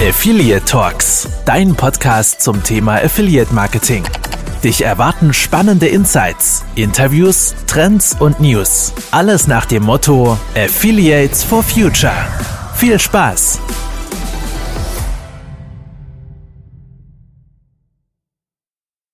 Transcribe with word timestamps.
Affiliate 0.00 0.64
Talks, 0.64 1.28
dein 1.44 1.74
Podcast 1.74 2.40
zum 2.40 2.62
Thema 2.62 3.02
Affiliate 3.02 3.52
Marketing. 3.52 4.04
Dich 4.62 4.82
erwarten 4.82 5.32
spannende 5.34 5.88
Insights, 5.88 6.64
Interviews, 6.76 7.56
Trends 7.66 8.14
und 8.20 8.38
News. 8.38 8.92
Alles 9.10 9.48
nach 9.48 9.66
dem 9.66 9.82
Motto 9.82 10.38
Affiliates 10.54 11.42
for 11.42 11.64
Future. 11.64 12.14
Viel 12.76 13.00
Spaß! 13.00 13.58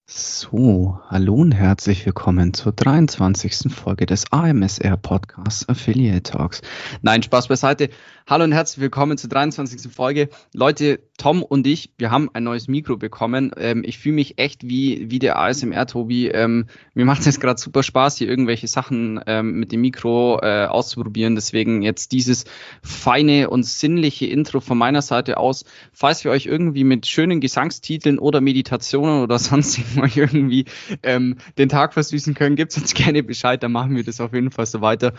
So, 0.06 1.00
hallo 1.08 1.34
und 1.34 1.52
herzlich 1.52 2.04
willkommen 2.06 2.52
zur 2.52 2.72
23. 2.72 3.72
Folge 3.72 4.06
des 4.06 4.30
AMSR 4.30 4.96
Podcasts 4.98 5.68
Affiliate 5.68 6.22
Talks. 6.22 6.60
Nein, 7.02 7.22
Spaß 7.22 7.48
beiseite. 7.48 7.88
Hallo 8.26 8.44
und 8.44 8.52
herzlich 8.52 8.80
willkommen 8.80 9.18
zur 9.18 9.28
23. 9.28 9.92
Folge. 9.92 10.30
Leute, 10.54 11.00
Tom 11.18 11.42
und 11.42 11.66
ich, 11.66 11.92
wir 11.98 12.10
haben 12.10 12.30
ein 12.32 12.44
neues 12.44 12.68
Mikro 12.68 12.96
bekommen. 12.96 13.50
Ähm, 13.58 13.82
ich 13.84 13.98
fühle 13.98 14.14
mich 14.14 14.38
echt 14.38 14.66
wie, 14.66 15.10
wie 15.10 15.18
der 15.18 15.38
ASMR-Tobi. 15.38 16.28
Ähm, 16.28 16.68
mir 16.94 17.04
macht 17.04 17.26
es 17.26 17.38
gerade 17.38 17.60
super 17.60 17.82
Spaß, 17.82 18.16
hier 18.16 18.26
irgendwelche 18.26 18.66
Sachen 18.66 19.20
ähm, 19.26 19.60
mit 19.60 19.72
dem 19.72 19.82
Mikro 19.82 20.40
äh, 20.40 20.64
auszuprobieren. 20.64 21.34
Deswegen 21.34 21.82
jetzt 21.82 22.12
dieses 22.12 22.46
feine 22.82 23.50
und 23.50 23.64
sinnliche 23.64 24.24
Intro 24.24 24.60
von 24.60 24.78
meiner 24.78 25.02
Seite 25.02 25.36
aus. 25.36 25.66
Falls 25.92 26.24
wir 26.24 26.30
euch 26.30 26.46
irgendwie 26.46 26.84
mit 26.84 27.04
schönen 27.04 27.42
Gesangstiteln 27.42 28.18
oder 28.18 28.40
Meditationen 28.40 29.22
oder 29.22 29.38
sonstigem 29.38 30.02
euch 30.02 30.16
irgendwie 30.16 30.64
ähm, 31.02 31.36
den 31.58 31.68
Tag 31.68 31.92
versüßen 31.92 32.32
können, 32.32 32.56
gibt 32.56 32.74
uns 32.74 32.94
gerne 32.94 33.22
Bescheid. 33.22 33.62
Dann 33.62 33.72
machen 33.72 33.94
wir 33.94 34.02
das 34.02 34.22
auf 34.22 34.32
jeden 34.32 34.50
Fall 34.50 34.64
so 34.64 34.80
weiter. 34.80 35.12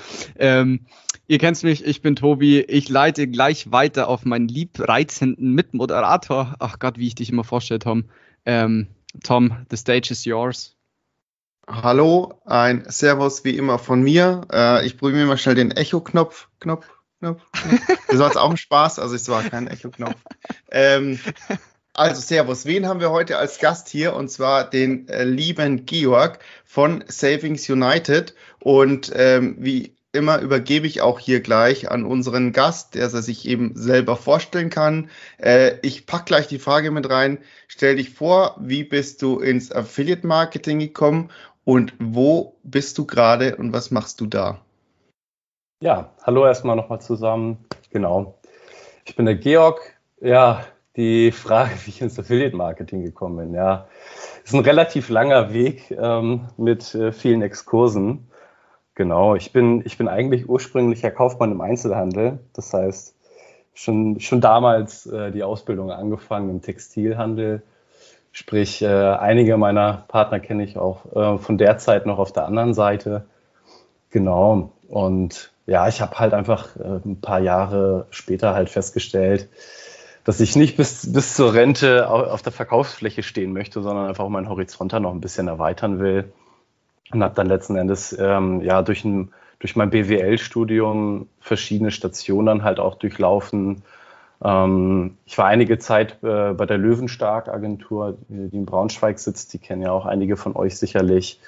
Ihr 1.27 1.39
kennt 1.39 1.63
mich, 1.63 1.83
ich 1.83 2.03
bin 2.03 2.15
Tobi. 2.15 2.59
Ich 2.59 2.87
leite 2.87 3.27
gleich 3.27 3.71
weiter 3.71 4.09
auf 4.09 4.25
meinen 4.25 4.47
liebreizenden 4.47 5.53
Mitmoderator. 5.53 6.55
Ach 6.59 6.77
Gott, 6.77 6.99
wie 6.99 7.07
ich 7.07 7.15
dich 7.15 7.31
immer 7.31 7.43
vorstelle, 7.43 7.79
Tom. 7.79 8.05
Ähm, 8.45 8.87
Tom, 9.23 9.65
the 9.71 9.77
stage 9.77 10.09
is 10.11 10.25
yours. 10.25 10.75
Hallo, 11.67 12.39
ein 12.45 12.83
Servus 12.87 13.43
wie 13.43 13.57
immer 13.57 13.79
von 13.79 14.03
mir. 14.03 14.41
Äh, 14.51 14.85
ich 14.85 14.99
probiere 14.99 15.25
mal 15.25 15.39
schnell 15.39 15.55
den 15.55 15.71
Echo-Knopf. 15.71 16.47
Knopf, 16.59 16.87
Knopf, 17.19 17.41
Knopf. 17.53 17.81
Das 18.07 18.19
war 18.19 18.27
jetzt 18.27 18.37
auch 18.37 18.51
ein 18.51 18.57
Spaß, 18.57 18.99
also 18.99 19.15
es 19.15 19.27
war 19.27 19.41
kein 19.41 19.65
Echo-Knopf. 19.65 20.15
Ähm, 20.69 21.19
also 21.93 22.21
Servus, 22.21 22.65
wen 22.65 22.87
haben 22.87 22.99
wir 22.99 23.09
heute 23.09 23.39
als 23.39 23.57
Gast 23.57 23.89
hier? 23.89 24.15
Und 24.15 24.29
zwar 24.29 24.69
den 24.69 25.07
äh, 25.07 25.23
lieben 25.23 25.87
Georg 25.87 26.37
von 26.65 27.03
Savings 27.07 27.67
United. 27.67 28.35
Und 28.59 29.11
ähm, 29.15 29.55
wie 29.57 29.94
immer 30.15 30.39
übergebe 30.39 30.87
ich 30.87 31.01
auch 31.01 31.19
hier 31.19 31.41
gleich 31.41 31.91
an 31.91 32.05
unseren 32.05 32.51
Gast, 32.53 32.95
der 32.95 33.09
sich 33.09 33.47
eben 33.47 33.73
selber 33.75 34.15
vorstellen 34.15 34.69
kann. 34.69 35.09
Äh, 35.37 35.75
ich 35.81 36.05
packe 36.05 36.25
gleich 36.25 36.47
die 36.47 36.59
Frage 36.59 36.91
mit 36.91 37.09
rein. 37.09 37.37
Stell 37.67 37.97
dich 37.97 38.09
vor, 38.09 38.55
wie 38.59 38.83
bist 38.83 39.21
du 39.21 39.39
ins 39.39 39.71
Affiliate 39.71 40.25
Marketing 40.25 40.79
gekommen 40.79 41.29
und 41.65 41.93
wo 41.99 42.55
bist 42.63 42.97
du 42.97 43.05
gerade 43.05 43.55
und 43.57 43.73
was 43.73 43.91
machst 43.91 44.21
du 44.21 44.25
da? 44.25 44.61
Ja, 45.81 46.13
hallo 46.23 46.45
erstmal 46.45 46.75
nochmal 46.75 47.01
zusammen. 47.01 47.65
Genau. 47.91 48.39
Ich 49.05 49.15
bin 49.15 49.25
der 49.25 49.35
Georg. 49.35 49.81
Ja, 50.21 50.65
die 50.95 51.31
Frage, 51.31 51.71
wie 51.83 51.89
ich 51.89 52.01
ins 52.01 52.17
Affiliate 52.17 52.55
Marketing 52.55 53.03
gekommen 53.03 53.37
bin. 53.37 53.53
Ja, 53.53 53.87
ist 54.43 54.53
ein 54.53 54.61
relativ 54.61 55.09
langer 55.09 55.53
Weg 55.53 55.91
ähm, 55.91 56.47
mit 56.57 56.95
äh, 56.95 57.11
vielen 57.11 57.41
Exkursen. 57.41 58.27
Genau, 58.95 59.35
ich 59.35 59.51
bin, 59.51 59.83
ich 59.85 59.97
bin 59.97 60.07
eigentlich 60.07 60.47
ursprünglicher 60.47 61.11
Kaufmann 61.11 61.51
im 61.51 61.59
Einzelhandel. 61.59 62.39
Das 62.53 62.73
heißt, 62.73 63.13
schon, 63.73 64.21
schon 64.21 64.39
damals 64.39 65.05
äh, 65.05 65.31
die 65.31 65.43
Ausbildung 65.43 65.91
angefangen 65.91 66.49
im 66.49 66.61
Textilhandel. 66.61 67.61
Sprich, 68.31 68.81
äh, 68.81 68.87
einige 68.87 69.57
meiner 69.57 70.05
Partner 70.07 70.39
kenne 70.39 70.63
ich 70.63 70.77
auch 70.77 71.05
äh, 71.13 71.37
von 71.37 71.57
der 71.57 71.77
Zeit 71.77 72.05
noch 72.05 72.19
auf 72.19 72.31
der 72.31 72.45
anderen 72.45 72.73
Seite. 72.73 73.25
Genau. 74.11 74.71
Und 74.87 75.51
ja, 75.65 75.89
ich 75.89 75.99
habe 75.99 76.17
halt 76.17 76.33
einfach 76.33 76.77
äh, 76.77 77.01
ein 77.05 77.19
paar 77.19 77.39
Jahre 77.41 78.07
später 78.11 78.53
halt 78.53 78.69
festgestellt, 78.69 79.49
dass 80.23 80.39
ich 80.39 80.55
nicht 80.55 80.77
bis, 80.77 81.11
bis 81.11 81.35
zur 81.35 81.53
Rente 81.53 82.09
auf 82.09 82.41
der 82.41 82.53
Verkaufsfläche 82.53 83.23
stehen 83.23 83.51
möchte, 83.51 83.81
sondern 83.81 84.07
einfach 84.07 84.27
meinen 84.29 84.49
Horizont 84.49 84.93
da 84.93 85.01
noch 85.01 85.11
ein 85.11 85.21
bisschen 85.21 85.49
erweitern 85.49 85.99
will 85.99 86.31
und 87.11 87.23
habe 87.23 87.35
dann 87.35 87.47
letzten 87.47 87.75
Endes 87.75 88.15
ähm, 88.17 88.61
ja 88.61 88.81
durch, 88.81 89.03
ein, 89.05 89.31
durch 89.59 89.75
mein 89.75 89.89
BWL-Studium 89.89 91.27
verschiedene 91.39 91.91
Stationen 91.91 92.63
halt 92.63 92.79
auch 92.79 92.95
durchlaufen. 92.95 93.83
Ähm, 94.43 95.17
ich 95.25 95.37
war 95.37 95.45
einige 95.45 95.77
Zeit 95.79 96.17
äh, 96.23 96.53
bei 96.53 96.65
der 96.65 96.77
Löwenstark-Agentur, 96.77 98.17
die 98.27 98.57
in 98.57 98.65
Braunschweig 98.65 99.17
sitzt. 99.17 99.53
Die 99.53 99.59
kennen 99.59 99.81
ja 99.81 99.91
auch 99.91 100.05
einige 100.05 100.35
von 100.35 100.55
euch 100.55 100.77
sicherlich. 100.77 101.39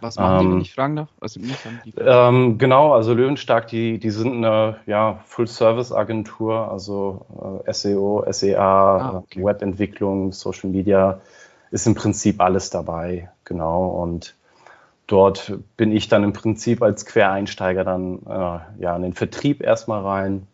Was 0.00 0.16
machen 0.16 0.38
ähm, 0.38 0.46
die, 0.46 0.54
wenn 0.54 0.60
ich 0.60 0.74
fragen 0.74 0.96
darf? 0.96 1.08
Also, 1.20 1.40
ähm, 1.98 2.58
genau, 2.58 2.92
also 2.92 3.14
Löwenstark, 3.14 3.66
die, 3.68 3.98
die 3.98 4.10
sind 4.10 4.44
eine 4.44 4.76
ja, 4.86 5.20
Full-Service-Agentur, 5.26 6.70
also 6.70 7.62
äh, 7.66 7.72
SEO, 7.72 8.24
SEA, 8.30 8.58
ah, 8.58 9.16
okay. 9.18 9.44
Webentwicklung, 9.44 10.32
Social 10.32 10.70
Media, 10.70 11.20
ist 11.72 11.86
im 11.86 11.94
Prinzip 11.94 12.40
alles 12.40 12.70
dabei. 12.70 13.30
Genau. 13.44 13.86
Und 13.86 14.35
dort 15.06 15.52
bin 15.76 15.92
ich 15.92 16.08
dann 16.08 16.24
im 16.24 16.32
Prinzip 16.32 16.82
als 16.82 17.06
Quereinsteiger 17.06 17.84
dann 17.84 18.20
äh, 18.26 18.82
ja 18.82 18.96
in 18.96 19.02
den 19.02 19.14
Vertrieb 19.14 19.62
erstmal 19.62 20.02
rein 20.02 20.46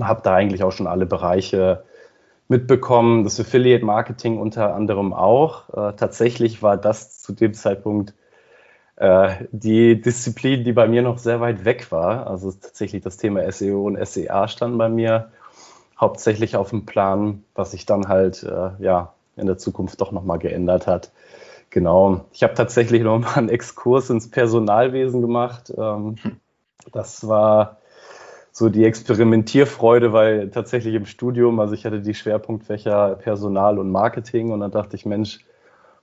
habe 0.00 0.22
da 0.22 0.34
eigentlich 0.34 0.62
auch 0.62 0.72
schon 0.72 0.86
alle 0.86 1.06
Bereiche 1.06 1.84
mitbekommen, 2.48 3.24
das 3.24 3.40
Affiliate 3.40 3.84
Marketing 3.84 4.38
unter 4.38 4.74
anderem 4.74 5.12
auch. 5.12 5.68
Äh, 5.70 5.96
tatsächlich 5.96 6.62
war 6.62 6.76
das 6.76 7.20
zu 7.20 7.32
dem 7.32 7.54
Zeitpunkt 7.54 8.14
äh, 8.96 9.46
die 9.52 10.00
Disziplin, 10.00 10.64
die 10.64 10.72
bei 10.72 10.86
mir 10.86 11.02
noch 11.02 11.18
sehr 11.18 11.40
weit 11.40 11.64
weg 11.64 11.90
war. 11.90 12.26
Also 12.26 12.50
tatsächlich 12.52 13.02
das 13.02 13.16
Thema 13.16 13.50
SEO 13.50 13.86
und 13.86 14.04
SEA 14.06 14.48
stand 14.48 14.76
bei 14.78 14.88
mir 14.88 15.30
hauptsächlich 15.98 16.56
auf 16.56 16.70
dem 16.70 16.84
Plan, 16.84 17.44
was 17.54 17.70
sich 17.70 17.86
dann 17.86 18.08
halt 18.08 18.42
äh, 18.42 18.70
ja 18.82 19.14
in 19.36 19.46
der 19.46 19.56
Zukunft 19.56 20.00
doch 20.00 20.12
nochmal 20.12 20.38
geändert 20.38 20.86
hat. 20.86 21.10
Genau. 21.72 22.26
Ich 22.32 22.42
habe 22.42 22.52
tatsächlich 22.52 23.02
noch 23.02 23.18
mal 23.18 23.34
einen 23.34 23.48
Exkurs 23.48 24.10
ins 24.10 24.30
Personalwesen 24.30 25.22
gemacht. 25.22 25.72
Ähm, 25.74 26.16
das 26.92 27.26
war 27.26 27.78
so 28.52 28.68
die 28.68 28.84
Experimentierfreude, 28.84 30.12
weil 30.12 30.50
tatsächlich 30.50 30.94
im 30.94 31.06
Studium, 31.06 31.58
also 31.60 31.72
ich 31.72 31.86
hatte 31.86 32.02
die 32.02 32.12
Schwerpunktfächer 32.12 33.14
Personal 33.14 33.78
und 33.78 33.90
Marketing 33.90 34.52
und 34.52 34.60
dann 34.60 34.70
dachte 34.70 34.96
ich, 34.96 35.06
Mensch, 35.06 35.46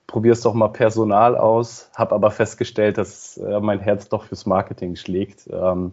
probier's 0.08 0.40
doch 0.40 0.54
mal 0.54 0.68
Personal 0.68 1.36
aus, 1.36 1.88
habe 1.94 2.16
aber 2.16 2.32
festgestellt, 2.32 2.98
dass 2.98 3.36
äh, 3.36 3.60
mein 3.60 3.78
Herz 3.78 4.08
doch 4.08 4.24
fürs 4.24 4.46
Marketing 4.46 4.96
schlägt 4.96 5.48
ähm, 5.52 5.92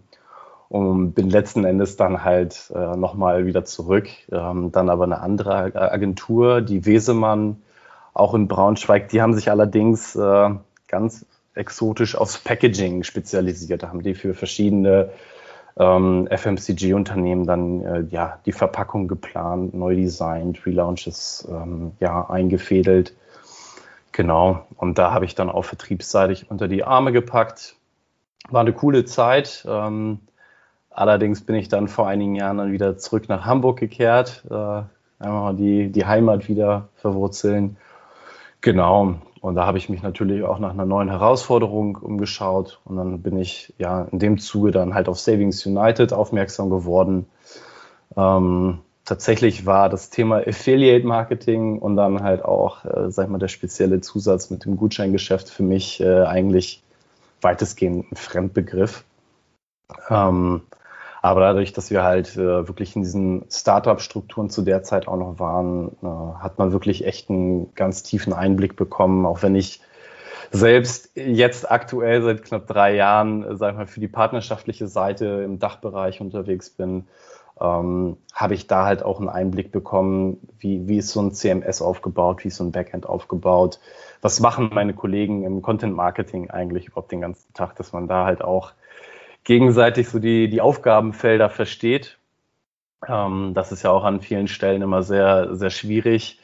und 0.69 1.13
bin 1.13 1.29
letzten 1.29 1.65
Endes 1.65 1.97
dann 1.97 2.23
halt 2.23 2.71
äh, 2.73 2.97
nochmal 2.97 3.45
wieder 3.45 3.63
zurück, 3.63 4.09
ähm, 4.31 4.71
dann 4.71 4.89
aber 4.89 5.03
eine 5.03 5.21
andere 5.21 5.75
Agentur, 5.75 6.61
die 6.61 6.87
Wesemann, 6.87 7.61
auch 8.17 8.33
in 8.33 8.47
Braunschweig. 8.47 9.09
Die 9.09 9.21
haben 9.21 9.33
sich 9.33 9.49
allerdings 9.51 10.15
äh, 10.15 10.49
ganz 10.87 11.25
exotisch 11.53 12.15
aufs 12.15 12.39
Packaging 12.39 13.03
spezialisiert. 13.03 13.83
Da 13.83 13.89
haben 13.89 14.01
die 14.01 14.15
für 14.15 14.33
verschiedene 14.33 15.11
ähm, 15.77 16.27
FMCG-Unternehmen 16.29 17.45
dann 17.45 17.81
äh, 17.81 18.01
ja 18.09 18.39
die 18.45 18.51
Verpackung 18.51 19.07
geplant, 19.07 19.73
neu 19.73 19.95
designt, 19.95 20.65
Relaunches 20.65 21.47
ähm, 21.49 21.91
ja 21.99 22.29
eingefädelt. 22.29 23.13
Genau. 24.11 24.65
Und 24.75 24.97
da 24.97 25.11
habe 25.13 25.25
ich 25.25 25.35
dann 25.35 25.49
auch 25.51 25.65
vertriebsseitig 25.65 26.49
unter 26.49 26.67
die 26.67 26.83
Arme 26.83 27.11
gepackt. 27.11 27.75
War 28.49 28.61
eine 28.61 28.73
coole 28.73 29.05
Zeit. 29.05 29.65
Ähm, 29.69 30.19
allerdings 30.89 31.41
bin 31.41 31.55
ich 31.55 31.69
dann 31.69 31.87
vor 31.87 32.07
einigen 32.07 32.35
Jahren 32.35 32.57
dann 32.57 32.71
wieder 32.71 32.97
zurück 32.97 33.29
nach 33.29 33.45
Hamburg 33.45 33.77
gekehrt. 33.77 34.43
Äh, 34.49 34.81
einmal 35.19 35.55
die, 35.55 35.91
die 35.91 36.05
Heimat 36.05 36.47
wieder 36.47 36.89
verwurzeln 36.95 37.77
Genau. 38.61 39.15
Und 39.41 39.55
da 39.55 39.65
habe 39.65 39.77
ich 39.77 39.87
mich 39.87 40.01
natürlich 40.01 40.43
auch 40.43 40.59
nach 40.59 40.71
einer 40.71 40.85
neuen 40.85 41.09
Herausforderung 41.09 41.95
umgeschaut. 41.95 42.81
Und 42.85 42.97
dann 42.97 43.21
bin 43.21 43.37
ich 43.37 43.73
ja 43.77 44.03
in 44.11 44.19
dem 44.19 44.39
Zuge 44.39 44.71
dann 44.71 44.93
halt 44.93 45.07
auf 45.07 45.19
Savings 45.19 45.65
United 45.65 46.11
aufmerksam 46.11 46.69
geworden. 46.69 47.27
Ähm, 48.15 48.79
tatsächlich 49.05 49.65
war 49.65 49.89
das 49.89 50.09
Thema 50.09 50.37
Affiliate 50.45 51.05
Marketing 51.05 51.79
und 51.79 51.95
dann 51.95 52.23
halt 52.23 52.43
auch, 52.43 52.83
äh, 52.83 53.11
sag 53.11 53.25
ich 53.25 53.31
mal, 53.31 53.37
der 53.37 53.47
spezielle 53.47 54.01
Zusatz 54.01 54.49
mit 54.49 54.65
dem 54.65 54.75
Gutscheingeschäft 54.75 55.49
für 55.49 55.63
mich 55.63 56.01
äh, 56.01 56.23
eigentlich 56.23 56.83
weitestgehend 57.41 58.11
ein 58.11 58.15
Fremdbegriff. 58.15 59.05
Ähm, 60.09 60.63
aber 61.27 61.41
dadurch, 61.41 61.73
dass 61.73 61.91
wir 61.91 62.03
halt 62.03 62.37
äh, 62.37 62.67
wirklich 62.69 62.95
in 62.95 63.01
diesen 63.01 63.45
Startup-Strukturen 63.51 64.49
zu 64.49 64.61
der 64.61 64.83
Zeit 64.83 65.09
auch 65.09 65.17
noch 65.17 65.39
waren, 65.39 65.97
äh, 66.01 66.41
hat 66.41 66.57
man 66.57 66.71
wirklich 66.71 67.05
echt 67.05 67.29
einen 67.29 67.73
ganz 67.75 68.03
tiefen 68.03 68.31
Einblick 68.31 68.77
bekommen, 68.77 69.25
auch 69.25 69.41
wenn 69.43 69.53
ich 69.53 69.81
selbst 70.51 71.11
jetzt 71.15 71.69
aktuell 71.69 72.21
seit 72.21 72.43
knapp 72.43 72.67
drei 72.67 72.95
Jahren, 72.95 73.43
äh, 73.43 73.57
sag 73.57 73.71
ich 73.71 73.77
mal, 73.77 73.87
für 73.87 73.99
die 73.99 74.07
partnerschaftliche 74.07 74.87
Seite 74.87 75.25
im 75.43 75.59
Dachbereich 75.59 76.21
unterwegs 76.21 76.69
bin. 76.69 77.07
ähm, 77.59 78.17
habe 78.33 78.53
ich 78.53 78.67
da 78.67 78.85
halt 78.85 79.03
auch 79.03 79.19
einen 79.19 79.29
Einblick 79.29 79.71
bekommen, 79.73 80.37
wie, 80.59 80.87
wie 80.87 80.99
ist 80.99 81.09
so 81.09 81.19
ein 81.21 81.33
CMS 81.33 81.81
aufgebaut, 81.81 82.43
wie 82.43 82.49
ist 82.49 82.57
so 82.57 82.63
ein 82.63 82.71
Backend 82.71 83.05
aufgebaut, 83.05 83.79
was 84.21 84.39
machen 84.39 84.69
meine 84.73 84.93
Kollegen 84.93 85.43
im 85.43 85.61
Content 85.61 85.95
Marketing 85.95 86.49
eigentlich 86.51 86.87
überhaupt 86.87 87.11
den 87.11 87.21
ganzen 87.21 87.53
Tag, 87.53 87.75
dass 87.75 87.91
man 87.91 88.07
da 88.07 88.25
halt 88.25 88.43
auch 88.43 88.73
gegenseitig 89.47 90.09
so 90.09 90.19
die, 90.19 90.49
die 90.49 90.59
Aufgabenfelder 90.59 91.49
versteht. 91.49 92.17
Ähm, 93.07 93.53
das 93.53 93.71
ist 93.71 93.81
ja 93.81 93.91
auch 93.91 94.03
an 94.03 94.19
vielen 94.19 94.49
Stellen 94.49 94.81
immer 94.81 95.03
sehr, 95.03 95.55
sehr 95.55 95.69
schwierig. 95.69 96.41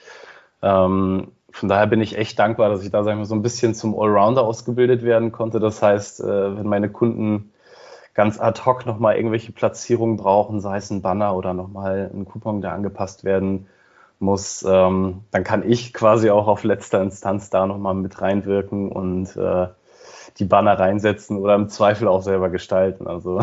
Ähm, 0.61 1.33
von 1.51 1.67
daher 1.67 1.87
bin 1.87 1.99
ich 1.99 2.17
echt 2.17 2.39
dankbar, 2.39 2.69
dass 2.69 2.81
ich 2.81 2.91
da 2.91 3.03
sagen 3.03 3.19
wir, 3.19 3.25
so 3.25 3.35
ein 3.35 3.41
bisschen 3.41 3.75
zum 3.75 3.93
Allrounder 3.93 4.43
ausgebildet 4.43 5.03
werden 5.03 5.33
konnte. 5.33 5.59
Das 5.59 5.81
heißt, 5.81 6.21
äh, 6.21 6.57
wenn 6.57 6.65
meine 6.65 6.89
Kunden 6.89 7.51
ganz 8.13 8.39
ad 8.39 8.61
hoc 8.65 8.85
nochmal 8.85 9.17
irgendwelche 9.17 9.51
Platzierungen 9.51 10.15
brauchen, 10.15 10.61
sei 10.61 10.77
es 10.77 10.89
ein 10.89 11.01
Banner 11.01 11.35
oder 11.35 11.53
nochmal 11.53 12.09
ein 12.13 12.23
Coupon, 12.23 12.61
der 12.61 12.71
angepasst 12.71 13.25
werden 13.25 13.67
muss, 14.17 14.63
ähm, 14.65 15.25
dann 15.31 15.43
kann 15.43 15.69
ich 15.69 15.93
quasi 15.93 16.29
auch 16.29 16.47
auf 16.47 16.63
letzter 16.63 17.01
Instanz 17.01 17.49
da 17.49 17.67
nochmal 17.67 17.95
mit 17.95 18.21
reinwirken 18.21 18.89
und 18.93 19.35
äh, 19.35 19.67
die 20.39 20.45
Banner 20.45 20.79
reinsetzen 20.79 21.37
oder 21.37 21.55
im 21.55 21.69
Zweifel 21.69 22.07
auch 22.07 22.21
selber 22.21 22.49
gestalten. 22.49 23.07
Also 23.07 23.41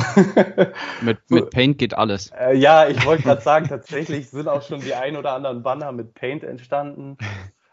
mit, 1.00 1.18
mit 1.28 1.50
Paint 1.50 1.78
geht 1.78 1.94
alles. 1.94 2.30
Äh, 2.38 2.56
ja, 2.56 2.88
ich 2.88 3.04
wollte 3.06 3.22
gerade 3.22 3.42
sagen, 3.42 3.68
tatsächlich 3.68 4.30
sind 4.30 4.48
auch 4.48 4.62
schon 4.62 4.80
die 4.80 4.94
ein 4.94 5.16
oder 5.16 5.32
anderen 5.32 5.62
Banner 5.62 5.92
mit 5.92 6.14
Paint 6.14 6.42
entstanden. 6.42 7.16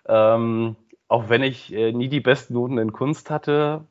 Ähm, 0.07 0.75
auch 1.07 1.29
wenn 1.29 1.43
ich 1.43 1.73
äh, 1.73 1.91
nie 1.91 2.09
die 2.09 2.19
besten 2.19 2.53
Noten 2.53 2.77
in 2.77 2.93
Kunst 2.93 3.29
hatte, 3.29 3.81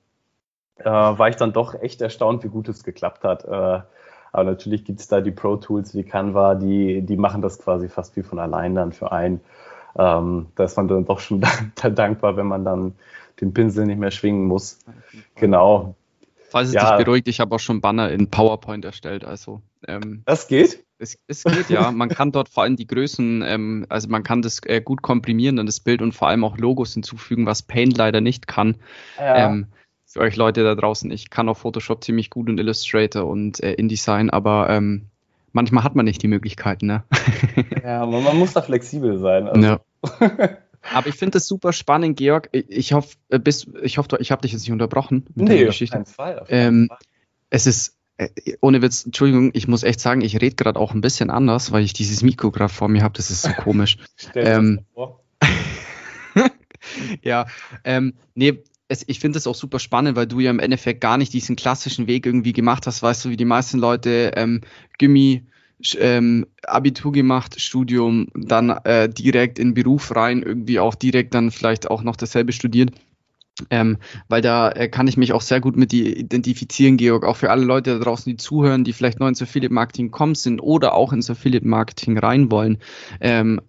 äh, 0.79 0.85
war 0.85 1.29
ich 1.29 1.37
dann 1.37 1.53
doch 1.53 1.75
echt 1.75 2.01
erstaunt, 2.03 2.45
wie 2.45 2.49
gut 2.49 2.69
es 2.69 2.85
geklappt 2.85 3.25
hat. 3.25 3.45
Äh, 3.45 3.81
aber 4.33 4.45
natürlich 4.45 4.85
gibt 4.85 5.01
es 5.01 5.09
da 5.09 5.21
die 5.21 5.31
Pro 5.31 5.57
Tools 5.57 5.95
wie 5.95 6.05
Canva, 6.05 6.57
die, 6.57 7.03
die 7.03 7.17
machen 7.17 7.43
das 7.43 7.59
quasi 7.59 7.89
fast 7.89 8.17
wie 8.17 8.23
von 8.23 8.39
allein 8.39 8.75
dann 8.75 8.93
für 8.93 9.11
einen. 9.11 9.41
Ähm, 9.99 10.49
da 10.57 10.65
ist 10.65 10.77
man 10.77 10.89
dann 10.89 11.07
doch 11.07 11.21
schon 11.21 11.43
dankbar, 11.95 12.37
wenn 12.37 12.47
man 12.47 12.65
dann 12.65 12.97
den 13.41 13.53
Pinsel 13.53 13.87
nicht 13.87 13.99
mehr 13.99 14.11
schwingen 14.11 14.47
muss. 14.47 14.79
Genau. 15.35 15.95
Falls 16.49 16.69
es 16.69 16.75
ja. 16.75 16.97
dich 16.97 17.05
beruhigt, 17.05 17.29
ich 17.29 17.41
habe 17.41 17.55
auch 17.55 17.61
schon 17.61 17.81
Banner 17.81 18.11
in 18.11 18.31
PowerPoint 18.31 18.85
erstellt. 18.85 19.25
Also 19.25 19.63
ähm, 19.87 20.23
das 20.25 20.49
geht? 20.49 20.85
Es, 20.99 21.19
es, 21.27 21.45
geht 21.45 21.69
ja. 21.69 21.91
Man 21.91 22.09
kann 22.09 22.33
dort 22.33 22.49
vor 22.49 22.63
allem 22.63 22.77
die 22.77 22.87
Größen, 22.87 23.43
ähm, 23.43 23.87
also 23.89 24.09
man 24.09 24.23
kann 24.23 24.41
das 24.43 24.61
äh, 24.65 24.81
gut 24.81 25.03
komprimieren, 25.03 25.57
dann 25.57 25.67
das 25.67 25.81
Bild 25.81 26.01
und 26.01 26.13
vor 26.13 26.29
allem 26.29 26.45
auch 26.45 26.57
Logos 26.57 26.95
hinzufügen, 26.95 27.45
was 27.45 27.63
Paint 27.63 27.99
leider 27.99 28.21
nicht 28.21 28.47
kann. 28.47 28.77
Ja. 29.19 29.49
Ähm, 29.49 29.67
für 30.07 30.21
euch 30.21 30.37
Leute 30.37 30.63
da 30.63 30.75
draußen, 30.75 31.11
ich 31.11 31.29
kann 31.29 31.49
auch 31.49 31.59
Photoshop 31.59 32.03
ziemlich 32.03 32.31
gut 32.31 32.49
und 32.49 32.59
Illustrator 32.59 33.27
und 33.27 33.63
äh, 33.63 33.75
InDesign, 33.75 34.31
aber 34.31 34.71
ähm, 34.71 35.07
manchmal 35.53 35.85
hat 35.85 35.97
man 35.97 36.05
nicht 36.05 36.23
die 36.23 36.29
Möglichkeiten. 36.29 36.87
Ne? 36.87 37.05
ja, 37.83 38.07
man, 38.07 38.23
man 38.23 38.39
muss 38.39 38.55
da 38.55 38.63
flexibel 38.63 39.19
sein. 39.19 39.49
Also. 39.49 39.61
Ja. 39.61 39.81
Aber 40.93 41.09
ich 41.09 41.15
finde 41.15 41.33
das 41.33 41.47
super 41.47 41.73
spannend, 41.73 42.17
Georg. 42.17 42.49
Ich, 42.53 42.93
hoffe, 42.93 43.17
äh, 43.29 43.39
bis, 43.39 43.67
ich 43.83 43.99
hoffe, 43.99 44.19
ich 44.21 44.31
habe 44.31 44.43
dich 44.43 44.53
jetzt 44.53 44.63
nicht 44.63 44.73
unterbrochen 44.73 45.27
mit 45.35 45.49
nee, 45.49 45.59
der 45.59 45.67
Geschichte. 45.67 46.01
Auf 46.01 46.09
Fall, 46.09 46.39
auf 46.39 46.49
ähm, 46.51 46.87
Fall. 46.89 46.99
Es 47.51 47.67
ist, 47.67 47.97
äh, 48.17 48.29
ohne 48.61 48.83
Witz, 48.83 49.05
Entschuldigung, 49.05 49.51
ich 49.55 49.69
muss 49.69 49.83
echt 49.83 50.01
sagen, 50.01 50.21
ich 50.21 50.41
rede 50.41 50.57
gerade 50.57 50.79
auch 50.79 50.95
ein 50.95 51.01
bisschen 51.01 51.31
anders, 51.31 51.73
weil 51.73 51.85
ich 51.85 51.93
dieses 51.93 52.23
Mikro 52.23 52.51
gerade 52.51 52.73
vor 52.73 52.89
mir 52.89 53.03
habe. 53.03 53.15
Das 53.17 53.31
ist 53.31 53.43
so 53.43 53.53
komisch. 53.59 53.99
Stell 54.17 54.47
ähm, 54.47 54.81
vor. 54.95 55.23
ja, 57.23 57.47
ähm, 57.85 58.15
nee, 58.35 58.63
es, 58.89 59.05
ich 59.07 59.21
finde 59.21 59.39
es 59.39 59.47
auch 59.47 59.55
super 59.55 59.79
spannend, 59.79 60.17
weil 60.17 60.27
du 60.27 60.41
ja 60.41 60.51
im 60.51 60.61
Endeffekt 60.61 61.01
gar 61.01 61.19
nicht 61.19 61.33
diesen 61.33 61.57
klassischen 61.57 62.07
Weg 62.07 62.27
irgendwie 62.27 62.53
gemacht 62.53 62.87
hast, 62.87 63.03
weißt 63.03 63.25
du, 63.25 63.31
wie 63.31 63.37
die 63.37 63.45
meisten 63.45 63.79
Leute 63.79 64.33
ähm, 64.37 64.61
Gimmi, 64.99 65.47
ähm, 65.99 66.47
Abitur 66.65 67.13
gemacht, 67.13 67.61
Studium, 67.61 68.29
dann 68.35 68.71
äh, 68.71 69.09
direkt 69.09 69.59
in 69.59 69.75
Beruf 69.75 70.15
rein, 70.15 70.43
irgendwie 70.43 70.81
auch 70.81 70.95
direkt 70.95 71.35
dann 71.35 71.51
vielleicht 71.51 71.91
auch 71.91 72.03
noch 72.03 72.17
dasselbe 72.17 72.53
studiert. 72.53 72.93
Ähm, 73.71 73.97
weil 74.29 74.43
da 74.43 74.71
äh, 74.71 74.89
kann 74.89 75.09
ich 75.09 75.17
mich 75.17 75.33
auch 75.33 75.41
sehr 75.41 75.61
gut 75.61 75.77
mit 75.77 75.93
identifizieren, 75.95 76.99
Georg, 76.99 77.25
auch 77.25 77.37
für 77.37 77.51
alle 77.51 77.65
Leute 77.65 77.99
da 77.99 78.05
draußen, 78.05 78.31
die 78.31 78.37
zuhören, 78.37 78.85
die 78.85 78.93
vielleicht 78.93 79.19
neu 79.19 79.29
ins 79.29 79.41
Affiliate 79.41 79.73
Marketing 79.73 80.11
kommen 80.11 80.35
sind 80.35 80.61
oder 80.61 80.95
auch 80.95 81.13
ins 81.13 81.31
Affiliate 81.31 81.67
Marketing 81.67 82.19
rein 82.19 82.51
wollen. 82.51 82.79
Ähm, 83.21 83.61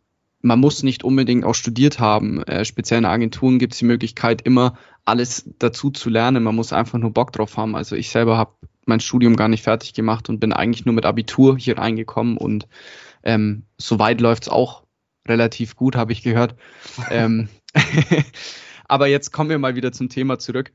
man 0.41 0.59
muss 0.59 0.83
nicht 0.83 1.03
unbedingt 1.03 1.45
auch 1.45 1.55
studiert 1.55 1.99
haben. 1.99 2.43
Äh, 2.43 2.65
speziell 2.65 2.99
in 2.99 3.05
Agenturen 3.05 3.59
gibt 3.59 3.73
es 3.73 3.79
die 3.79 3.85
Möglichkeit, 3.85 4.41
immer 4.41 4.77
alles 5.05 5.49
dazu 5.57 5.89
zu 5.89 6.09
lernen. 6.09 6.43
Man 6.43 6.55
muss 6.55 6.73
einfach 6.73 6.99
nur 6.99 7.11
Bock 7.11 7.31
drauf 7.31 7.55
haben. 7.57 7.75
Also 7.75 7.95
ich 7.95 8.09
selber 8.09 8.37
habe 8.37 8.51
mein 8.87 8.99
Studium 8.99 9.35
gar 9.35 9.47
nicht 9.47 9.63
fertig 9.63 9.93
gemacht 9.93 10.29
und 10.29 10.39
bin 10.39 10.53
eigentlich 10.53 10.85
nur 10.85 10.95
mit 10.95 11.05
Abitur 11.05 11.57
hier 11.57 11.77
reingekommen 11.77 12.37
und 12.37 12.67
ähm, 13.23 13.63
soweit 13.77 14.21
läuft's 14.21 14.49
auch 14.49 14.83
relativ 15.27 15.75
gut, 15.75 15.95
habe 15.95 16.11
ich 16.11 16.23
gehört. 16.23 16.55
ähm, 17.11 17.49
aber 18.87 19.07
jetzt 19.07 19.31
kommen 19.31 19.49
wir 19.49 19.59
mal 19.59 19.75
wieder 19.75 19.91
zum 19.91 20.09
Thema 20.09 20.39
zurück. 20.39 20.71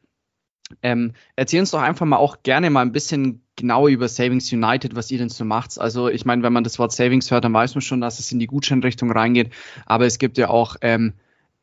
Ähm, 0.82 1.12
erzähl 1.36 1.60
uns 1.60 1.70
doch 1.70 1.82
einfach 1.82 2.06
mal 2.06 2.16
auch 2.16 2.42
gerne 2.42 2.70
mal 2.70 2.80
ein 2.80 2.92
bisschen 2.92 3.42
genau 3.56 3.88
über 3.88 4.08
Savings 4.08 4.52
United, 4.52 4.96
was 4.96 5.10
ihr 5.10 5.18
denn 5.18 5.28
so 5.28 5.44
macht. 5.44 5.78
Also 5.78 6.08
ich 6.08 6.24
meine, 6.24 6.42
wenn 6.42 6.52
man 6.52 6.64
das 6.64 6.78
Wort 6.78 6.92
Savings 6.92 7.30
hört, 7.30 7.44
dann 7.44 7.52
weiß 7.52 7.74
man 7.74 7.82
schon, 7.82 8.00
dass 8.00 8.18
es 8.18 8.32
in 8.32 8.38
die 8.38 8.46
Gutscheinrichtung 8.46 9.10
reingeht. 9.10 9.52
Aber 9.84 10.06
es 10.06 10.18
gibt 10.18 10.38
ja 10.38 10.48
auch 10.48 10.76
ähm, 10.80 11.14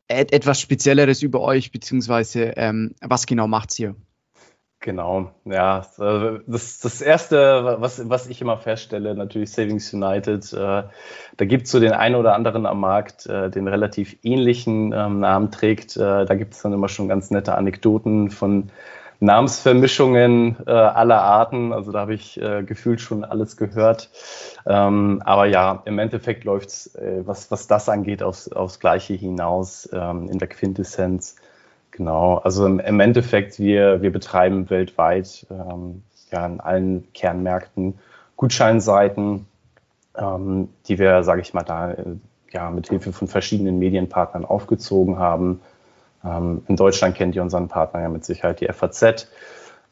et 0.07 0.33
etwas 0.33 0.61
Spezielleres 0.61 1.23
über 1.23 1.41
euch, 1.41 1.71
beziehungsweise 1.71 2.53
ähm, 2.57 2.95
was 3.01 3.25
genau 3.25 3.47
macht's 3.47 3.75
hier? 3.75 3.95
Genau, 4.81 5.31
ja. 5.43 5.85
Das, 6.47 6.79
das 6.79 7.01
Erste, 7.01 7.75
was, 7.79 8.07
was 8.07 8.27
ich 8.27 8.39
immer 8.39 8.57
feststelle, 8.57 9.13
natürlich 9.13 9.51
Savings 9.51 9.93
United. 9.93 10.53
Äh, 10.53 10.83
da 11.35 11.45
gibt 11.45 11.65
es 11.65 11.71
so 11.71 11.81
den 11.81 11.91
einen 11.91 12.15
oder 12.15 12.33
anderen 12.33 12.65
am 12.65 12.79
Markt, 12.79 13.25
äh, 13.25 13.49
den 13.49 13.67
relativ 13.67 14.15
ähnlichen 14.23 14.93
ähm, 14.93 15.19
Namen 15.19 15.51
trägt. 15.51 15.97
Äh, 15.97 16.25
da 16.25 16.35
gibt 16.35 16.53
es 16.53 16.61
dann 16.61 16.71
immer 16.71 16.87
schon 16.87 17.09
ganz 17.09 17.29
nette 17.29 17.55
Anekdoten 17.55 18.29
von 18.31 18.71
Namensvermischungen 19.19 20.55
äh, 20.65 20.71
aller 20.71 21.21
Arten. 21.21 21.73
Also 21.73 21.91
da 21.91 21.99
habe 21.99 22.13
ich 22.13 22.41
äh, 22.41 22.63
gefühlt 22.63 23.01
schon 23.01 23.25
alles 23.25 23.57
gehört. 23.57 24.09
Ähm, 24.65 25.21
aber 25.25 25.45
ja, 25.45 25.81
im 25.83 25.99
Endeffekt 25.99 26.45
läuft 26.45 26.69
es, 26.69 26.95
äh, 26.95 27.23
was, 27.25 27.51
was 27.51 27.67
das 27.67 27.89
angeht, 27.89 28.23
aufs, 28.23 28.49
aufs 28.49 28.79
Gleiche 28.79 29.13
hinaus 29.13 29.89
ähm, 29.91 30.29
in 30.29 30.39
der 30.39 30.47
Quintessenz. 30.47 31.35
Genau, 31.99 32.37
also 32.37 32.65
im, 32.65 32.99
Endeffekt, 33.01 33.59
wir, 33.59 34.01
wir 34.01 34.13
betreiben 34.13 34.69
weltweit 34.69 35.45
ähm, 35.51 36.01
ja, 36.31 36.45
in 36.45 36.61
allen 36.61 37.11
Kernmärkten 37.11 37.99
Gutscheinseiten, 38.37 39.47
ähm, 40.15 40.69
die 40.87 40.97
wir, 40.97 41.25
sage 41.25 41.41
ich 41.41 41.53
mal, 41.53 41.63
da 41.63 41.91
äh, 41.91 42.05
ja, 42.51 42.71
mit 42.71 42.87
Hilfe 42.87 43.11
von 43.11 43.27
verschiedenen 43.27 43.79
Medienpartnern 43.79 44.45
aufgezogen 44.45 45.19
haben. 45.19 45.59
Ähm, 46.23 46.63
in 46.69 46.77
Deutschland 46.77 47.15
kennt 47.15 47.35
ihr 47.35 47.41
unseren 47.41 47.67
Partner 47.67 47.99
ja 47.99 48.07
mit 48.07 48.23
Sicherheit 48.23 48.61
die 48.61 48.71
FAZ. 48.71 49.27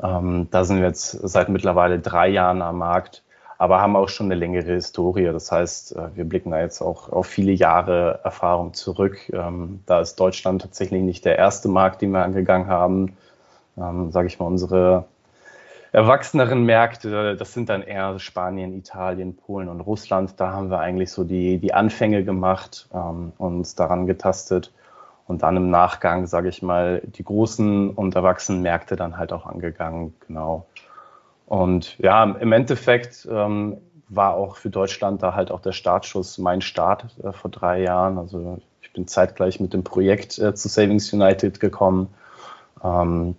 Ähm, 0.02 0.48
da 0.50 0.64
sind 0.64 0.78
wir 0.78 0.88
jetzt 0.88 1.12
seit 1.12 1.50
mittlerweile 1.50 2.00
drei 2.00 2.30
Jahren 2.30 2.62
am 2.62 2.78
Markt 2.78 3.22
aber 3.58 3.82
haben 3.82 3.96
auch 3.96 4.10
schon 4.10 4.28
eine 4.28 4.36
längere 4.36 4.74
Historie. 4.74 5.26
Das 5.26 5.52
heißt, 5.52 5.96
äh, 5.96 6.16
wir 6.16 6.26
blicken 6.26 6.52
da 6.52 6.60
jetzt 6.60 6.82
auch 6.82 7.10
auf 7.10 7.28
viele 7.28 7.52
Jahre 7.52 8.20
Erfahrung 8.24 8.74
zurück. 8.74 9.30
Ähm, 9.34 9.82
da 9.86 10.00
ist 10.00 10.20
Deutschland 10.20 10.62
tatsächlich 10.62 11.02
nicht 11.02 11.26
der 11.26 11.38
erste 11.38 11.68
Markt, 11.68 12.02
den 12.02 12.12
wir 12.12 12.24
angegangen 12.24 12.68
haben. 12.68 13.18
Ähm, 13.78 14.12
Sage 14.12 14.28
ich 14.28 14.40
mal, 14.40 14.46
unsere 14.46 15.06
erwachseneren 15.92 16.64
Märkte, 16.66 17.36
das 17.36 17.54
sind 17.54 17.70
dann 17.70 17.82
eher 17.82 18.20
Spanien, 18.20 18.74
Italien, 18.74 19.36
Polen 19.36 19.70
und 19.70 19.82
Russland. 19.82 20.34
Da 20.38 20.52
haben 20.52 20.70
wir 20.70 20.80
eigentlich 20.80 21.12
so 21.12 21.24
die, 21.24 21.58
die 21.58 21.74
Anfänge 21.74 22.24
gemacht 22.24 22.88
ähm, 22.94 23.32
und 23.38 23.80
daran 23.80 24.06
getastet 24.06 24.72
und 25.28 25.44
dann 25.44 25.58
im 25.58 25.70
Nachgang, 25.70 26.28
sage 26.28 26.50
ich 26.50 26.62
mal, 26.62 27.02
die 27.04 27.24
großen 27.24 27.90
und 27.92 28.16
erwachsenen 28.16 28.62
Märkte 28.62 28.96
dann 28.96 29.18
halt 29.18 29.34
auch 29.34 29.46
angegangen. 29.46 30.14
Genau. 30.28 30.66
Und 31.48 31.98
ja, 31.98 32.24
im 32.24 32.51
Endeffekt 32.51 33.27
ähm, 33.32 33.77
war 34.10 34.36
auch 34.36 34.58
für 34.58 34.70
Deutschland 34.70 35.24
da 35.24 35.34
halt 35.34 35.50
auch 35.50 35.62
der 35.62 35.72
Startschuss 35.72 36.38
mein 36.38 36.62
Start 36.62 37.06
äh, 37.24 37.32
vor 37.32 37.50
drei 37.50 37.82
Jahren. 37.82 38.18
Also 38.18 38.60
ich 38.82 38.92
bin 38.94 39.08
zeitgleich 39.08 39.60
mit 39.60 39.74
dem 39.74 39.84
Projekt 39.84 40.38
äh, 40.39 40.54
zu 40.54 40.68
Savings 40.68 41.12
United 41.13 41.60
gekommen, 41.60 42.10
ähm, 42.84 43.36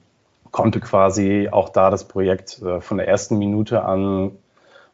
konnte 0.50 0.81
quasi 0.81 1.49
auch 1.53 1.69
da 1.69 1.91
das 1.91 2.09
Projekt 2.09 2.62
äh, 2.62 2.81
von 2.81 2.97
der 2.97 3.09
ersten 3.09 3.37
Minute 3.37 3.85
an 3.85 4.33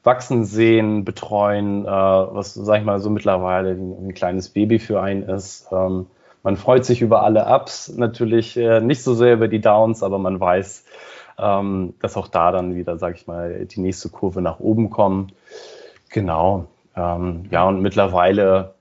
wachsen 0.02 0.44
sehen, 0.44 1.04
betreuen, 1.04 1.86
äh, 1.86 1.88
was, 1.88 2.52
sag 2.54 2.80
ich 2.80 2.84
mal, 2.84 3.00
so 3.00 3.10
mittlerweile 3.10 3.70
ein, 3.70 4.08
ein 4.08 4.14
kleines 4.14 4.50
Baby 4.50 4.78
für 4.78 5.00
einen 5.00 5.22
ist. 5.22 5.68
Ähm, 5.72 6.06
man 6.42 6.56
freut 6.56 6.84
sich 6.84 7.00
über 7.00 7.22
alle 7.22 7.46
Ups, 7.46 7.88
natürlich 7.88 8.56
äh, 8.56 8.80
nicht 8.80 9.02
so 9.02 9.14
sehr 9.14 9.32
über 9.32 9.48
die 9.48 9.62
Downs, 9.62 10.02
aber 10.02 10.18
man 10.18 10.38
weiß, 10.38 10.84
ähm, 11.38 11.94
dass 12.00 12.16
auch 12.16 12.28
da 12.28 12.52
dann 12.52 12.74
wieder, 12.74 12.98
sage 12.98 13.16
ich 13.16 13.26
mal, 13.26 13.66
die 13.66 13.80
nächste 13.80 14.08
Kurve 14.08 14.40
nach 14.40 14.60
oben 14.60 14.90
kommt. 14.90 15.34
Genau. 16.10 16.66
Ähm, 16.96 17.46
ja, 17.50 17.64
und 17.64 17.80
mittlerweile 17.80 18.74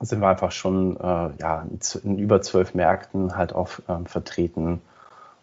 sind 0.00 0.20
wir 0.20 0.28
einfach 0.28 0.52
schon 0.52 0.96
äh, 0.96 1.30
ja, 1.40 1.66
in 2.04 2.18
über 2.18 2.42
zwölf 2.42 2.74
Märkten 2.74 3.36
halt 3.36 3.54
auch 3.54 3.70
ähm, 3.88 4.06
vertreten. 4.06 4.80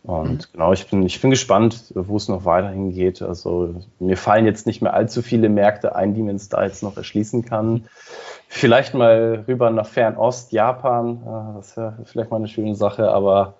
Und 0.03 0.29
mhm. 0.29 0.51
genau, 0.53 0.73
ich 0.73 0.87
bin, 0.89 1.03
ich 1.03 1.19
bin 1.19 1.31
gespannt, 1.31 1.91
wo 1.95 2.17
es 2.17 2.27
noch 2.27 2.45
weiterhin 2.45 2.91
geht. 2.91 3.21
Also 3.21 3.75
mir 3.99 4.17
fallen 4.17 4.45
jetzt 4.45 4.67
nicht 4.67 4.81
mehr 4.81 4.93
allzu 4.93 5.21
viele 5.21 5.49
Märkte 5.49 5.95
ein, 5.95 6.13
die 6.13 6.21
man 6.21 6.35
es 6.35 6.49
da 6.49 6.63
jetzt 6.63 6.83
noch 6.83 6.95
erschließen 6.95 7.43
kann. 7.43 7.85
Vielleicht 8.47 8.93
mal 8.93 9.43
rüber 9.47 9.71
nach 9.71 9.87
Fernost, 9.87 10.51
Japan, 10.51 11.21
äh, 11.25 11.55
das 11.57 11.75
wäre 11.75 11.93
vielleicht 12.05 12.29
mal 12.29 12.37
eine 12.37 12.47
schöne 12.47 12.75
Sache, 12.75 13.11
aber 13.11 13.55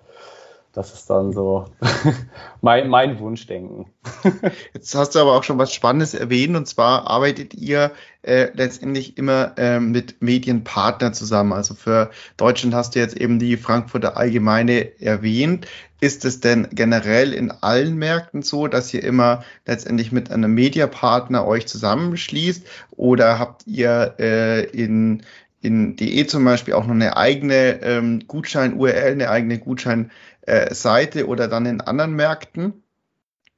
das 0.76 0.92
ist 0.92 1.08
dann 1.08 1.32
so 1.32 1.64
mein, 2.60 2.90
mein 2.90 3.18
Wunschdenken. 3.18 3.86
Jetzt 4.74 4.94
hast 4.94 5.14
du 5.14 5.20
aber 5.20 5.32
auch 5.32 5.42
schon 5.42 5.56
was 5.56 5.72
Spannendes 5.72 6.12
erwähnt 6.12 6.54
und 6.54 6.68
zwar 6.68 7.06
arbeitet 7.06 7.54
ihr 7.54 7.92
äh, 8.20 8.48
letztendlich 8.52 9.16
immer 9.16 9.54
äh, 9.56 9.80
mit 9.80 10.20
Medienpartnern 10.20 11.14
zusammen. 11.14 11.54
Also 11.54 11.74
für 11.74 12.10
Deutschland 12.36 12.74
hast 12.74 12.94
du 12.94 12.98
jetzt 12.98 13.16
eben 13.16 13.38
die 13.38 13.56
Frankfurter 13.56 14.18
Allgemeine 14.18 15.00
erwähnt. 15.00 15.66
Ist 16.00 16.26
es 16.26 16.40
denn 16.40 16.68
generell 16.72 17.32
in 17.32 17.50
allen 17.50 17.96
Märkten 17.96 18.42
so, 18.42 18.66
dass 18.66 18.92
ihr 18.92 19.02
immer 19.02 19.44
letztendlich 19.64 20.12
mit 20.12 20.30
einem 20.30 20.52
Mediapartner 20.52 21.46
euch 21.46 21.66
zusammenschließt 21.66 22.66
oder 22.90 23.38
habt 23.38 23.66
ihr 23.66 24.14
äh, 24.18 24.64
in 24.64 25.22
in 25.62 25.96
DE 25.96 26.26
zum 26.26 26.44
Beispiel 26.44 26.74
auch 26.74 26.86
noch 26.86 26.94
eine 26.94 27.16
eigene 27.16 27.82
ähm, 27.82 28.22
Gutschein-URL, 28.28 29.12
eine 29.12 29.30
eigene 29.30 29.58
Gutschein- 29.58 30.10
äh, 30.46 30.72
Seite 30.74 31.26
oder 31.26 31.48
dann 31.48 31.66
in 31.66 31.80
anderen 31.80 32.14
Märkten? 32.14 32.82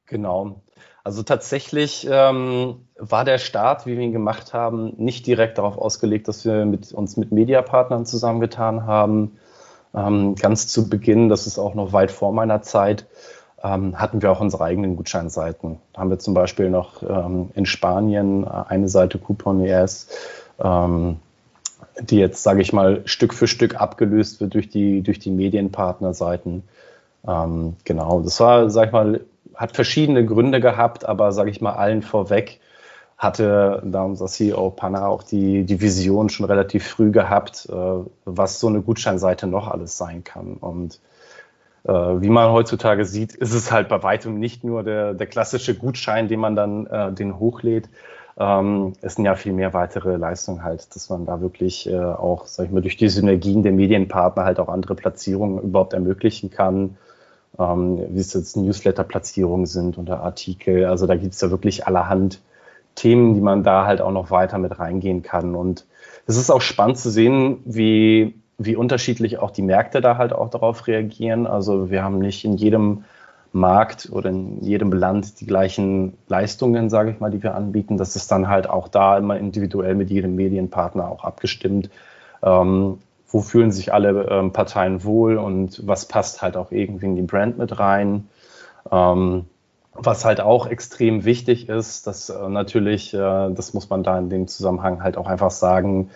Genau. 0.06 0.62
Also 1.04 1.22
tatsächlich 1.22 2.06
ähm, 2.10 2.86
war 2.98 3.24
der 3.24 3.38
Start, 3.38 3.86
wie 3.86 3.96
wir 3.96 4.04
ihn 4.04 4.12
gemacht 4.12 4.52
haben, 4.52 4.92
nicht 4.96 5.26
direkt 5.26 5.56
darauf 5.56 5.78
ausgelegt, 5.78 6.28
dass 6.28 6.44
wir 6.44 6.66
mit, 6.66 6.92
uns 6.92 7.16
mit 7.16 7.32
Mediapartnern 7.32 8.04
zusammengetan 8.04 8.84
haben. 8.84 9.38
Ähm, 9.94 10.34
ganz 10.34 10.66
zu 10.66 10.90
Beginn, 10.90 11.30
das 11.30 11.46
ist 11.46 11.58
auch 11.58 11.74
noch 11.74 11.92
weit 11.94 12.10
vor 12.10 12.32
meiner 12.32 12.60
Zeit, 12.60 13.06
ähm, 13.62 13.98
hatten 13.98 14.20
wir 14.20 14.30
auch 14.30 14.40
unsere 14.40 14.64
eigenen 14.64 14.96
Gutscheinseiten. 14.96 15.78
Da 15.94 16.02
haben 16.02 16.10
wir 16.10 16.18
zum 16.18 16.34
Beispiel 16.34 16.68
noch 16.68 17.02
ähm, 17.02 17.50
in 17.54 17.64
Spanien 17.64 18.46
eine 18.46 18.88
Seite 18.88 19.18
Coupon 19.18 19.64
ES, 19.64 20.08
ähm, 20.62 21.20
die 22.00 22.18
jetzt, 22.18 22.42
sage 22.42 22.62
ich 22.62 22.72
mal, 22.72 23.02
Stück 23.04 23.34
für 23.34 23.46
Stück 23.46 23.80
abgelöst 23.80 24.40
wird 24.40 24.54
durch 24.54 24.68
die, 24.68 25.02
durch 25.02 25.18
die 25.18 25.30
Medienpartnerseiten. 25.30 26.62
Ähm, 27.26 27.76
genau, 27.84 28.20
das 28.20 28.38
war, 28.40 28.70
sag 28.70 28.86
ich 28.86 28.92
mal, 28.92 29.20
hat 29.54 29.74
verschiedene 29.74 30.24
Gründe 30.24 30.60
gehabt, 30.60 31.04
aber 31.04 31.32
sage 31.32 31.50
ich 31.50 31.60
mal, 31.60 31.72
allen 31.72 32.02
vorweg 32.02 32.60
hatte 33.16 33.82
da 33.84 34.04
unser 34.04 34.26
CEO 34.26 34.70
Panna 34.70 35.06
auch 35.06 35.24
die, 35.24 35.64
die 35.64 35.80
Vision 35.80 36.28
schon 36.28 36.46
relativ 36.46 36.86
früh 36.86 37.10
gehabt, 37.10 37.68
äh, 37.68 37.74
was 38.24 38.60
so 38.60 38.68
eine 38.68 38.80
Gutscheinseite 38.80 39.48
noch 39.48 39.66
alles 39.66 39.98
sein 39.98 40.22
kann. 40.22 40.54
Und 40.54 41.00
äh, 41.82 41.92
wie 41.92 42.28
man 42.28 42.52
heutzutage 42.52 43.04
sieht, 43.04 43.34
ist 43.34 43.54
es 43.54 43.72
halt 43.72 43.88
bei 43.88 44.04
weitem 44.04 44.38
nicht 44.38 44.62
nur 44.62 44.84
der, 44.84 45.14
der 45.14 45.26
klassische 45.26 45.74
Gutschein, 45.74 46.28
den 46.28 46.38
man 46.38 46.54
dann 46.54 46.86
äh, 46.86 47.12
den 47.12 47.40
hochlädt. 47.40 47.88
Ähm, 48.38 48.92
es 49.00 49.16
sind 49.16 49.24
ja 49.24 49.34
viel 49.34 49.52
mehr 49.52 49.74
weitere 49.74 50.16
Leistungen 50.16 50.62
halt, 50.62 50.94
dass 50.94 51.10
man 51.10 51.26
da 51.26 51.40
wirklich 51.40 51.88
äh, 51.88 51.98
auch, 51.98 52.46
sag 52.46 52.66
ich 52.66 52.72
mal, 52.72 52.82
durch 52.82 52.96
die 52.96 53.08
Synergien 53.08 53.62
der 53.62 53.72
Medienpartner 53.72 54.44
halt 54.44 54.60
auch 54.60 54.68
andere 54.68 54.94
Platzierungen 54.94 55.62
überhaupt 55.62 55.92
ermöglichen 55.92 56.50
kann 56.50 56.96
ähm, 57.58 58.06
wie 58.10 58.20
es 58.20 58.34
jetzt 58.34 58.56
Newsletter-Platzierungen 58.56 59.66
sind 59.66 59.98
oder 59.98 60.20
Artikel. 60.20 60.86
Also 60.86 61.06
da 61.06 61.16
gibt 61.16 61.34
es 61.34 61.40
ja 61.40 61.50
wirklich 61.50 61.86
allerhand 61.86 62.40
Themen, 62.94 63.34
die 63.34 63.40
man 63.40 63.62
da 63.62 63.86
halt 63.86 64.00
auch 64.00 64.12
noch 64.12 64.30
weiter 64.30 64.58
mit 64.58 64.78
reingehen 64.78 65.22
kann. 65.22 65.54
Und 65.54 65.86
es 66.26 66.36
ist 66.36 66.50
auch 66.50 66.60
spannend 66.60 66.98
zu 66.98 67.10
sehen, 67.10 67.60
wie, 67.64 68.34
wie 68.58 68.76
unterschiedlich 68.76 69.38
auch 69.38 69.50
die 69.50 69.62
Märkte 69.62 70.00
da 70.00 70.18
halt 70.18 70.32
auch 70.32 70.50
darauf 70.50 70.86
reagieren. 70.86 71.46
Also 71.46 71.90
wir 71.90 72.02
haben 72.02 72.18
nicht 72.18 72.44
in 72.44 72.56
jedem 72.56 73.04
Markt 73.52 74.10
oder 74.12 74.30
in 74.30 74.62
jedem 74.62 74.92
Land 74.92 75.40
die 75.40 75.46
gleichen 75.46 76.18
Leistungen, 76.28 76.90
sage 76.90 77.10
ich 77.10 77.20
mal, 77.20 77.30
die 77.30 77.42
wir 77.42 77.54
anbieten. 77.54 77.96
Das 77.96 78.16
ist 78.16 78.30
dann 78.30 78.48
halt 78.48 78.68
auch 78.68 78.88
da 78.88 79.16
immer 79.18 79.38
individuell 79.38 79.94
mit 79.94 80.10
jedem 80.10 80.34
Medienpartner 80.34 81.08
auch 81.08 81.24
abgestimmt. 81.24 81.90
Ähm, 82.42 82.98
wo 83.30 83.40
fühlen 83.40 83.72
sich 83.72 83.92
alle 83.92 84.26
ähm, 84.30 84.52
Parteien 84.52 85.04
wohl 85.04 85.36
und 85.36 85.86
was 85.86 86.06
passt 86.06 86.40
halt 86.40 86.56
auch 86.56 86.72
irgendwie 86.72 87.06
in 87.06 87.16
die 87.16 87.22
Brand 87.22 87.58
mit 87.58 87.78
rein. 87.78 88.28
Ähm, 88.90 89.44
was 89.92 90.24
halt 90.24 90.40
auch 90.40 90.66
extrem 90.66 91.24
wichtig 91.24 91.68
ist, 91.68 92.06
dass 92.06 92.30
äh, 92.30 92.48
natürlich, 92.48 93.12
äh, 93.12 93.50
das 93.50 93.74
muss 93.74 93.90
man 93.90 94.02
da 94.02 94.18
in 94.18 94.30
dem 94.30 94.46
Zusammenhang 94.46 95.02
halt 95.02 95.16
auch 95.16 95.26
einfach 95.26 95.50
sagen, 95.50 96.10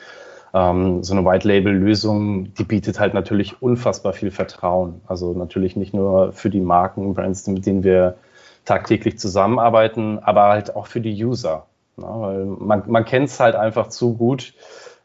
ähm, 0.55 1.03
so 1.03 1.15
eine 1.15 1.25
White-Label-Lösung, 1.25 2.55
die 2.55 2.65
bietet 2.65 3.01
halt 3.01 3.15
natürlich 3.15 3.63
unfassbar 3.63 4.13
viel 4.13 4.31
Vertrauen. 4.31 5.01
Also 5.07 5.33
natürlich 5.33 5.77
nicht 5.77 5.95
nur 5.95 6.33
für 6.33 6.51
die 6.51 6.61
Marken, 6.61 7.15
Brands, 7.15 7.47
mit 7.47 7.67
denen 7.67 7.85
wir 7.85 8.17
tagtäglich 8.65 9.19
zusammenarbeiten, 9.19 10.19
aber 10.19 10.45
halt 10.45 10.77
auch 10.77 10.87
für 10.87 11.01
die 11.01 11.25
User. 11.25 11.67
Ne? 11.97 12.07
Weil 12.07 12.45
man, 12.45 12.83
man 12.87 13.05
kennt 13.05 13.29
es 13.29 13.41
halt 13.41 13.57
einfach 13.57 13.89
zu 13.89 14.15
gut, 14.15 14.55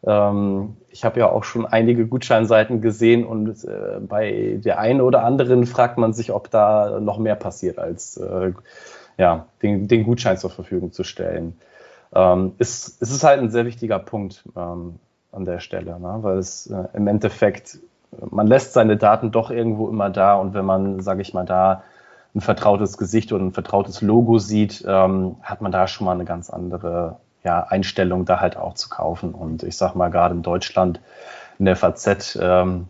ähm, 0.06 0.78
ich 0.90 1.06
habe 1.06 1.20
ja 1.20 1.30
auch 1.30 1.44
schon 1.44 1.66
einige 1.66 2.08
Gutscheinseiten 2.08 2.82
gesehen 2.82 3.26
und 3.26 3.64
äh, 3.64 4.00
bei 4.00 4.60
der 4.64 4.80
einen 4.80 5.02
oder 5.02 5.24
anderen 5.24 5.66
fragt 5.66 5.98
man 5.98 6.14
sich, 6.14 6.32
ob 6.32 6.52
da 6.52 7.00
noch 7.00 7.18
mehr 7.18 7.36
passiert, 7.36 7.80
als 7.80 8.18
äh, 8.18 8.54
ja, 9.18 9.48
den, 9.62 9.88
den, 9.88 10.04
Gutschein 10.04 10.38
zur 10.38 10.50
Verfügung 10.50 10.92
zu 10.92 11.04
stellen. 11.04 11.58
Ähm, 12.14 12.54
ist, 12.60 13.02
es 13.02 13.12
ist 13.12 13.24
halt 13.24 13.40
ein 13.40 13.50
sehr 13.50 13.66
wichtiger 13.66 14.00
Punkt 14.00 14.44
ähm, 14.56 15.00
an 15.38 15.46
der 15.46 15.60
Stelle, 15.60 16.00
ne? 16.00 16.18
weil 16.22 16.38
es 16.38 16.68
äh, 16.68 16.84
im 16.94 17.08
Endeffekt, 17.08 17.80
man 18.30 18.48
lässt 18.48 18.74
seine 18.74 18.98
Daten 18.98 19.32
doch 19.32 19.52
irgendwo 19.52 19.88
immer 19.88 20.10
da 20.10 20.36
und 20.36 20.54
wenn 20.54 20.66
man, 20.66 21.00
sage 21.02 21.22
ich 21.22 21.34
mal, 21.34 21.46
da 21.46 21.84
ein 22.36 22.42
vertrautes 22.42 22.98
Gesicht 22.98 23.32
oder 23.32 23.44
ein 23.44 23.54
vertrautes 23.54 24.02
Logo 24.02 24.38
sieht, 24.38 24.84
ähm, 24.88 25.38
hat 25.42 25.62
man 25.62 25.72
da 25.72 25.88
schon 25.88 26.06
mal 26.06 26.14
eine 26.14 26.26
ganz 26.26 26.50
andere 26.50 27.18
ja, 27.44 27.64
Einstellung 27.64 28.26
da 28.26 28.40
halt 28.40 28.58
auch 28.58 28.74
zu 28.74 28.90
kaufen. 28.90 29.34
Und 29.34 29.64
ich 29.64 29.78
sag 29.78 29.96
mal, 29.96 30.10
gerade 30.10 30.36
in 30.36 30.44
Deutschland, 30.44 31.00
in 31.60 31.66
der 31.66 31.76
FAZ, 31.76 32.38
ähm, 32.42 32.88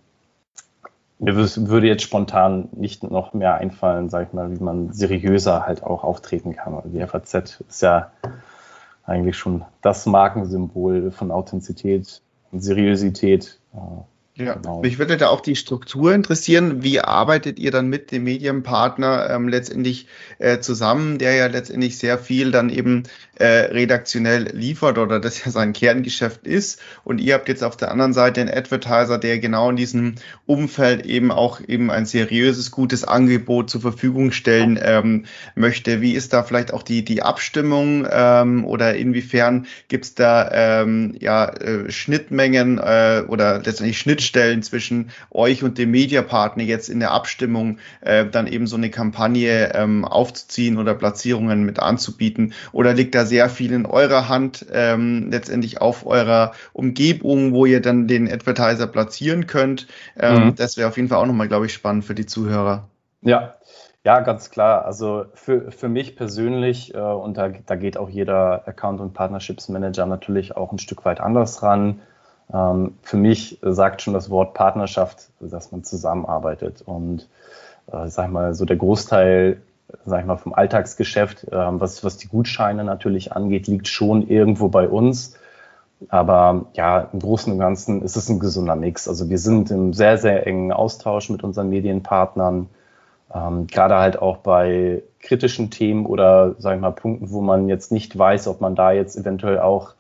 mir 1.20 1.36
würde 1.36 1.88
jetzt 1.88 2.04
spontan 2.04 2.70
nicht 2.74 3.04
noch 3.04 3.34
mehr 3.34 3.56
einfallen, 3.56 4.10
sag 4.10 4.28
ich 4.28 4.34
mal, 4.34 4.52
wie 4.52 4.64
man 4.64 4.94
seriöser 4.94 5.66
halt 5.66 5.84
auch 5.84 6.04
auftreten 6.04 6.56
kann. 6.56 6.76
Also 6.76 6.90
die 6.90 7.06
FAZ 7.06 7.62
ist 7.68 7.82
ja 7.82 8.12
eigentlich 9.06 9.38
schon 9.38 9.64
das 9.82 10.06
Markensymbol 10.06 11.12
von 11.12 11.32
Authentizität 11.32 12.22
und 12.52 12.62
Seriosität. 12.62 13.60
Äh, 13.74 13.78
ja, 14.38 14.54
genau. 14.54 14.82
mich 14.82 15.00
würde 15.00 15.18
da 15.18 15.30
auch 15.30 15.42
die 15.42 15.56
Struktur 15.56 16.14
interessieren. 16.14 16.84
Wie 16.84 17.00
arbeitet 17.00 17.58
ihr 17.58 17.72
dann 17.72 17.88
mit 17.88 18.12
dem 18.12 18.24
Medienpartner 18.24 19.32
ähm, 19.32 19.48
letztendlich 19.48 20.06
äh, 20.38 20.60
zusammen, 20.60 21.18
der 21.18 21.34
ja 21.34 21.48
letztendlich 21.48 21.98
sehr 21.98 22.20
viel 22.20 22.52
dann 22.52 22.70
eben 22.70 23.04
äh, 23.40 23.46
redaktionell 23.46 24.50
liefert 24.54 24.98
oder 24.98 25.20
das 25.20 25.44
ja 25.44 25.52
sein 25.52 25.74
Kerngeschäft 25.74 26.48
ist. 26.48 26.80
Und 27.04 27.20
ihr 27.20 27.36
habt 27.36 27.48
jetzt 27.48 27.64
auf 27.64 27.78
der 27.78 27.92
anderen 27.92 28.14
Seite 28.14 28.42
einen 28.42 28.50
Advertiser, 28.50 29.18
der 29.18 29.40
genau 29.40 29.70
in 29.70 29.76
diesem 29.76 30.16
Umfeld 30.46 31.06
eben 31.06 31.32
auch 31.32 31.62
eben 31.68 31.92
ein 31.92 32.06
seriöses, 32.06 32.72
gutes 32.72 33.04
Angebot 33.04 33.70
zur 33.70 33.82
Verfügung 33.82 34.32
stellen 34.32 34.80
ähm, 34.82 35.26
möchte. 35.56 36.02
Wie 36.02 36.14
ist 36.14 36.34
da 36.34 36.44
vielleicht 36.44 36.74
auch 36.74 36.84
die, 36.84 37.06
die 37.06 37.22
Abstimmung 37.22 38.08
ähm, 38.10 38.66
oder 38.66 38.96
inwiefern 38.96 39.68
gibt 39.88 40.06
es 40.06 40.16
da 40.16 40.50
ähm, 40.52 41.16
ja, 41.20 41.50
äh, 41.50 41.92
Schnittmengen 41.92 42.80
äh, 42.80 43.24
oder 43.28 43.62
letztendlich 43.64 44.00
Schnittstellen 44.00 44.64
zwischen 44.64 45.12
euch 45.30 45.64
und 45.64 45.78
dem 45.78 45.92
Mediapartner 45.92 46.64
jetzt 46.64 46.90
in 46.90 47.00
der 47.00 47.12
Abstimmung 47.12 47.78
äh, 48.02 48.26
dann 48.26 48.48
eben 48.48 48.66
so 48.66 48.78
eine 48.78 48.90
Kampagne 48.90 49.74
ähm, 49.76 50.06
aufzuziehen 50.06 50.78
oder 50.78 50.96
Platzierungen 50.96 51.64
mit 51.64 51.80
anzubieten? 51.80 52.54
Oder 52.72 52.94
liegt 52.94 53.14
da 53.14 53.27
sehr 53.28 53.50
viel 53.50 53.72
in 53.72 53.86
eurer 53.86 54.28
Hand, 54.28 54.66
ähm, 54.74 55.30
letztendlich 55.30 55.80
auf 55.80 56.06
eurer 56.06 56.54
Umgebung, 56.74 57.54
wo 57.54 57.66
ihr 57.66 57.82
dann 57.82 58.08
den 58.08 58.32
Advertiser 58.32 58.88
platzieren 58.88 59.46
könnt. 59.46 59.88
Ähm, 60.18 60.46
mhm. 60.46 60.56
Das 60.56 60.78
wäre 60.78 60.88
auf 60.88 60.98
jeden 60.98 61.10
Fall 61.10 61.20
auch 61.20 61.28
nochmal, 61.28 61.48
glaube 61.48 61.68
ich, 61.68 61.74
spannend 61.74 62.06
für 62.06 62.16
die 62.16 62.26
Zuhörer. 62.26 62.88
Ja, 63.22 63.56
ja, 64.04 64.22
ganz 64.22 64.50
klar. 64.50 64.86
Also 64.86 65.26
für, 65.34 65.72
für 65.72 65.90
mich 65.90 66.16
persönlich, 66.16 66.96
äh, 66.96 66.98
und 66.98 67.36
da, 67.36 67.50
da 67.50 67.76
geht 67.76 67.98
auch 67.98 68.10
jeder 68.10 68.66
Account- 68.68 69.02
und 69.02 69.14
Partnerships 69.14 69.68
Manager 69.68 70.06
natürlich 70.06 70.56
auch 70.56 70.72
ein 70.72 70.80
Stück 70.80 71.04
weit 71.04 71.20
anders 71.20 71.62
ran. 71.62 72.00
Ähm, 72.54 72.94
für 73.02 73.18
mich 73.18 73.60
sagt 73.62 74.02
schon 74.02 74.14
das 74.14 74.30
Wort 74.30 74.54
Partnerschaft, 74.54 75.30
dass 75.42 75.74
man 75.74 75.84
zusammenarbeitet. 75.84 76.82
Und 76.86 77.28
äh, 77.92 78.08
sag 78.08 78.32
mal, 78.32 78.54
so 78.54 78.64
der 78.64 78.78
Großteil 78.78 79.62
sag 80.06 80.22
ich 80.22 80.26
mal, 80.26 80.38
vom 80.38 80.54
Alltagsgeschäft, 80.54 81.48
ähm, 81.52 81.80
was, 81.80 82.04
was 82.04 82.18
die 82.18 82.28
Gutscheine 82.28 82.84
natürlich 82.84 83.32
angeht, 83.32 83.68
liegt 83.68 83.88
schon 83.88 84.28
irgendwo 84.28 84.70
bei 84.70 84.88
uns. 84.88 85.38
Aber 86.10 86.66
ja, 86.74 87.10
im 87.12 87.20
Großen 87.20 87.52
und 87.52 87.60
Ganzen 87.60 88.02
ist 88.04 88.18
es 88.18 88.30
ein 88.30 88.40
gesunder 88.40 88.76
Mix. 88.76 89.08
Also 89.08 89.30
wir 89.30 89.40
sind 89.40 89.72
im 89.72 89.94
sehr, 89.94 90.18
sehr 90.18 90.46
engen 90.46 90.72
Austausch 90.72 91.30
mit 91.30 91.44
unseren 91.44 91.70
Medienpartnern. 91.70 92.70
Ähm, 93.34 93.68
gerade 93.68 93.96
halt 93.96 94.22
auch 94.22 94.38
bei 94.38 95.04
kritischen 95.20 95.72
Themen 95.72 96.06
oder, 96.06 96.56
sag 96.60 96.76
ich 96.76 96.82
mal, 96.82 96.92
Punkten, 96.92 97.32
wo 97.32 97.42
man 97.42 97.68
jetzt 97.68 97.92
nicht 97.92 98.18
weiß, 98.18 98.48
ob 98.48 98.62
man 98.62 98.76
da 98.76 98.92
jetzt 98.92 99.18
eventuell 99.18 99.60
auch 99.60 99.96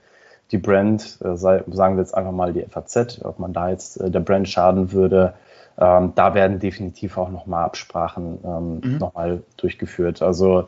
die 0.52 0.58
Brand, 0.58 1.20
äh, 1.24 1.36
sagen 1.36 1.66
wir 1.68 1.98
jetzt 1.98 2.16
einfach 2.16 2.32
mal 2.32 2.54
die 2.54 2.64
FAZ, 2.64 3.22
ob 3.24 3.40
man 3.40 3.54
da 3.54 3.70
jetzt 3.70 4.00
äh, 4.00 4.12
der 4.12 4.22
Brand 4.22 4.48
schaden 4.48 4.92
würde, 4.92 5.34
ähm, 5.80 6.14
da 6.16 6.34
werden 6.34 6.60
definitiv 6.60 7.18
auch 7.18 7.30
nochmal 7.30 7.66
Absprachen 7.66 8.40
ähm, 8.44 8.82
mhm. 8.84 8.98
nochmal 8.98 9.44
durchgeführt. 9.58 10.22
Also 10.22 10.68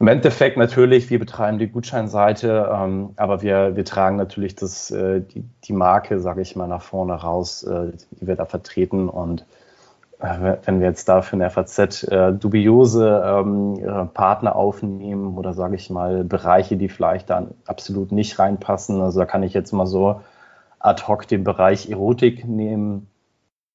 im 0.00 0.06
Endeffekt 0.06 0.56
natürlich, 0.56 1.10
wir 1.10 1.18
betreiben 1.18 1.58
die 1.58 1.66
Gutscheinseite, 1.66 2.70
ähm, 2.72 3.10
aber 3.16 3.42
wir, 3.42 3.74
wir 3.74 3.84
tragen 3.84 4.16
natürlich 4.16 4.54
das, 4.54 4.90
äh, 4.92 5.20
die, 5.20 5.44
die 5.64 5.72
Marke, 5.72 6.20
sage 6.20 6.40
ich 6.40 6.54
mal, 6.54 6.68
nach 6.68 6.82
vorne 6.82 7.14
raus, 7.14 7.64
äh, 7.64 7.92
die 8.12 8.26
wir 8.26 8.36
da 8.36 8.44
vertreten. 8.44 9.08
Und 9.08 9.44
äh, 10.20 10.56
wenn 10.64 10.78
wir 10.78 10.86
jetzt 10.86 11.08
da 11.08 11.20
für 11.20 11.34
eine 11.34 11.50
FAZ 11.50 12.04
äh, 12.04 12.32
dubiose 12.32 13.22
ähm, 13.24 13.74
äh, 13.78 14.04
Partner 14.06 14.54
aufnehmen 14.54 15.36
oder 15.36 15.52
sage 15.52 15.74
ich 15.74 15.90
mal 15.90 16.22
Bereiche, 16.22 16.76
die 16.76 16.88
vielleicht 16.88 17.28
da 17.28 17.48
absolut 17.66 18.12
nicht 18.12 18.38
reinpassen, 18.38 19.00
also 19.00 19.18
da 19.18 19.26
kann 19.26 19.42
ich 19.42 19.52
jetzt 19.52 19.72
mal 19.72 19.86
so 19.86 20.20
ad 20.78 21.02
hoc 21.08 21.26
den 21.26 21.42
Bereich 21.42 21.90
Erotik 21.90 22.46
nehmen. 22.46 23.08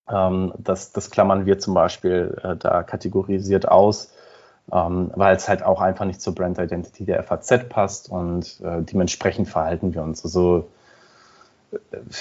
Ähm, 0.10 0.54
das, 0.58 0.92
das 0.92 1.12
klammern 1.12 1.46
wir 1.46 1.60
zum 1.60 1.74
Beispiel 1.74 2.38
äh, 2.44 2.56
da 2.56 2.84
kategorisiert 2.84 3.68
aus 3.68 4.14
ähm, 4.72 5.12
weil 5.16 5.36
es 5.36 5.50
halt 5.50 5.64
auch 5.64 5.82
einfach 5.82 6.06
nicht 6.06 6.22
zur 6.22 6.36
Brand 6.36 6.58
Identity 6.58 7.06
der 7.06 7.22
FAZ 7.24 7.68
passt 7.70 8.10
und 8.10 8.62
äh, 8.64 8.82
dementsprechend 8.82 9.50
verhalten 9.50 9.94
wir 9.94 10.04
uns. 10.04 10.24
Also 10.24 10.70
äh, 11.72 11.78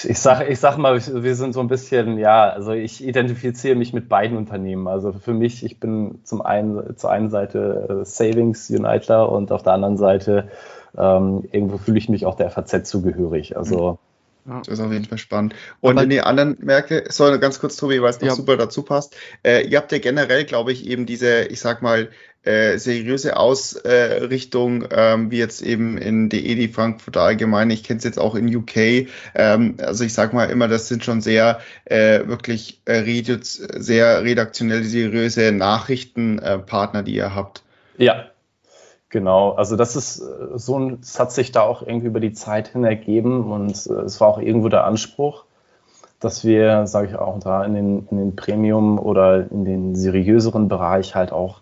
ich 0.08 0.18
sage 0.18 0.46
ich 0.46 0.58
sag 0.58 0.76
mal, 0.76 1.00
wir 1.00 1.36
sind 1.36 1.52
so 1.52 1.60
ein 1.60 1.68
bisschen, 1.68 2.18
ja, 2.18 2.50
also 2.50 2.72
ich 2.72 3.04
identifiziere 3.04 3.76
mich 3.76 3.92
mit 3.92 4.08
beiden 4.08 4.36
Unternehmen. 4.36 4.88
Also 4.88 5.12
für 5.12 5.34
mich, 5.34 5.64
ich 5.64 5.78
bin 5.78 6.20
zum 6.24 6.42
einen 6.42 6.96
zur 6.96 7.12
einen 7.12 7.30
Seite 7.30 8.02
äh, 8.02 8.04
Savings 8.04 8.68
Uniter 8.70 9.30
und 9.30 9.52
auf 9.52 9.62
der 9.62 9.74
anderen 9.74 9.96
Seite 9.96 10.48
ähm, 10.98 11.44
irgendwo 11.52 11.78
fühle 11.78 11.98
ich 11.98 12.08
mich 12.08 12.26
auch 12.26 12.34
der 12.34 12.50
FAZ 12.50 12.88
zugehörig. 12.88 13.56
Also 13.56 13.86
ja. 13.86 13.98
Das 14.44 14.68
ist 14.68 14.80
auf 14.80 14.92
jeden 14.92 15.04
Fall 15.04 15.18
spannend. 15.18 15.54
Und 15.80 15.92
Aber 15.92 16.02
in 16.02 16.11
die 16.11 16.20
anderen 16.20 16.56
Märkte, 16.61 17.04
sorry, 17.08 17.38
ganz 17.38 17.61
kurz, 17.61 17.76
Tobi, 17.76 18.02
weil 18.02 18.11
es 18.11 18.20
noch 18.20 18.28
ja. 18.28 18.34
super 18.34 18.56
dazu 18.56 18.82
passt. 18.82 19.16
Äh, 19.44 19.66
ihr 19.66 19.78
habt 19.78 19.92
ja 19.92 19.99
generell, 19.99 20.44
glaube 20.44 20.72
ich, 20.72 20.87
eben 20.87 21.06
diese, 21.06 21.44
ich 21.44 21.61
sag 21.61 21.80
mal, 21.80 22.08
äh, 22.44 22.76
seriöse 22.76 23.37
Ausrichtung, 23.37 24.84
ähm, 24.90 25.30
wie 25.30 25.38
jetzt 25.38 25.62
eben 25.62 25.96
in 25.96 26.28
der 26.28 26.40
EDI 26.40 26.68
Frankfurt 26.68 27.16
allgemein. 27.16 27.70
Ich 27.70 27.84
kenne 27.84 27.99
es 27.99 28.04
jetzt 28.04 28.18
auch 28.18 28.34
in 28.34 28.54
UK. 28.54 29.06
Ähm, 29.37 29.76
also 29.78 30.02
ich 30.02 30.12
sag 30.12 30.32
mal 30.32 30.50
immer, 30.50 30.66
das 30.66 30.88
sind 30.88 31.04
schon 31.04 31.20
sehr 31.20 31.61
äh, 31.84 32.26
wirklich 32.26 32.80
äh, 32.84 33.04
sehr 33.42 34.25
redaktionell 34.25 34.82
seriöse 34.82 35.52
Nachrichtenpartner, 35.52 37.00
äh, 37.00 37.04
die 37.04 37.14
ihr 37.14 37.32
habt. 37.32 37.62
Ja, 37.96 38.31
Genau, 39.12 39.50
also 39.50 39.76
das 39.76 39.95
ist 39.95 40.21
äh, 40.21 40.59
so 40.59 40.78
ein, 40.78 40.99
es 41.02 41.21
hat 41.21 41.33
sich 41.33 41.52
da 41.52 41.61
auch 41.61 41.83
irgendwie 41.83 42.07
über 42.07 42.19
die 42.19 42.33
Zeit 42.33 42.69
hin 42.69 42.83
ergeben 42.83 43.52
und 43.52 43.87
äh, 43.87 44.04
es 44.04 44.23
war 44.23 44.28
auch 44.28 44.38
irgendwo 44.38 44.71
der 44.71 44.85
Anspruch, 44.85 45.45
dass 46.19 46.47
wir, 46.47 46.87
sage 46.87 47.09
ich 47.09 47.16
auch, 47.16 47.38
da 47.38 47.62
in 47.62 47.75
den, 47.75 48.09
in 48.11 48.16
den 48.16 48.37
Premium 48.37 48.99
oder 48.99 49.50
in 49.50 49.66
den 49.66 49.97
seriöseren 49.97 50.69
Bereich 50.69 51.14
halt 51.14 51.31
auch 51.31 51.61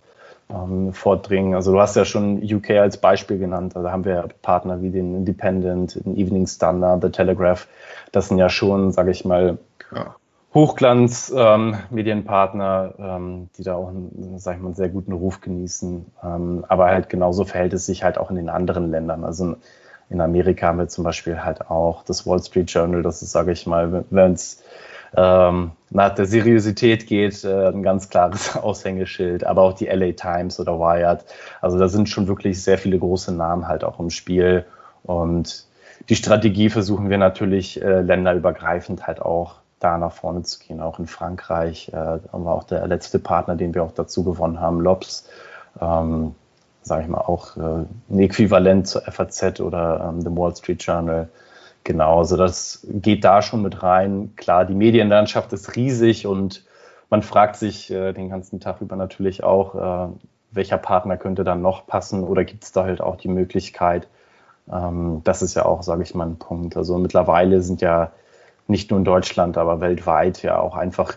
ähm, 0.48 0.92
vordringen. 0.92 1.56
Also 1.56 1.72
du 1.72 1.80
hast 1.80 1.96
ja 1.96 2.04
schon 2.04 2.40
UK 2.40 2.70
als 2.70 2.98
Beispiel 2.98 3.38
genannt. 3.38 3.74
Also 3.74 3.84
da 3.88 3.92
haben 3.92 4.04
wir 4.04 4.28
Partner 4.42 4.80
wie 4.80 4.90
den 4.90 5.16
Independent, 5.16 6.04
den 6.04 6.16
Evening 6.16 6.46
Standard, 6.46 7.02
The 7.02 7.10
Telegraph. 7.10 7.66
Das 8.12 8.28
sind 8.28 8.38
ja 8.38 8.48
schon, 8.48 8.92
sage 8.92 9.10
ich 9.10 9.24
mal, 9.24 9.58
ja. 9.92 10.14
Hochglanz-Medienpartner, 10.52 12.94
ähm, 12.98 13.04
ähm, 13.04 13.48
die 13.56 13.62
da 13.62 13.76
auch 13.76 13.92
sag 14.36 14.56
ich 14.56 14.62
mal, 14.62 14.68
einen 14.68 14.74
sehr 14.74 14.88
guten 14.88 15.12
Ruf 15.12 15.40
genießen. 15.40 16.06
Ähm, 16.24 16.64
aber 16.68 16.86
halt 16.86 17.08
genauso 17.08 17.44
verhält 17.44 17.72
es 17.72 17.86
sich 17.86 18.02
halt 18.02 18.18
auch 18.18 18.30
in 18.30 18.36
den 18.36 18.48
anderen 18.48 18.90
Ländern. 18.90 19.24
Also 19.24 19.56
in 20.08 20.20
Amerika 20.20 20.66
haben 20.66 20.78
wir 20.78 20.88
zum 20.88 21.04
Beispiel 21.04 21.44
halt 21.44 21.70
auch 21.70 22.02
das 22.02 22.26
Wall 22.26 22.42
Street 22.42 22.70
Journal, 22.70 23.02
das 23.02 23.22
ist, 23.22 23.30
sage 23.30 23.52
ich 23.52 23.66
mal, 23.66 24.04
wenn 24.10 24.32
es 24.32 24.62
ähm, 25.16 25.72
nach 25.90 26.14
der 26.14 26.26
Seriosität 26.26 27.06
geht, 27.06 27.44
äh, 27.44 27.68
ein 27.68 27.82
ganz 27.82 28.10
klares 28.10 28.56
Aushängeschild, 28.56 29.44
aber 29.44 29.62
auch 29.62 29.72
die 29.72 29.86
LA 29.86 30.12
Times 30.12 30.58
oder 30.58 30.78
Wired. 30.78 31.24
Also 31.60 31.78
da 31.78 31.88
sind 31.88 32.08
schon 32.08 32.26
wirklich 32.26 32.62
sehr 32.62 32.78
viele 32.78 32.98
große 32.98 33.32
Namen 33.32 33.68
halt 33.68 33.84
auch 33.84 34.00
im 34.00 34.10
Spiel. 34.10 34.64
Und 35.04 35.66
die 36.08 36.16
Strategie 36.16 36.70
versuchen 36.70 37.08
wir 37.08 37.18
natürlich 37.18 37.80
äh, 37.82 38.00
länderübergreifend 38.00 39.06
halt 39.06 39.22
auch 39.22 39.60
da 39.80 39.98
nach 39.98 40.12
vorne 40.12 40.42
zu 40.42 40.60
gehen. 40.60 40.80
Auch 40.80 40.98
in 40.98 41.06
Frankreich 41.06 41.88
äh, 41.88 42.18
wir 42.32 42.52
auch 42.52 42.64
der 42.64 42.86
letzte 42.86 43.18
Partner, 43.18 43.56
den 43.56 43.74
wir 43.74 43.82
auch 43.82 43.92
dazu 43.92 44.22
gewonnen 44.22 44.60
haben, 44.60 44.80
Lobs. 44.80 45.28
Ähm, 45.80 46.34
sage 46.82 47.02
ich 47.02 47.08
mal, 47.08 47.18
auch 47.18 47.56
äh, 47.56 47.84
ein 48.10 48.18
Äquivalent 48.18 48.86
zur 48.86 49.02
FAZ 49.02 49.60
oder 49.60 50.08
ähm, 50.08 50.24
dem 50.24 50.36
Wall 50.36 50.54
Street 50.56 50.82
Journal. 50.82 51.28
Genau, 51.84 52.18
also 52.18 52.36
das 52.36 52.86
geht 52.90 53.24
da 53.24 53.42
schon 53.42 53.62
mit 53.62 53.82
rein. 53.82 54.32
Klar, 54.36 54.64
die 54.64 54.74
Medienlandschaft 54.74 55.52
ist 55.52 55.76
riesig 55.76 56.26
und 56.26 56.64
man 57.08 57.22
fragt 57.22 57.56
sich 57.56 57.90
äh, 57.90 58.12
den 58.12 58.28
ganzen 58.28 58.60
Tag 58.60 58.80
über 58.80 58.96
natürlich 58.96 59.42
auch, 59.42 59.74
äh, 59.74 60.12
welcher 60.52 60.78
Partner 60.78 61.16
könnte 61.16 61.44
dann 61.44 61.62
noch 61.62 61.86
passen 61.86 62.24
oder 62.24 62.44
gibt 62.44 62.64
es 62.64 62.72
da 62.72 62.84
halt 62.84 63.00
auch 63.00 63.16
die 63.16 63.28
Möglichkeit? 63.28 64.08
Ähm, 64.70 65.20
das 65.24 65.42
ist 65.42 65.54
ja 65.54 65.64
auch, 65.64 65.82
sage 65.82 66.02
ich 66.02 66.14
mal, 66.14 66.26
ein 66.26 66.38
Punkt. 66.38 66.76
Also 66.76 66.98
mittlerweile 66.98 67.62
sind 67.62 67.80
ja 67.80 68.10
nicht 68.70 68.90
nur 68.90 68.98
in 68.98 69.04
Deutschland, 69.04 69.58
aber 69.58 69.80
weltweit 69.80 70.42
ja 70.42 70.58
auch 70.58 70.76
einfach 70.76 71.16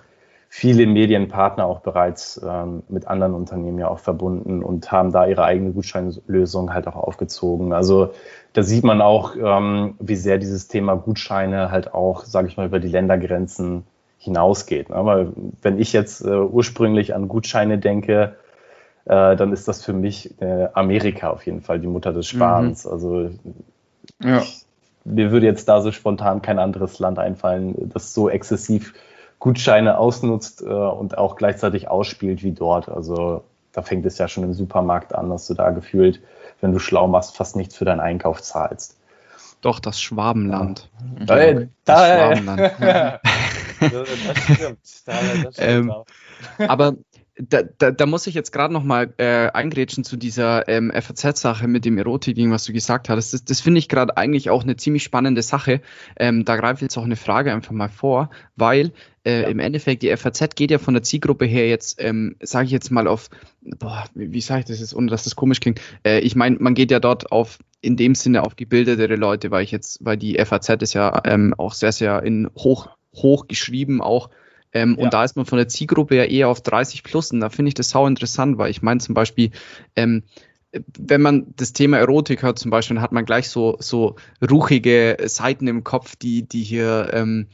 viele 0.49 0.85
Medienpartner 0.85 1.65
auch 1.65 1.79
bereits 1.79 2.39
ähm, 2.47 2.83
mit 2.87 3.07
anderen 3.07 3.33
Unternehmen 3.33 3.79
ja 3.79 3.87
auch 3.87 3.97
verbunden 3.97 4.61
und 4.61 4.91
haben 4.91 5.11
da 5.11 5.25
ihre 5.25 5.43
eigene 5.43 5.71
Gutscheinlösung 5.71 6.73
halt 6.73 6.85
auch 6.87 6.95
aufgezogen. 6.95 7.73
Also 7.73 8.13
da 8.53 8.61
sieht 8.61 8.83
man 8.83 9.01
auch, 9.01 9.35
ähm, 9.35 9.95
wie 9.99 10.15
sehr 10.15 10.37
dieses 10.37 10.67
Thema 10.67 10.95
Gutscheine 10.95 11.71
halt 11.71 11.95
auch, 11.95 12.23
sage 12.23 12.49
ich 12.49 12.55
mal, 12.55 12.67
über 12.67 12.79
die 12.79 12.87
Ländergrenzen 12.87 13.83
hinausgeht. 14.19 14.89
Ne? 14.89 15.03
Weil 15.03 15.33
wenn 15.63 15.79
ich 15.79 15.91
jetzt 15.91 16.23
äh, 16.23 16.29
ursprünglich 16.29 17.15
an 17.15 17.27
Gutscheine 17.27 17.79
denke, 17.79 18.35
äh, 19.05 19.35
dann 19.35 19.53
ist 19.53 19.67
das 19.67 19.83
für 19.83 19.93
mich 19.93 20.39
äh, 20.39 20.67
Amerika 20.73 21.31
auf 21.31 21.45
jeden 21.47 21.61
Fall 21.61 21.79
die 21.79 21.87
Mutter 21.87 22.13
des 22.13 22.27
Sparens. 22.27 22.85
Mhm. 22.85 22.91
Also 22.91 23.29
ja. 24.21 24.37
ich, 24.37 24.62
mir 25.05 25.31
würde 25.31 25.45
jetzt 25.45 25.67
da 25.67 25.81
so 25.81 25.91
spontan 25.91 26.41
kein 26.41 26.59
anderes 26.59 26.99
Land 26.99 27.19
einfallen, 27.19 27.89
das 27.93 28.13
so 28.13 28.29
exzessiv 28.29 28.93
Gutscheine 29.39 29.97
ausnutzt 29.97 30.61
äh, 30.61 30.65
und 30.65 31.17
auch 31.17 31.35
gleichzeitig 31.35 31.89
ausspielt 31.89 32.43
wie 32.43 32.53
dort. 32.53 32.87
Also 32.89 33.43
da 33.73 33.81
fängt 33.81 34.05
es 34.05 34.17
ja 34.17 34.27
schon 34.27 34.43
im 34.43 34.53
Supermarkt 34.53 35.13
an, 35.13 35.29
dass 35.29 35.47
du 35.47 35.53
da 35.53 35.71
gefühlt, 35.71 36.21
wenn 36.61 36.71
du 36.71 36.79
schlau 36.79 37.07
machst, 37.07 37.35
fast 37.35 37.55
nichts 37.55 37.75
für 37.75 37.85
deinen 37.85 37.99
Einkauf 37.99 38.41
zahlst. 38.41 38.97
Doch, 39.61 39.79
das 39.79 39.99
Schwabenland. 39.99 40.89
Ja. 41.19 41.25
Da, 41.25 41.67
das 41.85 42.07
Schwabenland. 42.07 42.59
das 43.79 44.43
stimmt. 44.43 44.79
Da, 45.05 45.13
das 45.43 45.53
stimmt 45.55 45.57
ähm, 45.57 45.93
aber 46.67 46.95
da, 47.35 47.63
da, 47.63 47.89
da 47.89 48.05
muss 48.05 48.27
ich 48.27 48.35
jetzt 48.35 48.51
gerade 48.51 48.73
noch 48.73 48.83
mal 48.83 49.11
äh, 49.17 49.49
eingrätschen 49.51 50.03
zu 50.03 50.17
dieser 50.17 50.67
ähm, 50.67 50.91
FAZ-Sache 50.93 51.67
mit 51.67 51.83
dem 51.83 51.97
Erotik-Ding, 51.97 52.51
was 52.51 52.65
du 52.65 52.73
gesagt 52.73 53.09
hast. 53.09 53.33
Das, 53.33 53.43
das 53.43 53.59
finde 53.59 53.79
ich 53.79 53.89
gerade 53.89 54.17
eigentlich 54.17 54.51
auch 54.51 54.63
eine 54.63 54.75
ziemlich 54.75 55.03
spannende 55.03 55.41
Sache. 55.41 55.81
Ähm, 56.17 56.45
da 56.45 56.57
greife 56.57 56.75
ich 56.75 56.81
jetzt 56.83 56.97
auch 56.97 57.03
eine 57.03 57.15
Frage 57.15 57.51
einfach 57.51 57.71
mal 57.71 57.89
vor, 57.89 58.29
weil 58.55 58.91
äh, 59.25 59.41
ja. 59.41 59.47
im 59.47 59.59
Endeffekt 59.59 60.03
die 60.03 60.15
FAZ 60.15 60.55
geht 60.55 60.69
ja 60.69 60.77
von 60.77 60.93
der 60.93 61.01
Zielgruppe 61.01 61.45
her 61.45 61.67
jetzt, 61.67 61.99
ähm, 61.99 62.35
sage 62.39 62.65
ich 62.65 62.71
jetzt 62.71 62.91
mal 62.91 63.07
auf, 63.07 63.29
boah, 63.61 64.05
wie, 64.13 64.31
wie 64.31 64.41
sage 64.41 64.59
ich 64.61 64.65
das 64.65 64.79
jetzt, 64.79 64.95
ohne 64.95 65.07
dass 65.07 65.23
das 65.23 65.35
komisch 65.35 65.59
klingt. 65.59 65.81
Äh, 66.05 66.19
ich 66.19 66.35
meine, 66.35 66.57
man 66.59 66.75
geht 66.75 66.91
ja 66.91 66.99
dort 66.99 67.31
auf 67.31 67.57
in 67.81 67.97
dem 67.97 68.13
Sinne 68.13 68.43
auf 68.43 68.55
gebildete 68.55 69.15
Leute, 69.15 69.49
weil 69.49 69.63
ich 69.63 69.71
jetzt, 69.71 70.05
weil 70.05 70.17
die 70.17 70.37
FAZ 70.37 70.69
ist 70.83 70.93
ja 70.93 71.21
ähm, 71.25 71.55
auch 71.57 71.73
sehr, 71.73 71.91
sehr 71.91 72.21
in 72.21 72.49
hoch, 72.55 72.89
hoch 73.15 73.47
geschrieben 73.47 74.01
auch 74.01 74.29
ähm, 74.73 74.95
ja. 74.97 75.03
Und 75.03 75.13
da 75.13 75.23
ist 75.23 75.35
man 75.35 75.45
von 75.45 75.57
der 75.57 75.67
Zielgruppe 75.67 76.15
ja 76.15 76.23
eher 76.23 76.49
auf 76.49 76.61
30 76.61 77.03
plus. 77.03 77.31
Und 77.31 77.39
da 77.39 77.49
finde 77.49 77.69
ich 77.69 77.75
das 77.75 77.89
sau 77.89 78.07
interessant, 78.07 78.57
weil 78.57 78.71
ich 78.71 78.81
meine 78.81 78.99
zum 78.99 79.13
Beispiel, 79.15 79.51
ähm, 79.95 80.23
wenn 80.97 81.21
man 81.21 81.53
das 81.55 81.73
Thema 81.73 81.99
Erotik 81.99 82.41
hört 82.41 82.57
zum 82.57 82.71
Beispiel, 82.71 82.95
dann 82.95 83.03
hat 83.03 83.11
man 83.11 83.25
gleich 83.25 83.49
so, 83.49 83.77
so 83.79 84.15
ruchige 84.49 85.17
Seiten 85.25 85.67
im 85.67 85.83
Kopf, 85.83 86.15
die, 86.15 86.47
die 86.47 86.63
hier 86.63 87.11
ähm, 87.13 87.47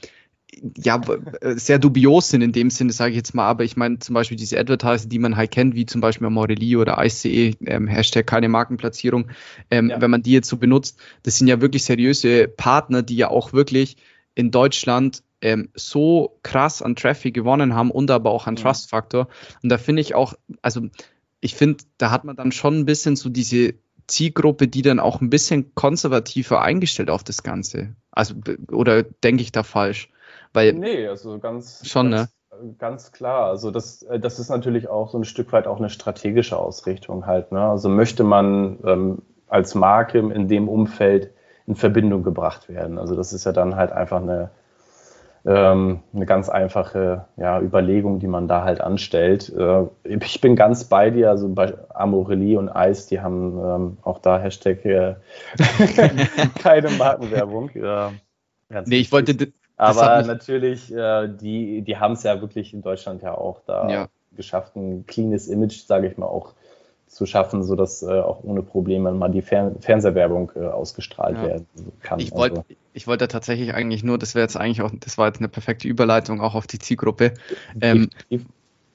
ja 0.77 1.01
sehr 1.41 1.79
dubios 1.79 2.29
sind 2.29 2.41
in 2.41 2.53
dem 2.53 2.69
Sinne, 2.69 2.93
sage 2.93 3.11
ich 3.11 3.17
jetzt 3.17 3.35
mal. 3.35 3.47
Aber 3.47 3.65
ich 3.65 3.75
meine 3.75 3.99
zum 3.99 4.13
Beispiel 4.13 4.37
diese 4.37 4.57
Advertiser, 4.57 5.09
die 5.09 5.19
man 5.19 5.35
halt 5.35 5.51
kennt, 5.51 5.75
wie 5.75 5.85
zum 5.85 5.99
Beispiel 5.99 6.29
Morelli 6.29 6.77
oder 6.77 7.03
ICE, 7.03 7.55
ähm, 7.65 7.87
Hashtag 7.87 8.25
keine 8.25 8.49
Markenplatzierung, 8.49 9.29
ähm, 9.69 9.89
ja. 9.89 10.01
wenn 10.01 10.11
man 10.11 10.23
die 10.23 10.31
jetzt 10.31 10.49
so 10.49 10.57
benutzt, 10.57 10.99
das 11.23 11.37
sind 11.37 11.47
ja 11.47 11.61
wirklich 11.61 11.83
seriöse 11.83 12.47
Partner, 12.47 13.01
die 13.03 13.17
ja 13.17 13.29
auch 13.29 13.51
wirklich 13.51 13.97
in 14.35 14.51
Deutschland 14.51 15.23
ähm, 15.41 15.69
so 15.73 16.39
krass 16.43 16.81
an 16.81 16.95
Traffic 16.95 17.33
gewonnen 17.33 17.75
haben 17.75 17.91
und 17.91 18.11
aber 18.11 18.31
auch 18.31 18.47
an 18.47 18.55
ja. 18.55 18.63
Trust-Faktor. 18.63 19.27
Und 19.63 19.69
da 19.69 19.77
finde 19.77 20.01
ich 20.01 20.15
auch, 20.15 20.33
also 20.61 20.81
ich 21.39 21.55
finde, 21.55 21.83
da 21.97 22.11
hat 22.11 22.25
man 22.25 22.35
dann 22.35 22.51
schon 22.51 22.79
ein 22.79 22.85
bisschen 22.85 23.15
so 23.15 23.29
diese 23.29 23.75
Zielgruppe, 24.07 24.67
die 24.67 24.81
dann 24.81 24.99
auch 24.99 25.21
ein 25.21 25.29
bisschen 25.29 25.73
konservativer 25.75 26.61
eingestellt 26.61 27.09
auf 27.09 27.23
das 27.23 27.43
Ganze. 27.43 27.95
Also, 28.11 28.35
oder 28.71 29.03
denke 29.03 29.43
ich 29.43 29.51
da 29.51 29.63
falsch? 29.63 30.09
Weil, 30.51 30.73
nee, 30.73 31.07
also 31.07 31.37
ganz, 31.39 31.87
schon, 31.87 32.11
ganz, 32.11 32.31
ne? 32.51 32.75
ganz 32.79 33.11
klar. 33.11 33.47
Also 33.47 33.71
das, 33.71 34.03
äh, 34.03 34.19
das 34.19 34.39
ist 34.39 34.49
natürlich 34.49 34.89
auch 34.89 35.11
so 35.11 35.19
ein 35.19 35.25
Stück 35.25 35.51
weit 35.53 35.67
auch 35.67 35.77
eine 35.77 35.89
strategische 35.89 36.57
Ausrichtung 36.57 37.25
halt. 37.25 37.51
Ne? 37.51 37.61
Also 37.61 37.87
möchte 37.89 38.23
man 38.23 38.79
ähm, 38.83 39.21
als 39.47 39.75
Marke 39.75 40.19
in 40.19 40.47
dem 40.47 40.67
Umfeld 40.67 41.31
in 41.67 41.75
Verbindung 41.75 42.23
gebracht 42.23 42.67
werden. 42.67 42.97
Also 42.97 43.15
das 43.15 43.31
ist 43.31 43.45
ja 43.45 43.51
dann 43.51 43.75
halt 43.75 43.91
einfach 43.91 44.21
eine, 44.21 44.49
ähm, 45.45 46.01
eine 46.13 46.25
ganz 46.25 46.49
einfache 46.49 47.25
ja, 47.37 47.59
Überlegung, 47.61 48.19
die 48.19 48.27
man 48.27 48.47
da 48.47 48.63
halt 48.63 48.81
anstellt. 48.81 49.51
Äh, 49.55 49.85
ich 50.03 50.41
bin 50.41 50.55
ganz 50.55 50.85
bei 50.85 51.09
dir, 51.09 51.29
also 51.29 51.49
bei 51.49 51.73
Amorelie 51.93 52.57
und 52.57 52.69
Eis, 52.69 53.07
die 53.07 53.21
haben 53.21 53.57
ähm, 53.57 53.97
auch 54.01 54.19
da 54.19 54.39
Hashtag 54.39 54.85
äh, 54.85 55.15
keine 56.61 56.89
Markenwerbung. 56.91 57.71
Äh, 58.71 58.83
nee, 58.85 58.97
ich 58.97 59.11
wollte. 59.11 59.51
Aber 59.77 60.21
natürlich, 60.23 60.93
äh, 60.93 61.27
die, 61.27 61.81
die 61.81 61.97
haben 61.97 62.13
es 62.13 62.23
ja 62.23 62.39
wirklich 62.39 62.73
in 62.73 62.83
Deutschland 62.83 63.23
ja 63.23 63.33
auch 63.33 63.61
da 63.65 63.89
ja. 63.89 64.07
geschafft, 64.35 64.75
ein 64.75 65.05
cleanes 65.07 65.47
Image, 65.47 65.85
sage 65.85 66.07
ich 66.07 66.17
mal, 66.17 66.27
auch 66.27 66.53
zu 67.09 67.25
schaffen, 67.25 67.63
sodass 67.63 68.03
äh, 68.03 68.07
auch 68.07 68.43
ohne 68.43 68.61
Probleme 68.61 69.11
mal 69.11 69.29
die 69.29 69.41
Fern 69.41 69.77
Fernsehwerbung 69.81 70.51
äh, 70.55 70.59
ausgestrahlt 70.59 71.37
ja. 71.37 71.43
werden 71.43 71.67
kann. 72.01 72.19
Ich 72.19 72.31
wollte 72.31 72.57
also. 72.57 72.75
ich 72.93 73.07
wollte 73.07 73.27
tatsächlich 73.27 73.73
eigentlich 73.73 74.03
nur, 74.03 74.17
das 74.17 74.35
wäre 74.35 74.43
jetzt 74.43 74.55
eigentlich 74.55 74.81
auch, 74.81 74.91
das 74.97 75.17
war 75.17 75.27
jetzt 75.27 75.39
eine 75.39 75.49
perfekte 75.49 75.87
Überleitung 75.87 76.39
auch 76.39 76.55
auf 76.55 76.67
die 76.67 76.79
Zielgruppe. 76.79 77.33
Ähm, 77.81 78.09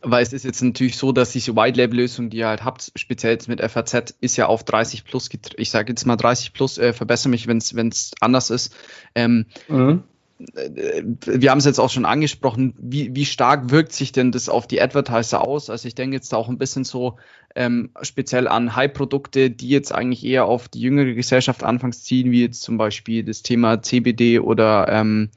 weil 0.07 0.22
es 0.22 0.33
ist 0.33 0.44
jetzt 0.44 0.62
natürlich 0.62 0.96
so, 0.98 1.12
dass 1.12 1.33
diese 1.33 1.57
White-Label-Lösung, 1.57 2.29
die 2.29 2.38
ihr 2.38 2.48
halt 2.48 2.62
habt, 2.62 2.92
speziell 2.94 3.33
jetzt 3.33 3.48
mit 3.48 3.61
FAZ, 3.62 4.14
ist 4.20 4.37
ja 4.37 4.46
auf 4.46 4.62
30 4.62 5.05
plus, 5.05 5.31
ich 5.57 5.70
sage 5.70 5.92
jetzt 5.92 6.05
mal 6.05 6.16
30 6.16 6.53
plus, 6.53 6.79
äh, 6.79 6.92
verbessere 6.92 7.31
mich, 7.31 7.46
wenn 7.46 7.59
es 7.59 8.12
anders 8.20 8.50
ist. 8.50 8.77
Ähm, 9.14 9.46
mhm 9.68 10.05
wir 10.38 11.51
haben 11.51 11.59
es 11.59 11.64
jetzt 11.64 11.79
auch 11.79 11.90
schon 11.90 12.05
angesprochen, 12.05 12.75
wie, 12.79 13.14
wie 13.14 13.25
stark 13.25 13.70
wirkt 13.70 13.92
sich 13.92 14.11
denn 14.11 14.33
das 14.33 14.49
auf 14.49 14.66
die 14.66 14.83
Advertiser 14.83 15.40
aus? 15.47 15.70
Also 15.70 15.87
ich 15.87 15.94
denke 15.94 16.16
jetzt 16.16 16.35
auch 16.35 16.49
ein 16.49 16.59
bisschen 16.59 16.85
so 16.85 17.16
ähm, 17.55 17.90
speziell 18.03 18.49
an 18.49 18.75
High-Produkte, 18.75 19.51
die 19.51 19.68
jetzt 19.68 19.94
eigentlich 19.94 20.25
eher 20.25 20.47
auf 20.47 20.68
die 20.68 20.81
jüngere 20.81 21.14
Gesellschaft 21.14 21.62
anfangs 21.62 22.03
ziehen, 22.03 22.33
wie 22.33 22.42
jetzt 22.42 22.62
zum 22.62 22.79
Beispiel 22.79 23.23
das 23.23 23.42
Thema 23.42 23.81
CBD 23.81 24.40
oder 24.40 24.88
ähm, 24.88 25.31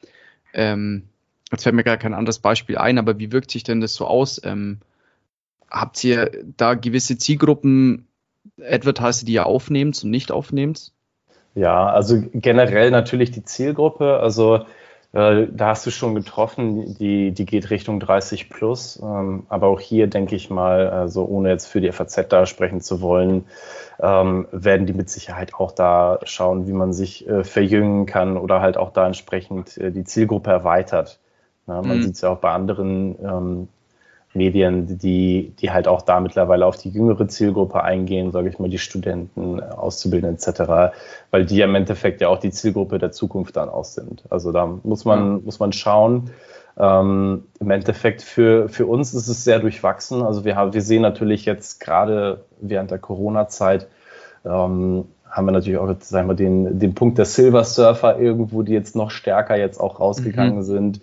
ähm, 0.54 1.04
jetzt 1.52 1.64
fällt 1.64 1.76
mir 1.76 1.84
gar 1.84 1.98
kein 1.98 2.16
anderes 2.16 2.40
Beispiel 2.40 2.78
ein, 2.78 2.98
aber 2.98 3.20
wie 3.20 3.32
wirkt 3.32 3.52
sich 3.52 3.64
denn 3.64 3.82
das 3.82 3.94
so 3.94 4.08
aus? 4.08 4.42
Ähm, 4.44 4.80
habt 5.70 6.04
ihr 6.04 6.32
da 6.58 6.74
gewisse 6.74 7.20
Zielgruppen, 7.20 8.08
Advertiser, 8.60 9.26
die 9.26 9.34
ihr 9.34 9.46
aufnehmt 9.46 10.04
und 10.04 10.10
nicht 10.10 10.32
aufnehmt? 10.32 10.92
Ja, 11.54 11.88
also 11.88 12.24
generell 12.34 12.92
natürlich 12.92 13.32
die 13.32 13.44
Zielgruppe. 13.44 14.20
Also 14.20 14.66
äh, 15.18 15.48
da 15.52 15.70
hast 15.70 15.84
du 15.88 15.90
schon 15.90 16.14
getroffen, 16.14 16.96
die, 17.00 17.32
die 17.32 17.46
geht 17.46 17.72
Richtung 17.72 18.00
30 18.00 18.52
plus. 18.52 19.02
Ähm, 19.02 19.48
aber 19.50 19.68
auch 19.68 19.80
hier 19.80 20.06
denke 20.06 20.36
ich 20.36 20.52
mal, 20.52 20.92
also 20.92 21.26
ohne 21.26 21.50
jetzt 21.50 21.66
für 21.66 21.82
die 21.82 21.92
FAZ 21.92 22.28
da 22.30 22.46
sprechen 22.46 22.82
zu 22.82 23.02
wollen, 23.02 23.46
ähm, 24.00 24.48
werden 24.52 24.86
die 24.86 24.94
mit 24.94 25.10
Sicherheit 25.10 25.56
auch 25.56 25.72
da 25.72 26.20
schauen, 26.24 26.68
wie 26.68 26.74
man 26.74 26.94
sich 26.94 27.28
äh, 27.28 27.44
verjüngen 27.44 28.06
kann 28.06 28.38
oder 28.38 28.62
halt 28.62 28.78
auch 28.78 28.92
da 28.94 29.08
entsprechend 29.08 29.76
äh, 29.80 29.92
die 29.92 30.04
Zielgruppe 30.04 30.52
erweitert. 30.52 31.20
man 31.66 31.84
mhm. 31.84 32.04
sieht 32.04 32.14
es 32.14 32.22
ja 32.22 32.30
auch 32.30 32.38
bei 32.38 32.52
anderen 32.52 33.16
ähm, 33.20 33.68
Medien, 34.38 34.98
die, 34.98 35.54
die 35.60 35.72
halt 35.72 35.88
auch 35.88 36.02
da 36.02 36.20
mittlerweile 36.20 36.66
auf 36.66 36.78
die 36.78 36.90
jüngere 36.90 37.28
Zielgruppe 37.28 37.84
eingehen, 37.84 38.32
sage 38.32 38.50
ich 38.50 38.60
mal, 38.60 38.70
die 38.70 38.78
Studenten, 38.78 39.62
Auszubildenden 39.62 40.38
etc., 40.38 40.94
weil 41.32 41.46
die 41.46 41.62
im 41.62 41.76
Endeffekt 41.76 42.22
ja 42.22 42.30
auch 42.30 42.40
die 42.40 42.52
Zielgruppe 42.52 43.00
der 43.00 43.12
Zukunft 43.12 43.58
dann 43.58 43.70
aus 43.70 43.94
sind. 43.96 44.24
Also 44.30 44.52
da 44.52 44.66
muss 44.84 45.06
man, 45.06 45.38
ja. 45.38 45.42
muss 45.44 45.60
man 45.60 45.74
schauen. 45.74 46.32
Ähm, 46.78 47.46
Im 47.60 47.72
Endeffekt 47.72 48.22
für, 48.22 48.70
für 48.70 48.86
uns 48.86 49.14
ist 49.14 49.28
es 49.28 49.44
sehr 49.44 49.60
durchwachsen. 49.60 50.22
Also 50.22 50.46
wir, 50.46 50.56
haben, 50.56 50.74
wir 50.74 50.82
sehen 50.82 51.02
natürlich 51.02 51.46
jetzt 51.46 51.80
gerade 51.80 52.46
während 52.62 52.92
der 52.92 53.00
Corona-Zeit, 53.00 53.88
ähm, 54.46 55.06
haben 55.30 55.46
wir 55.46 55.52
natürlich 55.52 55.80
auch 55.80 55.94
sagen 56.00 56.28
wir, 56.28 56.36
den, 56.36 56.80
den 56.80 56.94
Punkt 56.96 57.18
der 57.18 57.26
Silver 57.26 57.64
Surfer 57.64 58.20
irgendwo, 58.20 58.62
die 58.64 58.74
jetzt 58.74 58.96
noch 58.96 59.12
stärker 59.12 59.58
jetzt 59.58 59.80
auch 59.80 60.00
rausgegangen 60.00 60.58
mhm. 60.58 60.64
sind. 60.64 61.02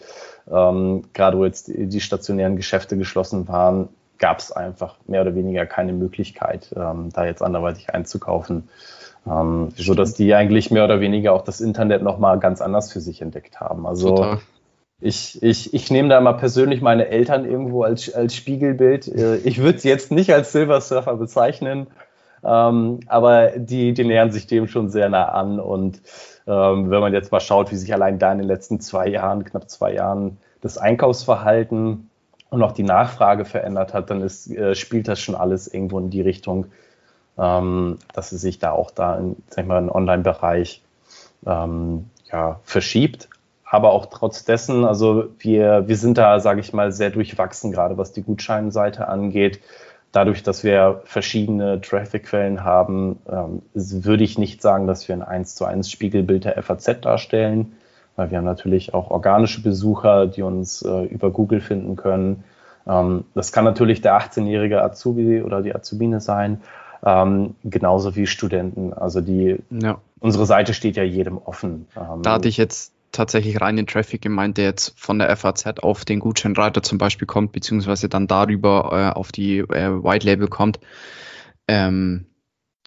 Ähm, 0.50 1.04
gerade 1.12 1.38
wo 1.38 1.44
jetzt 1.44 1.68
die, 1.68 2.00
stationären 2.00 2.56
Geschäfte 2.56 2.96
geschlossen 2.96 3.48
waren, 3.48 3.88
gab 4.18 4.38
es 4.38 4.52
einfach 4.52 4.96
mehr 5.06 5.22
oder 5.22 5.34
weniger 5.34 5.66
keine 5.66 5.92
Möglichkeit, 5.92 6.74
ähm, 6.76 7.10
da 7.12 7.24
jetzt 7.24 7.42
anderweitig 7.42 7.94
einzukaufen. 7.94 8.68
Ähm, 9.26 9.68
so 9.76 9.94
dass 9.94 10.14
die 10.14 10.34
eigentlich 10.34 10.70
mehr 10.70 10.84
oder 10.84 11.00
weniger 11.00 11.32
auch 11.32 11.42
das 11.42 11.60
Internet 11.60 12.02
nochmal 12.02 12.38
ganz 12.38 12.60
anders 12.60 12.92
für 12.92 13.00
sich 13.00 13.22
entdeckt 13.22 13.58
haben. 13.58 13.86
Also 13.86 14.36
ich, 15.00 15.42
ich, 15.42 15.74
ich 15.74 15.90
nehme 15.90 16.08
da 16.08 16.20
mal 16.20 16.34
persönlich 16.34 16.80
meine 16.80 17.08
Eltern 17.08 17.44
irgendwo 17.44 17.82
als, 17.82 18.12
als 18.12 18.34
Spiegelbild. 18.34 19.08
Äh, 19.08 19.36
ich 19.36 19.58
würde 19.58 19.78
sie 19.78 19.88
jetzt 19.88 20.10
nicht 20.10 20.32
als 20.32 20.52
Silver 20.52 20.80
Surfer 20.80 21.16
bezeichnen, 21.16 21.88
ähm, 22.44 23.00
aber 23.06 23.52
die, 23.56 23.94
die 23.94 24.04
nähern 24.04 24.30
sich 24.30 24.46
dem 24.46 24.68
schon 24.68 24.90
sehr 24.90 25.08
nah 25.08 25.28
an 25.28 25.58
und 25.60 26.02
ähm, 26.46 26.90
wenn 26.90 27.00
man 27.00 27.12
jetzt 27.12 27.32
mal 27.32 27.40
schaut, 27.40 27.70
wie 27.72 27.76
sich 27.76 27.92
allein 27.92 28.18
da 28.18 28.30
in 28.32 28.38
den 28.38 28.46
letzten 28.46 28.80
zwei 28.80 29.08
Jahren, 29.08 29.44
knapp 29.44 29.70
zwei 29.70 29.94
Jahren, 29.94 30.38
das 30.60 30.78
Einkaufsverhalten 30.78 32.10
und 32.50 32.62
auch 32.62 32.72
die 32.72 32.82
Nachfrage 32.82 33.44
verändert 33.44 33.94
hat, 33.94 34.10
dann 34.10 34.20
ist, 34.20 34.50
äh, 34.50 34.74
spielt 34.74 35.08
das 35.08 35.20
schon 35.20 35.34
alles 35.34 35.72
irgendwo 35.72 35.98
in 35.98 36.10
die 36.10 36.20
Richtung, 36.20 36.66
ähm, 37.38 37.98
dass 38.12 38.32
es 38.32 38.40
sich 38.40 38.58
da 38.58 38.72
auch 38.72 38.90
da 38.90 39.16
in, 39.16 39.36
sag 39.48 39.64
ich 39.64 39.68
mal, 39.68 39.78
im 39.78 39.90
Online-Bereich 39.90 40.82
ähm, 41.46 42.10
ja, 42.30 42.60
verschiebt. 42.64 43.28
Aber 43.64 43.90
auch 43.90 44.06
trotz 44.06 44.44
dessen, 44.44 44.84
also 44.84 45.24
wir, 45.38 45.88
wir 45.88 45.96
sind 45.96 46.16
da, 46.16 46.38
sage 46.38 46.60
ich 46.60 46.72
mal, 46.72 46.92
sehr 46.92 47.10
durchwachsen, 47.10 47.72
gerade 47.72 47.98
was 47.98 48.12
die 48.12 48.22
Gutscheinseite 48.22 49.08
angeht 49.08 49.60
dadurch, 50.14 50.42
dass 50.42 50.62
wir 50.62 51.02
verschiedene 51.04 51.80
Traffic-Quellen 51.80 52.62
haben, 52.62 53.18
ähm, 53.28 53.62
würde 53.74 54.24
ich 54.24 54.38
nicht 54.38 54.62
sagen, 54.62 54.86
dass 54.86 55.08
wir 55.08 55.16
ein 55.16 55.22
1 55.22 55.56
zu 55.56 55.64
1 55.64 55.90
Spiegelbild 55.90 56.44
der 56.44 56.62
FAZ 56.62 57.00
darstellen, 57.00 57.74
weil 58.16 58.30
wir 58.30 58.38
haben 58.38 58.44
natürlich 58.44 58.94
auch 58.94 59.10
organische 59.10 59.60
Besucher, 59.60 60.26
die 60.26 60.42
uns 60.42 60.82
äh, 60.82 61.04
über 61.06 61.30
Google 61.30 61.60
finden 61.60 61.96
können. 61.96 62.44
Ähm, 62.86 63.24
das 63.34 63.50
kann 63.50 63.64
natürlich 63.64 64.00
der 64.02 64.18
18-jährige 64.18 64.82
Azubi 64.82 65.42
oder 65.42 65.62
die 65.62 65.74
Azubine 65.74 66.20
sein, 66.20 66.60
ähm, 67.04 67.56
genauso 67.64 68.14
wie 68.14 68.26
Studenten. 68.26 68.92
Also 68.92 69.20
die, 69.20 69.58
ja. 69.70 69.98
unsere 70.20 70.46
Seite 70.46 70.74
steht 70.74 70.96
ja 70.96 71.02
jedem 71.02 71.38
offen. 71.38 71.88
Ähm, 71.96 72.22
da 72.22 72.34
hatte 72.34 72.48
ich 72.48 72.56
jetzt 72.56 72.93
tatsächlich 73.14 73.60
rein 73.60 73.76
den 73.76 73.86
Traffic 73.86 74.20
gemeint, 74.20 74.58
der 74.58 74.66
jetzt 74.66 74.98
von 74.98 75.18
der 75.18 75.34
FAZ 75.36 75.80
auf 75.80 76.04
den 76.04 76.20
Gutscheinreiter 76.20 76.82
zum 76.82 76.98
Beispiel 76.98 77.26
kommt, 77.26 77.52
beziehungsweise 77.52 78.08
dann 78.08 78.26
darüber 78.26 78.90
äh, 78.92 79.18
auf 79.18 79.32
die 79.32 79.58
äh, 79.58 80.02
White 80.02 80.26
Label 80.26 80.48
kommt. 80.48 80.80
Ähm, 81.66 82.26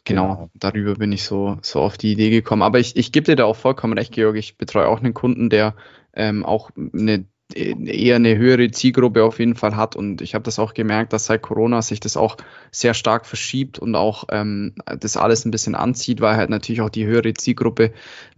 genau, 0.04 0.36
genau, 0.36 0.50
darüber 0.54 0.96
bin 0.96 1.12
ich 1.12 1.24
so, 1.24 1.58
so 1.62 1.82
auf 1.82 1.98
die 1.98 2.12
Idee 2.12 2.30
gekommen. 2.30 2.62
Aber 2.62 2.80
ich, 2.80 2.96
ich 2.96 3.12
gebe 3.12 3.26
dir 3.26 3.36
da 3.36 3.46
auch 3.46 3.56
vollkommen 3.56 3.98
recht, 3.98 4.13
Georg. 4.13 4.36
Ich 4.36 4.58
betreue 4.58 4.88
auch 4.88 5.00
einen 5.00 5.13
Kunden, 5.13 5.50
der 5.50 5.76
ähm, 6.13 6.46
auch 6.46 6.70
eine 6.76 7.26
eher 7.56 8.18
eine 8.18 8.38
höhere 8.38 8.70
Zielgruppe 8.72 9.24
auf 9.24 9.40
jeden 9.40 9.56
Fall 9.56 9.76
hat. 9.76 9.96
Und 9.96 10.22
ich 10.22 10.36
habe 10.36 10.44
das 10.44 10.60
auch 10.60 10.74
gemerkt, 10.74 11.13
dass 11.13 11.26
seit 11.26 11.42
Corona 11.42 11.82
sich 11.82 12.00
das 12.00 12.18
auch 12.18 12.36
sehr 12.72 12.94
stark 12.94 13.26
verschiebt 13.26 13.80
und 13.80 13.96
auch 13.96 14.26
ähm, 14.30 14.76
das 15.00 15.16
alles 15.16 15.46
ein 15.46 15.52
bisschen 15.52 15.76
anzieht, 15.76 16.20
weil 16.20 16.36
halt 16.36 16.50
natürlich 16.50 16.82
auch 16.82 16.90
die 16.90 17.06
höhere 17.06 17.34
Zielgruppe 17.34 17.94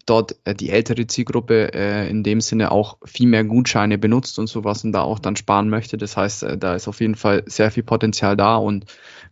dort, 0.09 0.35
äh, 0.43 0.55
die 0.55 0.69
ältere 0.69 1.07
Zielgruppe 1.07 1.73
äh, 1.73 2.09
in 2.09 2.23
dem 2.23 2.41
Sinne 2.41 2.71
auch 2.71 2.97
viel 3.05 3.27
mehr 3.27 3.43
Gutscheine 3.43 3.97
benutzt 3.97 4.39
und 4.39 4.47
sowas 4.47 4.83
und 4.83 4.91
da 4.91 5.01
auch 5.01 5.19
dann 5.19 5.35
sparen 5.35 5.69
möchte. 5.69 5.97
Das 5.97 6.17
heißt, 6.17 6.43
äh, 6.43 6.57
da 6.57 6.75
ist 6.75 6.87
auf 6.87 7.01
jeden 7.01 7.15
Fall 7.15 7.43
sehr 7.45 7.71
viel 7.71 7.83
Potenzial 7.83 8.35
da 8.35 8.57
und 8.57 8.85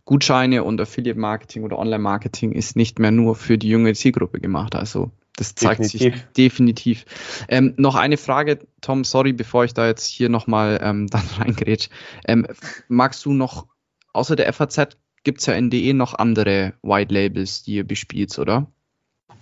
Gutscheine 0.04 0.64
und 0.64 0.80
Affiliate 0.80 1.18
Marketing 1.18 1.64
oder 1.64 1.78
Online 1.78 2.02
Marketing 2.02 2.52
ist 2.52 2.76
nicht 2.76 2.98
mehr 2.98 3.10
nur 3.10 3.34
für 3.34 3.58
die 3.58 3.68
junge 3.68 3.94
Zielgruppe 3.94 4.40
gemacht. 4.40 4.74
Also 4.74 5.10
das 5.36 5.54
zeigt 5.54 5.80
definitiv. 5.80 6.14
sich 6.14 6.24
definitiv. 6.36 7.04
Ähm, 7.48 7.74
noch 7.76 7.94
eine 7.94 8.16
Frage, 8.16 8.58
Tom, 8.80 9.04
sorry, 9.04 9.32
bevor 9.32 9.64
ich 9.64 9.74
da 9.74 9.86
jetzt 9.86 10.06
hier 10.06 10.28
nochmal 10.28 10.80
ähm, 10.82 11.06
dann 11.10 11.24
reingrätsch. 11.38 11.88
Ähm, 12.26 12.46
magst 12.88 13.24
du 13.24 13.32
noch, 13.32 13.66
außer 14.12 14.34
der 14.34 14.52
FAZ, 14.52 14.96
gibt 15.24 15.40
es 15.40 15.46
ja 15.46 15.54
in 15.54 15.70
DE 15.70 15.92
noch 15.92 16.14
andere 16.14 16.74
White 16.82 17.12
Labels, 17.12 17.62
die 17.62 17.74
ihr 17.74 17.84
bespielt, 17.84 18.38
oder? 18.38 18.66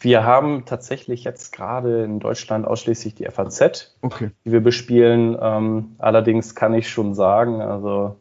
Wir 0.00 0.24
haben 0.24 0.64
tatsächlich 0.66 1.24
jetzt 1.24 1.52
gerade 1.52 2.04
in 2.04 2.20
Deutschland 2.20 2.66
ausschließlich 2.66 3.14
die 3.14 3.24
FAZ, 3.24 3.96
okay. 4.02 4.30
die 4.44 4.52
wir 4.52 4.60
bespielen. 4.60 5.36
Ähm, 5.40 5.96
allerdings 5.98 6.54
kann 6.54 6.74
ich 6.74 6.90
schon 6.90 7.14
sagen, 7.14 7.60
also 7.60 8.16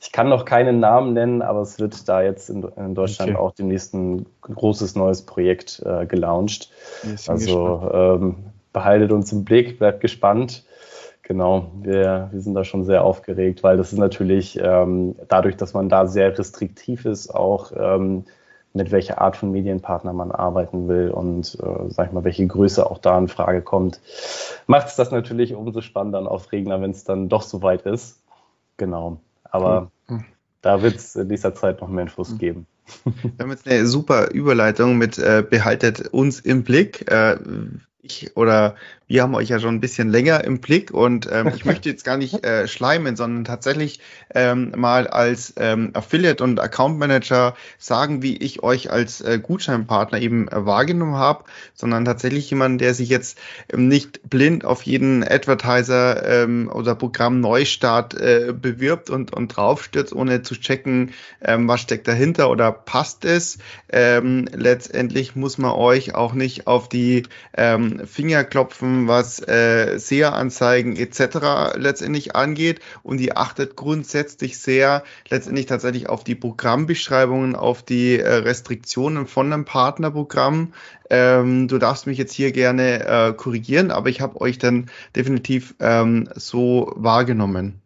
ich 0.00 0.10
kann 0.10 0.28
noch 0.28 0.44
keinen 0.44 0.80
Namen 0.80 1.12
nennen, 1.12 1.42
aber 1.42 1.60
es 1.60 1.78
wird 1.78 2.08
da 2.08 2.22
jetzt 2.22 2.50
in, 2.50 2.64
in 2.76 2.94
Deutschland 2.94 3.32
okay. 3.32 3.40
auch 3.40 3.52
demnächst 3.52 3.94
ein 3.94 4.26
großes 4.40 4.96
neues 4.96 5.22
Projekt 5.22 5.80
äh, 5.86 6.06
gelauncht. 6.06 6.70
Also 7.28 7.90
ähm, 7.92 8.36
behaltet 8.72 9.12
uns 9.12 9.32
im 9.32 9.44
Blick, 9.44 9.78
bleibt 9.78 10.00
gespannt. 10.00 10.64
Genau, 11.22 11.70
wir, 11.80 12.30
wir 12.32 12.40
sind 12.40 12.54
da 12.54 12.64
schon 12.64 12.84
sehr 12.84 13.04
aufgeregt, 13.04 13.62
weil 13.62 13.76
das 13.76 13.92
ist 13.92 13.98
natürlich 13.98 14.58
ähm, 14.60 15.14
dadurch, 15.28 15.56
dass 15.56 15.72
man 15.72 15.88
da 15.88 16.06
sehr 16.06 16.36
restriktiv 16.36 17.04
ist, 17.04 17.32
auch 17.32 17.70
ähm, 17.78 18.24
mit 18.74 18.90
welcher 18.90 19.20
Art 19.20 19.36
von 19.36 19.52
Medienpartner 19.52 20.12
man 20.12 20.32
arbeiten 20.32 20.88
will 20.88 21.10
und 21.10 21.58
äh, 21.60 21.90
sag 21.90 22.08
ich 22.08 22.12
mal, 22.12 22.24
welche 22.24 22.46
Größe 22.46 22.88
auch 22.88 22.98
da 22.98 23.18
in 23.18 23.28
Frage 23.28 23.62
kommt, 23.62 24.00
macht 24.66 24.88
es 24.88 24.96
das 24.96 25.10
natürlich 25.10 25.54
umso 25.54 25.80
spannender 25.80 26.20
und 26.20 26.26
aufregender, 26.26 26.80
wenn 26.80 26.90
es 26.90 27.04
dann 27.04 27.28
doch 27.28 27.42
soweit 27.42 27.82
ist. 27.82 28.20
Genau. 28.78 29.18
Aber 29.44 29.90
mhm. 30.08 30.24
da 30.62 30.82
wird 30.82 30.96
es 30.96 31.16
in 31.16 31.28
dieser 31.28 31.54
Zeit 31.54 31.80
noch 31.80 31.88
mehr 31.88 32.04
Infos 32.04 32.30
mhm. 32.30 32.38
geben. 32.38 32.66
Wir 33.04 33.32
haben 33.40 33.50
jetzt 33.50 33.68
eine 33.68 33.86
super 33.86 34.30
Überleitung 34.30 34.98
mit 34.98 35.18
äh, 35.18 35.44
behaltet 35.48 36.08
uns 36.08 36.40
im 36.40 36.64
Blick. 36.64 37.10
Äh, 37.10 37.38
ich 38.02 38.36
oder 38.36 38.74
wir 39.12 39.22
haben 39.22 39.34
euch 39.34 39.50
ja 39.50 39.60
schon 39.60 39.74
ein 39.74 39.80
bisschen 39.80 40.08
länger 40.08 40.42
im 40.42 40.58
Blick 40.58 40.90
und 40.90 41.28
ähm, 41.30 41.52
ich 41.54 41.66
möchte 41.66 41.90
jetzt 41.90 42.02
gar 42.02 42.16
nicht 42.16 42.46
äh, 42.46 42.66
schleimen, 42.66 43.14
sondern 43.14 43.44
tatsächlich 43.44 44.00
ähm, 44.34 44.72
mal 44.74 45.06
als 45.06 45.52
ähm, 45.58 45.90
Affiliate 45.92 46.42
und 46.42 46.58
Account 46.58 46.98
Manager 46.98 47.54
sagen, 47.76 48.22
wie 48.22 48.38
ich 48.38 48.62
euch 48.62 48.90
als 48.90 49.20
äh, 49.20 49.38
Gutscheinpartner 49.38 50.18
eben 50.18 50.48
äh, 50.48 50.64
wahrgenommen 50.64 51.16
habe, 51.16 51.44
sondern 51.74 52.06
tatsächlich 52.06 52.48
jemand, 52.48 52.80
der 52.80 52.94
sich 52.94 53.10
jetzt 53.10 53.38
ähm, 53.70 53.86
nicht 53.86 54.30
blind 54.30 54.64
auf 54.64 54.84
jeden 54.84 55.22
Advertiser 55.22 56.44
ähm, 56.44 56.70
oder 56.72 56.94
Programm 56.94 57.40
Neustart 57.40 58.14
äh, 58.14 58.54
bewirbt 58.58 59.10
und, 59.10 59.30
und 59.34 59.48
draufstürzt, 59.48 60.14
ohne 60.14 60.40
zu 60.40 60.54
checken, 60.54 61.12
ähm, 61.42 61.68
was 61.68 61.82
steckt 61.82 62.08
dahinter 62.08 62.48
oder 62.48 62.72
passt 62.72 63.26
es. 63.26 63.58
Ähm, 63.90 64.48
letztendlich 64.54 65.36
muss 65.36 65.58
man 65.58 65.72
euch 65.72 66.14
auch 66.14 66.32
nicht 66.32 66.66
auf 66.66 66.88
die 66.88 67.24
ähm, 67.54 68.06
Finger 68.06 68.44
klopfen, 68.44 69.01
was 69.08 69.40
äh, 69.46 69.98
SEA-Anzeigen 69.98 70.96
etc. 70.96 71.76
letztendlich 71.76 72.34
angeht 72.36 72.80
und 73.02 73.20
ihr 73.20 73.38
achtet 73.38 73.76
grundsätzlich 73.76 74.58
sehr 74.58 75.02
letztendlich 75.28 75.66
tatsächlich 75.66 76.08
auf 76.08 76.24
die 76.24 76.34
Programmbeschreibungen, 76.34 77.54
auf 77.54 77.82
die 77.82 78.18
äh, 78.18 78.34
Restriktionen 78.34 79.26
von 79.26 79.52
einem 79.52 79.64
Partnerprogramm. 79.64 80.72
Ähm, 81.10 81.68
du 81.68 81.78
darfst 81.78 82.06
mich 82.06 82.18
jetzt 82.18 82.32
hier 82.32 82.52
gerne 82.52 83.06
äh, 83.06 83.32
korrigieren, 83.32 83.90
aber 83.90 84.08
ich 84.08 84.20
habe 84.20 84.40
euch 84.40 84.58
dann 84.58 84.90
definitiv 85.14 85.74
ähm, 85.80 86.28
so 86.34 86.92
wahrgenommen. 86.96 87.82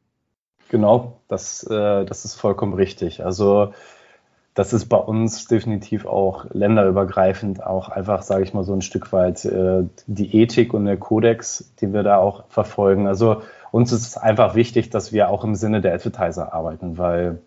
Genau, 0.69 1.21
das, 1.29 1.63
äh, 1.65 2.05
das 2.05 2.25
ist 2.25 2.35
vollkommen 2.35 2.75
richtig. 2.75 3.25
Also 3.25 3.73
das 4.57 4.73
ist 4.73 4.87
bei 4.87 4.97
uns 4.97 5.47
definitiv 5.49 6.07
auch 6.07 6.47
länderübergreifend 6.51 7.63
auch 7.65 7.91
einfach, 7.91 8.23
sage 8.23 8.43
ich 8.43 8.55
mal, 8.55 8.65
so 8.65 8.73
ein 8.73 8.81
Stück 8.81 9.13
weit 9.13 9.45
äh, 9.45 9.85
die 10.07 10.35
Ethik 10.35 10.73
und 10.73 10.87
der 10.87 10.97
Kodex, 10.97 11.71
den 11.83 11.93
wir 11.93 12.03
da 12.03 12.17
auch 12.17 12.45
verfolgen. 12.49 13.07
Also 13.07 13.43
uns 13.71 13.93
ist 13.93 14.07
es 14.07 14.17
einfach 14.17 14.55
wichtig, 14.55 14.89
dass 14.89 15.13
wir 15.13 15.29
auch 15.29 15.45
im 15.45 15.55
Sinne 15.55 15.83
der 15.83 15.93
Advertiser 15.93 16.55
arbeiten, 16.55 16.97
weil 16.97 17.39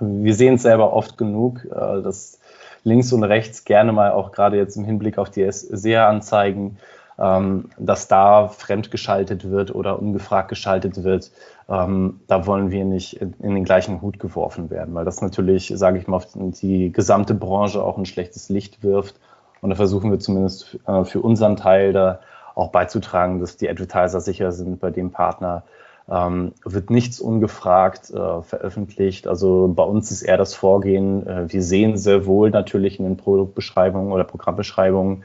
wir 0.00 0.34
sehen 0.34 0.54
es 0.54 0.62
selber 0.62 0.94
oft 0.94 1.18
genug, 1.18 1.66
äh, 1.66 2.00
dass 2.02 2.40
links 2.82 3.12
und 3.12 3.24
rechts 3.24 3.64
gerne 3.64 3.92
mal 3.92 4.12
auch 4.12 4.32
gerade 4.32 4.56
jetzt 4.56 4.76
im 4.76 4.84
Hinblick 4.84 5.18
auf 5.18 5.28
die 5.28 5.46
SEA-Anzeigen 5.52 6.78
ähm, 7.18 7.66
dass 7.78 8.08
da 8.08 8.48
fremdgeschaltet 8.48 9.50
wird 9.50 9.74
oder 9.74 9.98
ungefragt 10.00 10.48
geschaltet 10.48 11.04
wird, 11.04 11.30
ähm, 11.72 12.20
da 12.26 12.46
wollen 12.46 12.70
wir 12.70 12.84
nicht 12.84 13.14
in, 13.14 13.32
in, 13.40 13.54
den 13.54 13.64
gleichen 13.64 14.02
Hut 14.02 14.18
geworfen 14.18 14.68
werden, 14.68 14.94
weil 14.94 15.06
das 15.06 15.22
natürlich, 15.22 15.72
sage 15.74 15.98
ich 15.98 16.06
mal, 16.06 16.18
auf 16.18 16.26
die 16.34 16.92
gesamte 16.92 17.34
Branche 17.34 17.82
auch 17.82 17.96
ein 17.96 18.04
schlechtes 18.04 18.50
Licht 18.50 18.82
wirft. 18.82 19.18
Und 19.62 19.70
da 19.70 19.76
versuchen 19.76 20.10
wir 20.10 20.18
zumindest 20.18 20.78
äh, 20.86 21.04
für 21.04 21.20
unseren 21.20 21.56
Teil 21.56 21.94
da 21.94 22.20
auch 22.54 22.68
beizutragen, 22.72 23.40
dass 23.40 23.56
die 23.56 23.70
Advertiser 23.70 24.20
sicher 24.20 24.52
sind 24.52 24.80
bei 24.80 24.90
dem 24.90 25.12
Partner. 25.12 25.62
Ähm, 26.10 26.52
wird 26.64 26.90
nichts 26.90 27.20
ungefragt 27.20 28.10
äh, 28.10 28.42
veröffentlicht. 28.42 29.26
Also 29.26 29.72
bei 29.74 29.84
uns 29.84 30.10
ist 30.10 30.22
eher 30.22 30.36
das 30.36 30.52
Vorgehen. 30.52 31.26
Äh, 31.26 31.50
wir 31.50 31.62
sehen 31.62 31.96
sehr 31.96 32.26
wohl 32.26 32.50
natürlich 32.50 32.98
in 32.98 33.06
den 33.06 33.16
Produktbeschreibungen 33.16 34.12
oder 34.12 34.24
Programmbeschreibungen, 34.24 35.24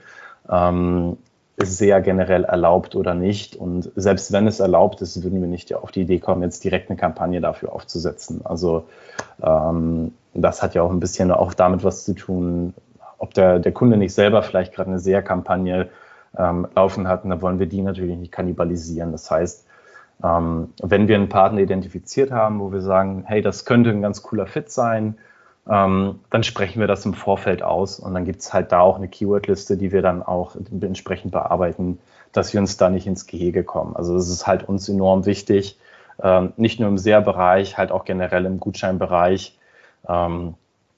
ähm, 0.49 1.17
sehr 1.57 2.01
generell 2.01 2.43
erlaubt 2.43 2.95
oder 2.95 3.15
nicht. 3.15 3.55
Und 3.55 3.91
selbst 3.95 4.31
wenn 4.31 4.47
es 4.47 4.59
erlaubt 4.59 5.01
ist, 5.01 5.23
würden 5.23 5.41
wir 5.41 5.47
nicht 5.47 5.73
auf 5.73 5.91
die 5.91 6.01
Idee 6.01 6.19
kommen, 6.19 6.43
jetzt 6.43 6.63
direkt 6.63 6.89
eine 6.89 6.97
Kampagne 6.97 7.41
dafür 7.41 7.73
aufzusetzen. 7.73 8.41
Also 8.43 8.85
ähm, 9.41 10.13
das 10.33 10.61
hat 10.61 10.75
ja 10.75 10.83
auch 10.83 10.91
ein 10.91 10.99
bisschen 10.99 11.31
auch 11.31 11.53
damit 11.55 11.83
was 11.83 12.05
zu 12.05 12.13
tun, 12.13 12.75
ob 13.17 13.33
der, 13.33 13.57
der 13.57 13.71
Kunde 13.71 13.97
nicht 13.97 14.13
selber 14.13 14.43
vielleicht 14.43 14.73
gerade 14.73 14.91
eine 14.91 14.99
SEA-Kampagne 14.99 15.89
ähm, 16.37 16.67
laufen 16.75 17.07
hat. 17.07 17.23
Und 17.23 17.31
da 17.31 17.41
wollen 17.41 17.57
wir 17.57 17.65
die 17.65 17.81
natürlich 17.81 18.17
nicht 18.17 18.31
kannibalisieren. 18.31 19.11
Das 19.11 19.31
heißt, 19.31 19.65
ähm, 20.23 20.73
wenn 20.83 21.07
wir 21.07 21.15
einen 21.15 21.29
Partner 21.29 21.61
identifiziert 21.61 22.31
haben, 22.31 22.59
wo 22.59 22.71
wir 22.71 22.81
sagen, 22.81 23.23
hey, 23.25 23.41
das 23.41 23.65
könnte 23.65 23.89
ein 23.89 24.03
ganz 24.03 24.21
cooler 24.21 24.45
Fit 24.45 24.69
sein, 24.69 25.17
ähm, 25.69 26.19
dann 26.29 26.43
sprechen 26.43 26.79
wir 26.79 26.87
das 26.87 27.05
im 27.05 27.13
Vorfeld 27.13 27.61
aus 27.61 27.99
und 27.99 28.13
dann 28.13 28.25
gibt 28.25 28.41
es 28.41 28.53
halt 28.53 28.71
da 28.71 28.79
auch 28.79 28.97
eine 28.97 29.07
Keywordliste, 29.07 29.77
die 29.77 29.91
wir 29.91 30.01
dann 30.01 30.23
auch 30.23 30.55
entsprechend 30.81 31.31
bearbeiten, 31.31 31.99
dass 32.31 32.53
wir 32.53 32.59
uns 32.59 32.77
da 32.77 32.89
nicht 32.89 33.07
ins 33.07 33.27
Gehege 33.27 33.63
kommen. 33.63 33.95
Also 33.95 34.13
das 34.15 34.29
ist 34.29 34.47
halt 34.47 34.67
uns 34.67 34.87
enorm 34.87 35.25
wichtig, 35.25 35.77
ähm, 36.21 36.53
nicht 36.57 36.79
nur 36.79 36.89
im 36.89 36.97
SEA-Bereich, 36.97 37.77
halt 37.77 37.91
auch 37.91 38.05
generell 38.05 38.45
im 38.45 38.59
Gutscheinbereich, 38.59 39.57
ähm, 40.07 40.55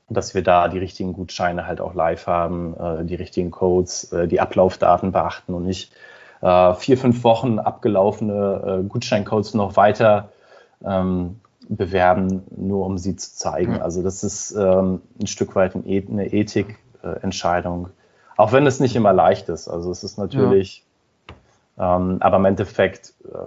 dass 0.10 0.34
wir 0.34 0.44
da 0.44 0.68
die 0.68 0.80
richtigen 0.80 1.14
Gutscheine 1.14 1.68
halt 1.68 1.82
auch 1.82 1.94
live 1.94 2.28
haben, 2.28 2.76
äh, 2.80 3.06
die 3.06 3.16
richtigen 3.16 3.52
Codes, 3.52 4.12
äh, 4.12 4.28
die 4.28 4.40
Ablaufdaten 4.40 5.12
beachten 5.12 5.54
und 5.54 5.66
nicht 5.66 5.94
äh, 6.42 6.74
vier, 6.76 6.98
fünf 6.98 7.24
Wochen 7.24 7.60
abgelaufene 7.60 8.82
äh, 8.82 8.88
Gutscheincodes 8.88 9.54
noch 9.54 9.76
weiter 9.76 10.30
ähm, 10.86 11.40
bewerben, 11.70 12.44
nur 12.56 12.86
um 12.86 12.98
sie 12.98 13.16
zu 13.16 13.36
zeigen. 13.36 13.80
Also 13.80 14.02
das 14.02 14.24
ist 14.24 14.52
ähm, 14.52 15.02
ein 15.22 15.28
Stück 15.28 15.56
weit 15.56 15.76
eine 15.76 16.34
Ethikentscheidung. 16.34 17.86
Äh, 17.86 17.90
auch 18.38 18.52
wenn 18.52 18.66
es 18.66 18.80
nicht 18.80 18.96
immer 18.96 19.14
leicht 19.14 19.50
ist. 19.50 19.68
Also 19.68 19.92
es 19.92 20.04
ist 20.04 20.18
natürlich, 20.18 20.84
ja. 21.78 21.98
ähm, 21.98 22.18
aber 22.22 22.38
im 22.38 22.46
Endeffekt, 22.46 23.14
äh, 23.26 23.38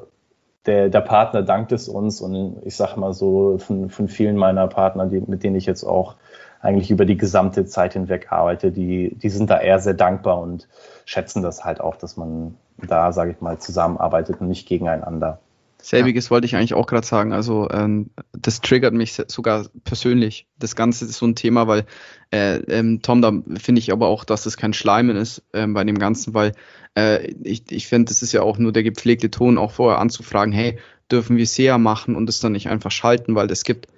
der, 0.66 0.88
der 0.88 1.00
Partner 1.00 1.42
dankt 1.42 1.72
es 1.72 1.88
uns 1.88 2.20
und 2.20 2.58
ich 2.64 2.76
sage 2.76 3.00
mal 3.00 3.12
so, 3.12 3.58
von, 3.58 3.90
von 3.90 4.06
vielen 4.06 4.36
meiner 4.36 4.68
Partner, 4.68 5.06
die, 5.06 5.20
mit 5.20 5.42
denen 5.42 5.56
ich 5.56 5.66
jetzt 5.66 5.82
auch 5.82 6.14
eigentlich 6.60 6.92
über 6.92 7.04
die 7.04 7.16
gesamte 7.16 7.66
Zeit 7.66 7.94
hinweg 7.94 8.30
arbeite, 8.30 8.70
die, 8.70 9.16
die 9.16 9.28
sind 9.28 9.50
da 9.50 9.60
eher 9.60 9.80
sehr 9.80 9.94
dankbar 9.94 10.40
und 10.40 10.68
schätzen 11.04 11.42
das 11.42 11.64
halt 11.64 11.80
auch, 11.80 11.96
dass 11.96 12.16
man 12.16 12.54
da, 12.78 13.10
sage 13.10 13.32
ich 13.32 13.40
mal, 13.40 13.58
zusammenarbeitet 13.58 14.40
und 14.40 14.46
nicht 14.46 14.68
gegeneinander. 14.68 15.40
Selbiges 15.82 16.26
ja. 16.26 16.30
wollte 16.30 16.46
ich 16.46 16.56
eigentlich 16.56 16.74
auch 16.74 16.86
gerade 16.86 17.06
sagen. 17.06 17.32
Also 17.32 17.68
ähm, 17.70 18.10
das 18.32 18.60
triggert 18.60 18.94
mich 18.94 19.20
sogar 19.26 19.66
persönlich. 19.84 20.46
Das 20.58 20.76
Ganze 20.76 21.04
ist 21.04 21.18
so 21.18 21.26
ein 21.26 21.34
Thema, 21.34 21.66
weil 21.66 21.84
äh, 22.30 22.56
ähm, 22.68 23.02
Tom, 23.02 23.20
da 23.20 23.32
finde 23.58 23.80
ich 23.80 23.92
aber 23.92 24.06
auch, 24.06 24.24
dass 24.24 24.44
das 24.44 24.56
kein 24.56 24.72
Schleimen 24.72 25.16
ist 25.16 25.42
ähm, 25.52 25.74
bei 25.74 25.84
dem 25.84 25.98
Ganzen, 25.98 26.34
weil 26.34 26.52
äh, 26.96 27.32
ich, 27.42 27.64
ich 27.70 27.88
finde, 27.88 28.10
das 28.10 28.22
ist 28.22 28.32
ja 28.32 28.42
auch 28.42 28.58
nur 28.58 28.72
der 28.72 28.84
gepflegte 28.84 29.30
Ton, 29.30 29.58
auch 29.58 29.72
vorher 29.72 29.98
anzufragen, 29.98 30.52
hey, 30.52 30.78
dürfen 31.10 31.36
wir 31.36 31.46
SEA 31.46 31.78
machen 31.78 32.14
und 32.14 32.28
es 32.28 32.40
dann 32.40 32.52
nicht 32.52 32.68
einfach 32.68 32.90
schalten, 32.90 33.34
weil 33.34 33.50
es 33.50 33.64
gibt 33.64 33.88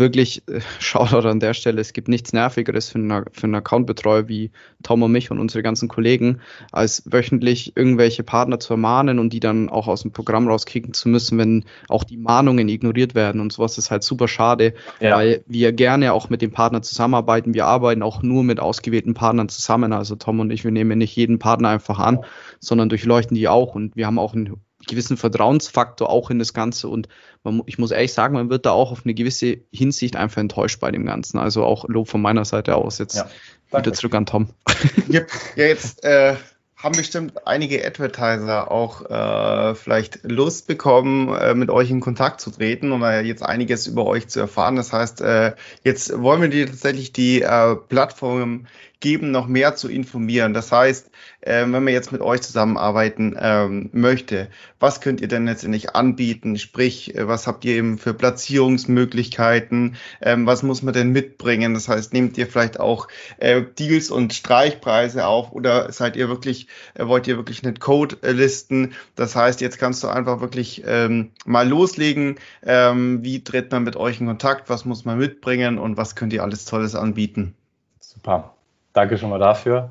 wirklich, 0.00 0.42
äh, 0.48 0.60
Shoutout 0.80 1.28
an 1.28 1.38
der 1.38 1.54
Stelle, 1.54 1.80
es 1.80 1.92
gibt 1.92 2.08
nichts 2.08 2.32
Nervigeres 2.32 2.88
für 2.88 2.98
einen, 2.98 3.24
für 3.30 3.44
einen 3.44 3.54
Accountbetreuer 3.54 4.26
wie 4.28 4.50
Tom 4.82 5.02
und 5.04 5.12
mich 5.12 5.30
und 5.30 5.38
unsere 5.38 5.62
ganzen 5.62 5.88
Kollegen, 5.88 6.40
als 6.72 7.04
wöchentlich 7.06 7.76
irgendwelche 7.76 8.24
Partner 8.24 8.58
zu 8.58 8.72
ermahnen 8.72 9.18
und 9.18 9.32
die 9.32 9.40
dann 9.40 9.68
auch 9.68 9.86
aus 9.86 10.02
dem 10.02 10.12
Programm 10.12 10.48
rauskicken 10.48 10.92
zu 10.92 11.08
müssen, 11.08 11.38
wenn 11.38 11.64
auch 11.88 12.02
die 12.02 12.16
Mahnungen 12.16 12.68
ignoriert 12.68 13.14
werden 13.14 13.40
und 13.40 13.52
sowas 13.52 13.78
ist 13.78 13.92
halt 13.92 14.02
super 14.02 14.26
schade, 14.26 14.74
ja. 14.98 15.16
weil 15.16 15.44
wir 15.46 15.72
gerne 15.72 16.12
auch 16.12 16.30
mit 16.30 16.42
den 16.42 16.50
Partnern 16.50 16.82
zusammenarbeiten. 16.82 17.54
Wir 17.54 17.66
arbeiten 17.66 18.02
auch 18.02 18.22
nur 18.22 18.42
mit 18.42 18.58
ausgewählten 18.58 19.14
Partnern 19.14 19.48
zusammen. 19.48 19.92
Also 19.92 20.16
Tom 20.16 20.40
und 20.40 20.50
ich, 20.50 20.64
wir 20.64 20.70
nehmen 20.70 20.98
nicht 20.98 21.14
jeden 21.14 21.38
Partner 21.38 21.68
einfach 21.68 21.98
an, 21.98 22.24
sondern 22.58 22.88
durchleuchten 22.88 23.36
die 23.36 23.48
auch 23.48 23.74
und 23.74 23.94
wir 23.96 24.06
haben 24.06 24.18
auch 24.18 24.34
ein 24.34 24.54
gewissen 24.86 25.16
Vertrauensfaktor 25.16 26.08
auch 26.08 26.30
in 26.30 26.38
das 26.38 26.54
Ganze 26.54 26.88
und 26.88 27.08
man, 27.42 27.62
ich 27.66 27.78
muss 27.78 27.90
ehrlich 27.90 28.12
sagen, 28.12 28.34
man 28.34 28.50
wird 28.50 28.66
da 28.66 28.72
auch 28.72 28.92
auf 28.92 29.02
eine 29.04 29.14
gewisse 29.14 29.58
Hinsicht 29.72 30.16
einfach 30.16 30.40
enttäuscht 30.40 30.80
bei 30.80 30.90
dem 30.90 31.06
Ganzen. 31.06 31.38
Also 31.38 31.64
auch 31.64 31.88
Lob 31.88 32.08
von 32.08 32.20
meiner 32.20 32.44
Seite 32.44 32.76
aus. 32.76 32.98
Jetzt 32.98 33.16
ja, 33.16 33.30
wieder 33.72 33.92
zurück 33.92 34.14
an 34.14 34.26
Tom. 34.26 34.48
Ja, 35.08 35.22
jetzt 35.56 36.04
äh, 36.04 36.36
haben 36.76 36.96
bestimmt 36.96 37.46
einige 37.46 37.84
Advertiser 37.84 38.70
auch 38.70 39.10
äh, 39.10 39.74
vielleicht 39.74 40.20
Lust 40.22 40.66
bekommen, 40.66 41.28
äh, 41.34 41.54
mit 41.54 41.70
euch 41.70 41.90
in 41.90 42.00
Kontakt 42.00 42.40
zu 42.40 42.50
treten 42.50 42.92
und 42.92 43.02
jetzt 43.24 43.42
einiges 43.42 43.86
über 43.86 44.06
euch 44.06 44.28
zu 44.28 44.40
erfahren. 44.40 44.76
Das 44.76 44.92
heißt, 44.92 45.20
äh, 45.20 45.52
jetzt 45.84 46.22
wollen 46.22 46.40
wir 46.40 46.48
dir 46.48 46.66
tatsächlich 46.66 47.12
die 47.12 47.42
äh, 47.42 47.76
Plattform 47.76 48.66
geben, 49.00 49.30
noch 49.30 49.46
mehr 49.46 49.76
zu 49.76 49.88
informieren. 49.88 50.54
Das 50.54 50.72
heißt, 50.72 51.10
äh, 51.40 51.62
wenn 51.62 51.70
man 51.70 51.88
jetzt 51.88 52.12
mit 52.12 52.20
euch 52.20 52.42
zusammenarbeiten 52.42 53.36
ähm, 53.38 53.90
möchte, 53.92 54.48
was 54.78 55.00
könnt 55.00 55.20
ihr 55.20 55.28
denn 55.28 55.46
letztendlich 55.46 55.94
anbieten? 55.94 56.58
Sprich, 56.58 57.14
äh, 57.14 57.26
was 57.28 57.46
habt 57.46 57.64
ihr 57.64 57.74
eben 57.74 57.98
für 57.98 58.14
Platzierungsmöglichkeiten? 58.14 59.96
Ähm, 60.20 60.46
was 60.46 60.62
muss 60.62 60.82
man 60.82 60.94
denn 60.94 61.10
mitbringen? 61.10 61.74
Das 61.74 61.88
heißt, 61.88 62.12
nehmt 62.12 62.36
ihr 62.38 62.46
vielleicht 62.46 62.80
auch 62.80 63.08
äh, 63.38 63.62
Deals 63.78 64.10
und 64.10 64.34
Streichpreise 64.34 65.26
auf 65.26 65.52
oder 65.52 65.90
seid 65.92 66.16
ihr 66.16 66.28
wirklich, 66.28 66.68
äh, 66.94 67.06
wollt 67.06 67.26
ihr 67.26 67.36
wirklich 67.36 67.64
einen 67.64 67.78
Code 67.78 68.16
äh, 68.22 68.32
listen? 68.32 68.94
Das 69.16 69.36
heißt, 69.36 69.60
jetzt 69.60 69.78
kannst 69.78 70.02
du 70.02 70.08
einfach 70.08 70.40
wirklich 70.40 70.82
ähm, 70.86 71.30
mal 71.44 71.68
loslegen. 71.68 72.36
Ähm, 72.64 73.24
wie 73.24 73.42
tritt 73.44 73.72
man 73.72 73.84
mit 73.84 73.96
euch 73.96 74.20
in 74.20 74.26
Kontakt? 74.26 74.68
Was 74.68 74.84
muss 74.84 75.04
man 75.04 75.18
mitbringen 75.18 75.78
und 75.78 75.96
was 75.96 76.16
könnt 76.16 76.32
ihr 76.32 76.42
alles 76.42 76.64
Tolles 76.64 76.94
anbieten? 76.94 77.54
Super. 78.00 78.54
Danke 78.92 79.18
schon 79.18 79.30
mal 79.30 79.38
dafür. 79.38 79.90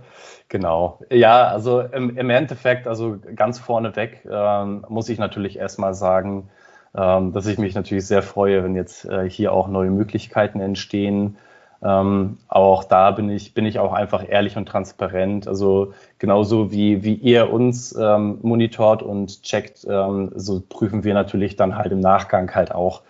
Genau. 0.49 0.99
Ja, 1.11 1.47
also 1.47 1.81
im, 1.81 2.17
im 2.17 2.29
Endeffekt, 2.31 2.87
also 2.87 3.17
ganz 3.35 3.59
vorneweg 3.59 4.25
ähm, 4.29 4.83
muss 4.89 5.07
ich 5.09 5.19
natürlich 5.19 5.57
erstmal 5.59 5.93
sagen, 5.93 6.49
ähm, 6.95 7.33
dass 7.33 7.45
ich 7.45 7.59
mich 7.59 7.75
natürlich 7.75 8.07
sehr 8.07 8.23
freue, 8.23 8.63
wenn 8.63 8.75
jetzt 8.75 9.05
äh, 9.05 9.29
hier 9.29 9.53
auch 9.53 9.67
neue 9.67 9.91
Möglichkeiten 9.91 10.59
entstehen. 10.59 11.37
Ähm, 11.83 12.39
auch 12.47 12.83
da 12.83 13.11
bin 13.11 13.29
ich, 13.29 13.53
bin 13.53 13.65
ich 13.67 13.77
auch 13.77 13.93
einfach 13.93 14.27
ehrlich 14.27 14.57
und 14.57 14.65
transparent. 14.67 15.47
Also 15.47 15.93
genauso 16.17 16.71
wie, 16.71 17.03
wie 17.03 17.13
ihr 17.13 17.53
uns 17.53 17.95
ähm, 17.95 18.39
monitort 18.41 19.03
und 19.03 19.43
checkt, 19.43 19.85
ähm, 19.87 20.31
so 20.35 20.63
prüfen 20.67 21.03
wir 21.03 21.13
natürlich 21.13 21.57
dann 21.57 21.77
halt 21.77 21.91
im 21.91 21.99
Nachgang 21.99 22.53
halt 22.55 22.73
auch 22.73 23.03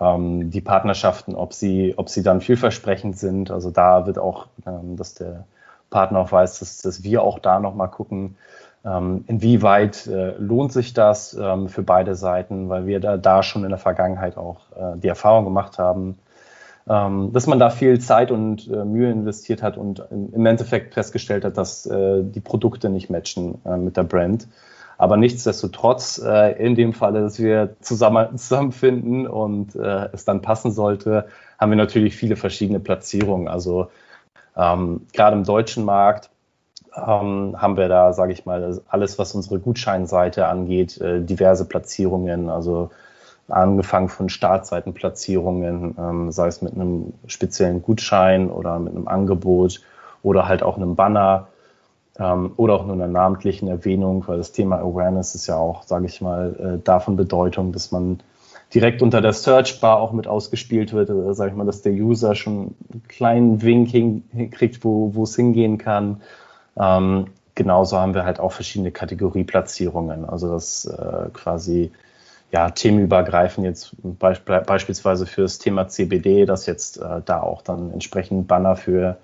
ähm, 0.00 0.50
die 0.50 0.60
Partnerschaften, 0.60 1.34
ob 1.34 1.52
sie, 1.54 1.94
ob 1.96 2.08
sie 2.08 2.22
dann 2.22 2.40
vielversprechend 2.40 3.18
sind. 3.18 3.50
Also 3.50 3.70
da 3.72 4.06
wird 4.06 4.18
auch, 4.18 4.46
ähm, 4.64 4.96
dass 4.96 5.14
der 5.14 5.44
Partner 5.94 6.18
auch 6.18 6.32
weiß, 6.32 6.58
dass, 6.58 6.78
dass 6.78 7.04
wir 7.04 7.22
auch 7.22 7.38
da 7.38 7.60
nochmal 7.60 7.88
gucken, 7.88 8.36
ähm, 8.84 9.22
inwieweit 9.28 10.08
äh, 10.08 10.32
lohnt 10.38 10.72
sich 10.72 10.92
das 10.92 11.34
ähm, 11.34 11.68
für 11.68 11.84
beide 11.84 12.16
Seiten, 12.16 12.68
weil 12.68 12.86
wir 12.86 12.98
da, 12.98 13.16
da 13.16 13.44
schon 13.44 13.62
in 13.62 13.70
der 13.70 13.78
Vergangenheit 13.78 14.36
auch 14.36 14.72
äh, 14.72 14.98
die 14.98 15.06
Erfahrung 15.06 15.44
gemacht 15.44 15.78
haben, 15.78 16.18
ähm, 16.88 17.30
dass 17.32 17.46
man 17.46 17.60
da 17.60 17.70
viel 17.70 18.00
Zeit 18.00 18.32
und 18.32 18.68
äh, 18.68 18.84
Mühe 18.84 19.08
investiert 19.08 19.62
hat 19.62 19.76
und 19.76 20.04
im 20.10 20.44
Endeffekt 20.44 20.94
festgestellt 20.94 21.44
hat, 21.44 21.56
dass 21.56 21.86
äh, 21.86 22.24
die 22.24 22.40
Produkte 22.40 22.90
nicht 22.90 23.08
matchen 23.08 23.60
äh, 23.64 23.76
mit 23.76 23.96
der 23.96 24.02
Brand. 24.02 24.48
Aber 24.98 25.16
nichtsdestotrotz, 25.16 26.20
äh, 26.24 26.60
in 26.60 26.74
dem 26.74 26.92
Falle, 26.92 27.20
dass 27.20 27.38
wir 27.38 27.76
zusammen, 27.80 28.36
zusammenfinden 28.36 29.28
und 29.28 29.76
es 29.76 30.24
dann 30.24 30.42
passen 30.42 30.72
sollte, 30.72 31.26
haben 31.56 31.70
wir 31.70 31.76
natürlich 31.76 32.16
viele 32.16 32.34
verschiedene 32.34 32.80
Platzierungen. 32.80 33.46
Also 33.46 33.90
ähm, 34.56 35.06
gerade 35.12 35.36
im 35.36 35.44
deutschen 35.44 35.84
Markt 35.84 36.30
ähm, 36.96 37.56
haben 37.60 37.76
wir 37.76 37.88
da, 37.88 38.12
sage 38.12 38.32
ich 38.32 38.46
mal, 38.46 38.80
alles, 38.88 39.18
was 39.18 39.34
unsere 39.34 39.58
Gutscheinseite 39.58 40.46
angeht, 40.46 41.00
äh, 41.00 41.20
diverse 41.20 41.64
Platzierungen. 41.64 42.48
Also 42.48 42.90
angefangen 43.48 44.08
von 44.08 44.28
Startseitenplatzierungen, 44.28 45.96
ähm, 45.98 46.32
sei 46.32 46.46
es 46.46 46.62
mit 46.62 46.74
einem 46.74 47.12
speziellen 47.26 47.82
Gutschein 47.82 48.50
oder 48.50 48.78
mit 48.78 48.94
einem 48.94 49.08
Angebot 49.08 49.80
oder 50.22 50.48
halt 50.48 50.62
auch 50.62 50.76
einem 50.76 50.94
Banner 50.94 51.48
ähm, 52.18 52.52
oder 52.56 52.74
auch 52.74 52.86
nur 52.86 52.94
einer 52.94 53.08
namentlichen 53.08 53.68
Erwähnung, 53.68 54.24
weil 54.26 54.38
das 54.38 54.52
Thema 54.52 54.78
Awareness 54.78 55.34
ist 55.34 55.46
ja 55.46 55.56
auch, 55.56 55.82
sage 55.82 56.06
ich 56.06 56.20
mal, 56.20 56.78
äh, 56.78 56.82
davon 56.82 57.16
Bedeutung, 57.16 57.72
dass 57.72 57.92
man 57.92 58.20
direkt 58.74 59.02
unter 59.02 59.20
der 59.20 59.32
Searchbar 59.32 60.00
auch 60.00 60.12
mit 60.12 60.26
ausgespielt 60.26 60.92
wird, 60.92 61.10
äh, 61.10 61.34
sage 61.34 61.50
ich 61.50 61.56
mal, 61.56 61.66
dass 61.66 61.82
der 61.82 61.92
User 61.92 62.34
schon 62.34 62.74
einen 62.92 63.02
kleinen 63.08 63.62
Wink 63.62 63.90
hinkriegt, 63.90 64.84
wo 64.84 65.22
es 65.22 65.36
hingehen 65.36 65.78
kann. 65.78 66.20
Ähm, 66.76 67.26
genauso 67.54 67.98
haben 67.98 68.14
wir 68.14 68.24
halt 68.24 68.40
auch 68.40 68.52
verschiedene 68.52 68.90
Kategorieplatzierungen, 68.90 70.24
also 70.24 70.50
das 70.50 70.86
äh, 70.86 71.28
quasi 71.32 71.92
ja, 72.50 72.70
themenübergreifend 72.70 73.66
jetzt 73.66 73.96
beisp 74.02 74.44
beispielsweise 74.66 75.26
für 75.26 75.42
das 75.42 75.58
Thema 75.58 75.88
CBD, 75.88 76.46
dass 76.46 76.66
jetzt 76.66 76.98
äh, 76.98 77.20
da 77.24 77.40
auch 77.40 77.62
dann 77.62 77.90
entsprechend 77.92 78.46
Banner 78.46 78.76
für, 78.76 79.16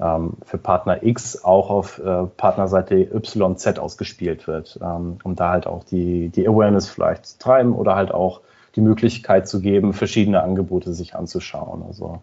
ähm, 0.00 0.34
für 0.44 0.58
Partner 0.58 1.04
X 1.04 1.44
auch 1.44 1.70
auf 1.70 1.98
äh, 2.00 2.24
Partnerseite 2.36 2.96
YZ 2.96 3.78
ausgespielt 3.78 4.48
wird, 4.48 4.78
ähm, 4.82 5.18
um 5.22 5.36
da 5.36 5.50
halt 5.50 5.68
auch 5.68 5.84
die, 5.84 6.30
die 6.30 6.48
Awareness 6.48 6.88
vielleicht 6.88 7.26
zu 7.26 7.38
treiben 7.38 7.74
oder 7.74 7.94
halt 7.94 8.12
auch 8.12 8.40
die 8.76 8.80
Möglichkeit 8.80 9.48
zu 9.48 9.60
geben, 9.60 9.92
verschiedene 9.92 10.42
Angebote 10.42 10.92
sich 10.92 11.14
anzuschauen. 11.14 11.82
Also 11.86 12.20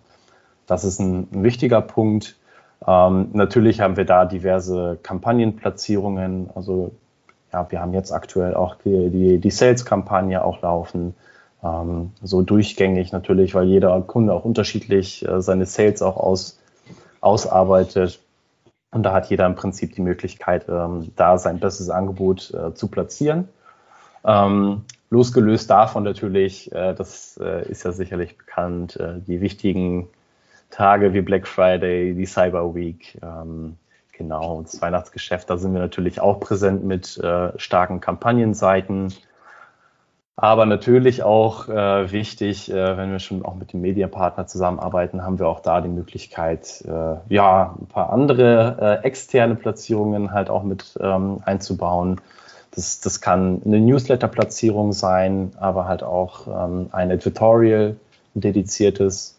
das 0.68 0.84
ist 0.84 1.00
ein, 1.00 1.28
ein 1.32 1.44
wichtiger 1.44 1.82
Punkt. 1.82 2.38
Ähm, 2.86 3.30
natürlich 3.34 3.82
haben 3.82 3.98
wir 3.98 4.06
da 4.06 4.26
diverse 4.26 4.98
Kampagnenplatzierungen, 5.02 6.50
also 6.56 6.92
ja, 7.54 7.70
wir 7.70 7.82
haben 7.82 7.94
jetzt 7.94 8.12
aktuell 8.12 8.56
auch 8.56 8.76
die, 8.76 9.10
die, 9.10 9.38
die 9.40 9.52
Sales-Kampagne 9.52 10.44
auch 10.44 10.62
laufen. 10.62 11.16
Ähm, 11.64 12.12
so 12.22 12.42
durchgängig 12.42 13.12
natürlich, 13.12 13.54
weil 13.54 13.66
jeder 13.66 14.00
Kunde 14.02 14.34
auch 14.34 14.46
unterschiedlich 14.46 15.28
äh, 15.28 15.42
seine 15.42 15.66
Sales 15.66 16.02
auch 16.02 16.18
aus, 16.18 16.60
ausarbeitet. 17.20 18.20
Und 18.92 19.04
da 19.04 19.14
hat 19.14 19.30
jeder 19.30 19.46
im 19.46 19.56
Prinzip 19.56 19.94
die 19.96 20.02
Möglichkeit, 20.02 20.66
ähm, 20.68 21.12
da 21.16 21.38
sein 21.38 21.60
bestes 21.60 21.90
Angebot 21.90 22.54
äh, 22.54 22.74
zu 22.74 22.88
platzieren. 22.88 23.48
Ähm, 24.26 24.86
losgelöst 25.12 25.70
davon 25.70 26.04
natürlich, 26.04 26.72
äh, 26.72 26.96
das 26.96 27.40
äh, 27.42 27.70
ist 27.70 27.84
ja 27.84 27.92
sicherlich 27.92 28.38
bekannt, 28.38 28.96
äh, 28.96 29.20
die 29.20 29.42
wichtigen 29.42 30.08
Tage 30.72 31.14
wie 31.14 31.22
Black 31.22 31.48
Friday, 31.48 32.16
die 32.16 32.26
Cyber 32.26 32.74
Week, 32.74 33.20
ähm, 33.22 33.78
Genau, 34.22 34.62
das 34.62 34.80
Weihnachtsgeschäft, 34.80 35.50
da 35.50 35.58
sind 35.58 35.74
wir 35.74 35.80
natürlich 35.80 36.22
auch 36.22 36.40
präsent 36.40 36.84
mit 36.84 37.18
äh, 37.18 37.58
starken 37.58 38.02
Kampagnenseiten. 38.02 39.12
Aber 40.36 40.68
natürlich 40.68 41.24
auch 41.24 41.68
äh, 41.68 42.12
wichtig, 42.12 42.72
äh, 42.72 42.98
wenn 42.98 43.12
wir 43.12 43.18
schon 43.18 43.44
auch 43.44 43.56
mit 43.56 43.74
dem 43.74 43.82
Medienpartner 43.82 44.46
zusammenarbeiten, 44.46 45.24
haben 45.24 45.40
wir 45.40 45.48
auch 45.48 45.60
da 45.60 45.82
die 45.82 45.90
Möglichkeit, 45.90 46.84
äh, 46.88 47.16
ja, 47.30 47.76
ein 47.82 47.88
paar 47.88 48.12
andere 48.12 49.02
äh, 49.02 49.08
externe 49.08 49.56
Platzierungen 49.56 50.32
halt 50.32 50.52
auch 50.52 50.62
mit 50.62 51.00
ähm, 51.02 51.42
einzubauen. 51.44 52.22
Das, 52.72 53.02
das 53.02 53.20
kann 53.22 53.62
eine 53.66 53.80
Newsletter-Platzierung 53.80 54.94
sein, 54.94 55.52
aber 55.60 55.88
halt 55.88 56.04
auch 56.04 56.48
ähm, 56.48 56.90
ein 56.92 57.12
Editorial, 57.12 57.98
ein 58.36 58.42
dediziertes. 58.42 59.38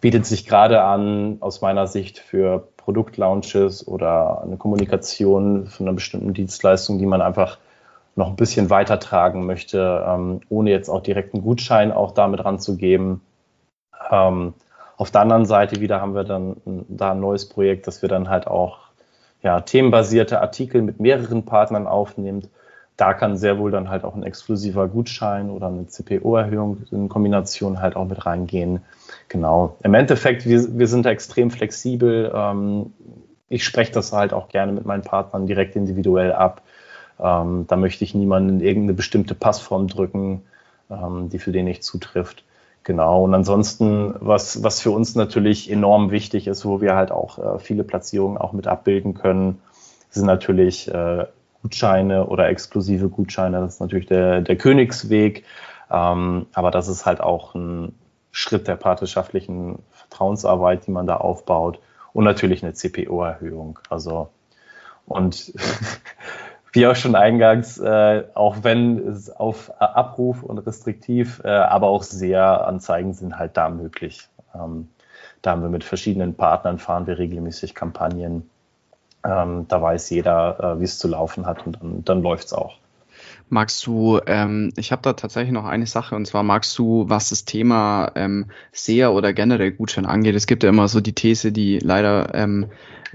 Bietet 0.00 0.26
sich 0.26 0.46
gerade 0.46 0.82
an, 0.82 1.38
aus 1.40 1.60
meiner 1.60 1.86
Sicht, 1.86 2.18
für 2.18 2.68
Produktlaunches 2.76 3.86
oder 3.86 4.42
eine 4.42 4.56
Kommunikation 4.56 5.66
von 5.66 5.86
einer 5.86 5.94
bestimmten 5.94 6.34
Dienstleistung, 6.34 6.98
die 6.98 7.06
man 7.06 7.20
einfach 7.20 7.58
noch 8.16 8.28
ein 8.28 8.36
bisschen 8.36 8.70
weitertragen 8.70 9.46
möchte, 9.46 10.04
ähm, 10.06 10.40
ohne 10.48 10.70
jetzt 10.70 10.88
auch 10.88 11.02
direkt 11.02 11.34
einen 11.34 11.42
Gutschein 11.42 11.92
auch 11.92 12.12
damit 12.12 12.44
ranzugeben. 12.44 13.20
Ähm, 14.10 14.54
auf 14.96 15.10
der 15.10 15.20
anderen 15.20 15.46
Seite 15.46 15.80
wieder 15.80 16.00
haben 16.00 16.14
wir 16.14 16.24
dann 16.24 16.56
da 16.88 17.12
ein 17.12 17.20
neues 17.20 17.48
Projekt, 17.48 17.86
dass 17.86 18.02
wir 18.02 18.08
dann 18.08 18.28
halt 18.28 18.46
auch 18.46 18.88
ja, 19.42 19.60
themenbasierte 19.60 20.40
Artikel 20.40 20.82
mit 20.82 20.98
mehreren 20.98 21.44
Partnern 21.44 21.86
aufnehmen. 21.86 22.48
Da 22.98 23.14
kann 23.14 23.36
sehr 23.36 23.58
wohl 23.58 23.70
dann 23.70 23.88
halt 23.88 24.02
auch 24.02 24.16
ein 24.16 24.24
exklusiver 24.24 24.88
Gutschein 24.88 25.50
oder 25.50 25.68
eine 25.68 25.86
CPO-Erhöhung 25.86 26.78
in 26.90 27.08
Kombination 27.08 27.80
halt 27.80 27.94
auch 27.94 28.06
mit 28.06 28.26
reingehen. 28.26 28.80
Genau. 29.28 29.76
Im 29.84 29.94
Endeffekt, 29.94 30.46
wir, 30.46 30.78
wir 30.78 30.88
sind 30.88 31.06
extrem 31.06 31.52
flexibel. 31.52 32.32
Ähm, 32.34 32.92
ich 33.48 33.64
spreche 33.64 33.92
das 33.92 34.12
halt 34.12 34.32
auch 34.32 34.48
gerne 34.48 34.72
mit 34.72 34.84
meinen 34.84 35.02
Partnern 35.02 35.46
direkt 35.46 35.76
individuell 35.76 36.32
ab. 36.32 36.62
Ähm, 37.20 37.66
da 37.68 37.76
möchte 37.76 38.02
ich 38.02 38.16
niemanden 38.16 38.58
in 38.58 38.60
irgendeine 38.60 38.94
bestimmte 38.94 39.36
Passform 39.36 39.86
drücken, 39.86 40.42
ähm, 40.90 41.28
die 41.28 41.38
für 41.38 41.52
den 41.52 41.66
nicht 41.66 41.84
zutrifft. 41.84 42.42
Genau. 42.82 43.22
Und 43.22 43.32
ansonsten, 43.32 44.16
was, 44.18 44.64
was 44.64 44.80
für 44.80 44.90
uns 44.90 45.14
natürlich 45.14 45.70
enorm 45.70 46.10
wichtig 46.10 46.48
ist, 46.48 46.64
wo 46.64 46.80
wir 46.80 46.96
halt 46.96 47.12
auch 47.12 47.38
äh, 47.38 47.58
viele 47.60 47.84
Platzierungen 47.84 48.38
auch 48.38 48.52
mit 48.52 48.66
abbilden 48.66 49.14
können, 49.14 49.60
sind 50.10 50.26
natürlich 50.26 50.92
äh, 50.92 51.26
Gutscheine 51.62 52.26
oder 52.26 52.48
exklusive 52.48 53.08
Gutscheine. 53.08 53.60
Das 53.60 53.74
ist 53.74 53.80
natürlich 53.80 54.06
der, 54.06 54.40
der 54.40 54.56
Königsweg. 54.56 55.44
Ähm, 55.90 56.46
aber 56.52 56.70
das 56.70 56.88
ist 56.88 57.06
halt 57.06 57.20
auch 57.20 57.54
ein, 57.54 57.94
Schritt 58.38 58.68
der 58.68 58.76
partnerschaftlichen 58.76 59.80
Vertrauensarbeit, 59.90 60.86
die 60.86 60.90
man 60.90 61.06
da 61.06 61.16
aufbaut 61.16 61.80
und 62.12 62.24
natürlich 62.24 62.62
eine 62.62 62.72
CPO-Erhöhung. 62.72 63.78
Also 63.88 64.28
und 65.06 65.52
wie 66.72 66.86
auch 66.86 66.96
schon 66.96 67.14
eingangs, 67.14 67.78
äh, 67.78 68.24
auch 68.34 68.58
wenn 68.62 68.98
es 69.08 69.30
auf 69.30 69.72
Abruf 69.80 70.42
und 70.42 70.58
restriktiv, 70.58 71.40
äh, 71.44 71.48
aber 71.48 71.88
auch 71.88 72.02
sehr 72.02 72.66
Anzeigen 72.66 73.14
sind 73.14 73.38
halt 73.38 73.56
da 73.56 73.70
möglich. 73.70 74.28
Ähm, 74.54 74.88
da 75.42 75.52
haben 75.52 75.62
wir 75.62 75.68
mit 75.68 75.84
verschiedenen 75.84 76.34
Partnern 76.34 76.78
fahren 76.78 77.06
wir 77.06 77.18
regelmäßig 77.18 77.74
Kampagnen. 77.74 78.48
Ähm, 79.24 79.66
da 79.68 79.82
weiß 79.82 80.10
jeder, 80.10 80.76
äh, 80.76 80.80
wie 80.80 80.84
es 80.84 80.98
zu 80.98 81.08
laufen 81.08 81.46
hat 81.46 81.66
und 81.66 81.80
dann, 81.80 82.04
dann 82.04 82.22
läuft 82.22 82.46
es 82.46 82.52
auch. 82.52 82.78
Magst 83.50 83.86
du, 83.86 84.20
ähm, 84.26 84.72
ich 84.76 84.92
habe 84.92 85.02
da 85.02 85.14
tatsächlich 85.14 85.52
noch 85.52 85.64
eine 85.64 85.86
Sache 85.86 86.14
und 86.14 86.26
zwar 86.26 86.42
magst 86.42 86.78
du, 86.78 87.04
was 87.08 87.30
das 87.30 87.44
Thema 87.44 88.12
ähm, 88.14 88.46
SEA 88.72 89.08
oder 89.08 89.32
generell 89.32 89.72
Gutschein 89.72 90.06
angeht. 90.06 90.34
Es 90.34 90.46
gibt 90.46 90.62
ja 90.62 90.68
immer 90.68 90.88
so 90.88 91.00
die 91.00 91.14
These, 91.14 91.50
die 91.50 91.78
leider 91.78 92.34
ähm, 92.34 92.66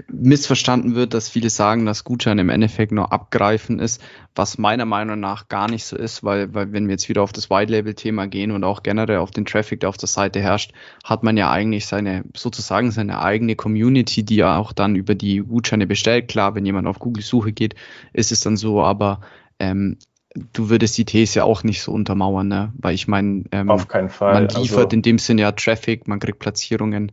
missverstanden 0.08 0.94
wird, 0.94 1.14
dass 1.14 1.28
viele 1.28 1.50
sagen, 1.50 1.86
dass 1.86 2.04
Gutschein 2.04 2.38
im 2.38 2.48
Endeffekt 2.48 2.92
nur 2.92 3.12
abgreifen 3.12 3.78
ist, 3.78 4.02
was 4.34 4.58
meiner 4.58 4.84
Meinung 4.84 5.20
nach 5.20 5.48
gar 5.48 5.70
nicht 5.70 5.84
so 5.84 5.96
ist, 5.96 6.24
weil, 6.24 6.52
weil 6.52 6.72
wenn 6.72 6.86
wir 6.86 6.94
jetzt 6.94 7.08
wieder 7.08 7.22
auf 7.22 7.32
das 7.32 7.50
White-Label-Thema 7.50 8.26
gehen 8.26 8.50
und 8.50 8.64
auch 8.64 8.82
generell 8.82 9.18
auf 9.18 9.30
den 9.30 9.44
Traffic, 9.44 9.80
der 9.80 9.88
auf 9.88 9.96
der 9.96 10.08
Seite 10.08 10.40
herrscht, 10.40 10.72
hat 11.04 11.22
man 11.22 11.36
ja 11.36 11.50
eigentlich 11.50 11.86
seine, 11.86 12.24
sozusagen 12.34 12.90
seine 12.90 13.20
eigene 13.20 13.54
Community, 13.54 14.24
die 14.24 14.36
ja 14.36 14.58
auch 14.58 14.72
dann 14.72 14.96
über 14.96 15.14
die 15.14 15.38
Gutscheine 15.38 15.86
bestellt. 15.86 16.28
Klar, 16.28 16.54
wenn 16.54 16.66
jemand 16.66 16.88
auf 16.88 16.98
Google-Suche 16.98 17.52
geht, 17.52 17.74
ist 18.12 18.32
es 18.32 18.40
dann 18.40 18.56
so, 18.56 18.82
aber 18.82 19.20
ähm, 19.58 19.96
du 20.34 20.68
würdest 20.68 20.98
die 20.98 21.04
These 21.04 21.44
auch 21.44 21.62
nicht 21.62 21.82
so 21.82 21.92
untermauern, 21.92 22.48
ne? 22.48 22.72
Weil 22.78 22.94
ich 22.94 23.08
meine, 23.08 23.44
ähm, 23.52 23.70
auf 23.70 23.88
keinen 23.88 24.10
Fall. 24.10 24.34
Man 24.34 24.48
liefert 24.48 24.78
also, 24.78 24.88
in 24.88 25.02
dem 25.02 25.18
Sinne 25.18 25.42
ja 25.42 25.52
Traffic, 25.52 26.08
man 26.08 26.18
kriegt 26.18 26.38
Platzierungen. 26.38 27.12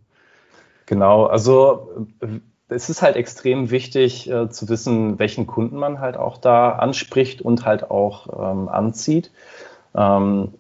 Genau, 0.88 1.26
also 1.26 2.07
es 2.67 2.89
ist 2.89 3.01
halt 3.01 3.15
extrem 3.15 3.69
wichtig 3.69 4.30
äh, 4.30 4.49
zu 4.49 4.67
wissen, 4.69 5.19
welchen 5.19 5.45
Kunden 5.45 5.78
man 5.78 5.99
halt 5.99 6.17
auch 6.17 6.38
da 6.38 6.72
anspricht 6.72 7.41
und 7.41 7.65
halt 7.65 7.91
auch 7.91 8.28
ähm, 8.51 8.69
anzieht. 8.69 9.32
Ähm, 9.95 10.53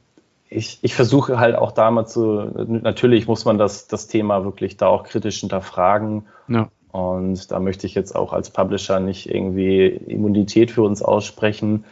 ich, 0.49 0.79
ich 0.81 0.93
versuche 0.93 1.39
halt 1.39 1.55
auch 1.55 1.71
da 1.71 1.89
mal 1.91 2.05
zu, 2.05 2.21
natürlich 2.67 3.27
muss 3.27 3.45
man 3.45 3.57
das, 3.57 3.87
das 3.87 4.07
Thema 4.07 4.43
wirklich 4.43 4.75
da 4.75 4.87
auch 4.87 5.03
kritisch 5.03 5.39
hinterfragen. 5.39 6.27
Ja. 6.49 6.67
Und 6.91 7.51
da 7.51 7.59
möchte 7.59 7.87
ich 7.87 7.95
jetzt 7.95 8.13
auch 8.15 8.33
als 8.33 8.49
Publisher 8.49 8.99
nicht 8.99 9.33
irgendwie 9.33 9.87
Immunität 9.87 10.71
für 10.71 10.81
uns 10.81 11.01
aussprechen. 11.01 11.85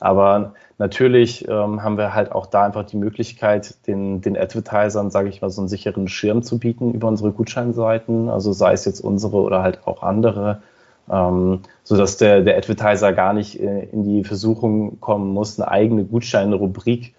Aber 0.00 0.54
natürlich 0.78 1.48
ähm, 1.48 1.82
haben 1.82 1.96
wir 1.96 2.14
halt 2.14 2.32
auch 2.32 2.46
da 2.46 2.64
einfach 2.64 2.84
die 2.84 2.96
Möglichkeit, 2.96 3.86
den, 3.86 4.20
den 4.20 4.36
Advertisern, 4.36 5.10
sage 5.10 5.28
ich 5.28 5.40
mal, 5.40 5.50
so 5.50 5.60
einen 5.60 5.68
sicheren 5.68 6.08
Schirm 6.08 6.42
zu 6.42 6.58
bieten 6.58 6.92
über 6.92 7.08
unsere 7.08 7.32
Gutscheinseiten. 7.32 8.28
Also 8.28 8.52
sei 8.52 8.72
es 8.72 8.84
jetzt 8.84 9.00
unsere 9.00 9.36
oder 9.38 9.62
halt 9.62 9.86
auch 9.86 10.02
andere. 10.02 10.62
Ähm, 11.10 11.60
so 11.84 11.96
dass 11.96 12.16
der, 12.16 12.42
der 12.42 12.56
Advertiser 12.56 13.12
gar 13.12 13.32
nicht 13.32 13.60
äh, 13.60 13.84
in 13.84 14.02
die 14.04 14.24
Versuchung 14.24 15.00
kommen 15.00 15.32
muss, 15.32 15.58
eine 15.58 15.70
eigene 15.70 16.04
Gutscheinrubrik 16.04 17.14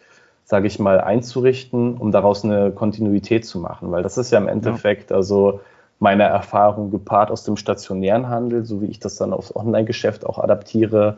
sage 0.48 0.68
ich 0.68 0.80
mal, 0.80 1.02
einzurichten, 1.02 1.98
um 1.98 2.14
daraus 2.14 2.46
eine 2.46 2.72
Kontinuität 2.72 3.46
zu 3.46 3.60
machen. 3.60 3.92
Weil 3.92 4.02
das 4.02 4.18
ist 4.18 4.32
ja 4.32 4.38
im 4.38 4.48
Endeffekt, 4.48 5.12
ja. 5.12 5.18
also 5.18 5.60
meine 6.00 6.24
Erfahrung 6.24 6.90
gepaart 6.90 7.32
aus 7.32 7.44
dem 7.44 7.58
stationären 7.58 8.30
Handel, 8.30 8.64
so 8.64 8.82
wie 8.82 8.86
ich 8.86 9.02
das 9.02 9.18
dann 9.18 9.34
aufs 9.34 9.54
Online-Geschäft 9.54 10.26
auch 10.26 10.40
adaptiere. 10.40 11.18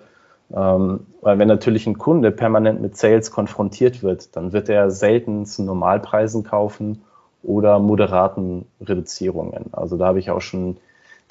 Ähm, 0.56 1.06
weil 1.22 1.38
wenn 1.38 1.48
natürlich 1.48 1.86
ein 1.86 1.98
Kunde 1.98 2.32
permanent 2.32 2.82
mit 2.82 2.98
Sales 2.98 3.32
konfrontiert 3.32 4.02
wird, 4.02 4.36
dann 4.36 4.52
wird 4.52 4.70
er 4.70 4.90
selten 4.90 5.46
zu 5.46 5.64
Normalpreisen 5.64 6.44
kaufen 6.44 7.04
oder 7.44 7.80
moderaten 7.80 8.66
Reduzierungen. 8.82 9.66
Also 9.72 9.98
da 9.98 10.08
habe 10.08 10.20
ich 10.20 10.32
auch 10.32 10.42
schon 10.42 10.78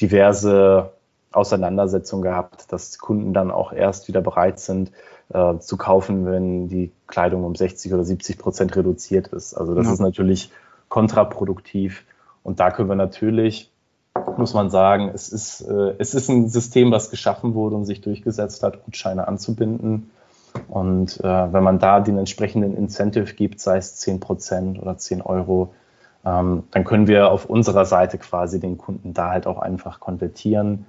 diverse 0.01 0.93
Auseinandersetzungen 1.33 2.23
gehabt, 2.23 2.73
dass 2.73 2.99
Kunden 2.99 3.35
dann 3.35 3.51
auch 3.51 3.73
erst 3.73 4.09
wieder 4.09 4.21
bereit 4.21 4.61
sind, 4.61 4.93
äh, 5.33 5.59
zu 5.59 5.77
kaufen, 5.77 6.25
wenn 6.27 6.69
die 6.69 6.91
Kleidung 7.07 7.45
um 7.45 7.55
60 7.55 7.93
oder 7.93 8.05
70 8.05 8.39
Prozent 8.39 8.77
reduziert 8.77 9.29
ist. 9.29 9.55
Also 9.55 9.75
das 9.75 9.87
ja. 9.87 9.93
ist 9.93 10.01
natürlich 10.01 10.51
kontraproduktiv. 10.89 12.05
Und 12.43 12.61
da 12.61 12.71
können 12.71 12.89
wir 12.89 12.97
natürlich, 12.97 13.71
muss 14.39 14.55
man 14.55 14.71
sagen, 14.71 15.11
es 15.13 15.29
ist, 15.29 15.63
äh, 15.63 15.95
es 15.99 16.15
ist 16.15 16.29
ein 16.29 16.49
System, 16.49 16.91
was 16.91 17.11
geschaffen 17.11 17.55
wurde 17.55 17.77
und 17.77 17.85
sich 17.85 18.01
durchgesetzt 18.01 18.63
hat, 18.63 18.85
Gutscheine 18.85 19.29
anzubinden. 19.29 20.11
Und 20.69 21.21
äh, 21.21 21.53
wenn 21.53 21.63
man 21.63 21.79
da 21.79 22.01
den 22.01 22.19
entsprechenden 22.19 22.77
Incentive 22.77 23.35
gibt, 23.35 23.61
sei 23.61 23.77
es 23.77 23.97
10 23.97 24.21
Prozent 24.21 24.81
oder 24.81 24.97
10 24.97 25.23
Euro, 25.23 25.75
ähm, 26.25 26.65
dann 26.71 26.85
können 26.85 27.07
wir 27.07 27.31
auf 27.31 27.47
unserer 27.47 27.85
Seite 27.85 28.19
quasi 28.19 28.61
den 28.61 28.79
Kunden 28.79 29.15
da 29.15 29.31
halt 29.31 29.47
auch 29.47 29.59
einfach 29.59 30.01
konvertieren 30.01 30.87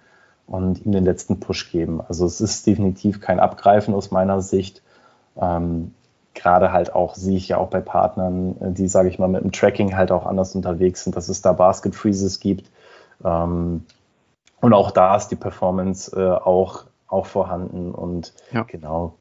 und 0.48 0.86
ihm 0.86 0.92
den 0.92 1.06
letzten 1.06 1.40
Push 1.40 1.72
geben. 1.72 2.02
Also 2.08 2.26
es 2.26 2.42
ist 2.42 2.66
definitiv 2.66 3.22
kein 3.22 3.40
Abgreifen 3.40 3.94
aus 3.94 4.12
meiner 4.12 4.42
Sicht. 4.42 4.82
Ähm, 5.40 5.94
Gerade 6.36 6.72
halt 6.72 6.96
auch 6.96 7.16
sehe 7.16 7.38
ich 7.38 7.50
ja 7.50 7.58
auch 7.58 7.70
bei 7.70 7.82
Partnern, 7.82 8.56
äh, 8.62 8.72
die, 8.72 8.88
sage 8.88 9.10
ich 9.10 9.20
mal, 9.20 9.28
mit 9.28 9.44
dem 9.44 9.52
Tracking 9.52 9.96
halt 9.96 10.12
auch 10.12 10.26
anders 10.26 10.56
unterwegs 10.56 11.04
sind, 11.04 11.16
dass 11.16 11.30
es 11.30 11.42
da 11.42 11.54
Basket 11.54 11.96
Freezes 11.96 12.40
gibt. 12.40 12.70
Ähm, 13.24 13.86
und 14.62 14.74
auch 14.74 14.92
da 14.92 15.16
ist 15.16 15.30
die 15.30 15.36
Performance 15.36 16.16
äh, 16.16 16.30
auch, 16.30 16.86
auch 17.08 17.26
vorhanden 17.26 17.92
und 17.92 18.34
ja. 18.52 18.64
genau. 18.64 19.16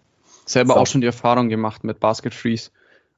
Selber 0.46 0.74
so. 0.74 0.80
auch 0.80 0.86
schon 0.86 1.00
die 1.00 1.06
Erfahrung 1.06 1.48
gemacht 1.48 1.84
mit 1.84 2.00
Basket 2.00 2.34
Freeze 2.34 2.70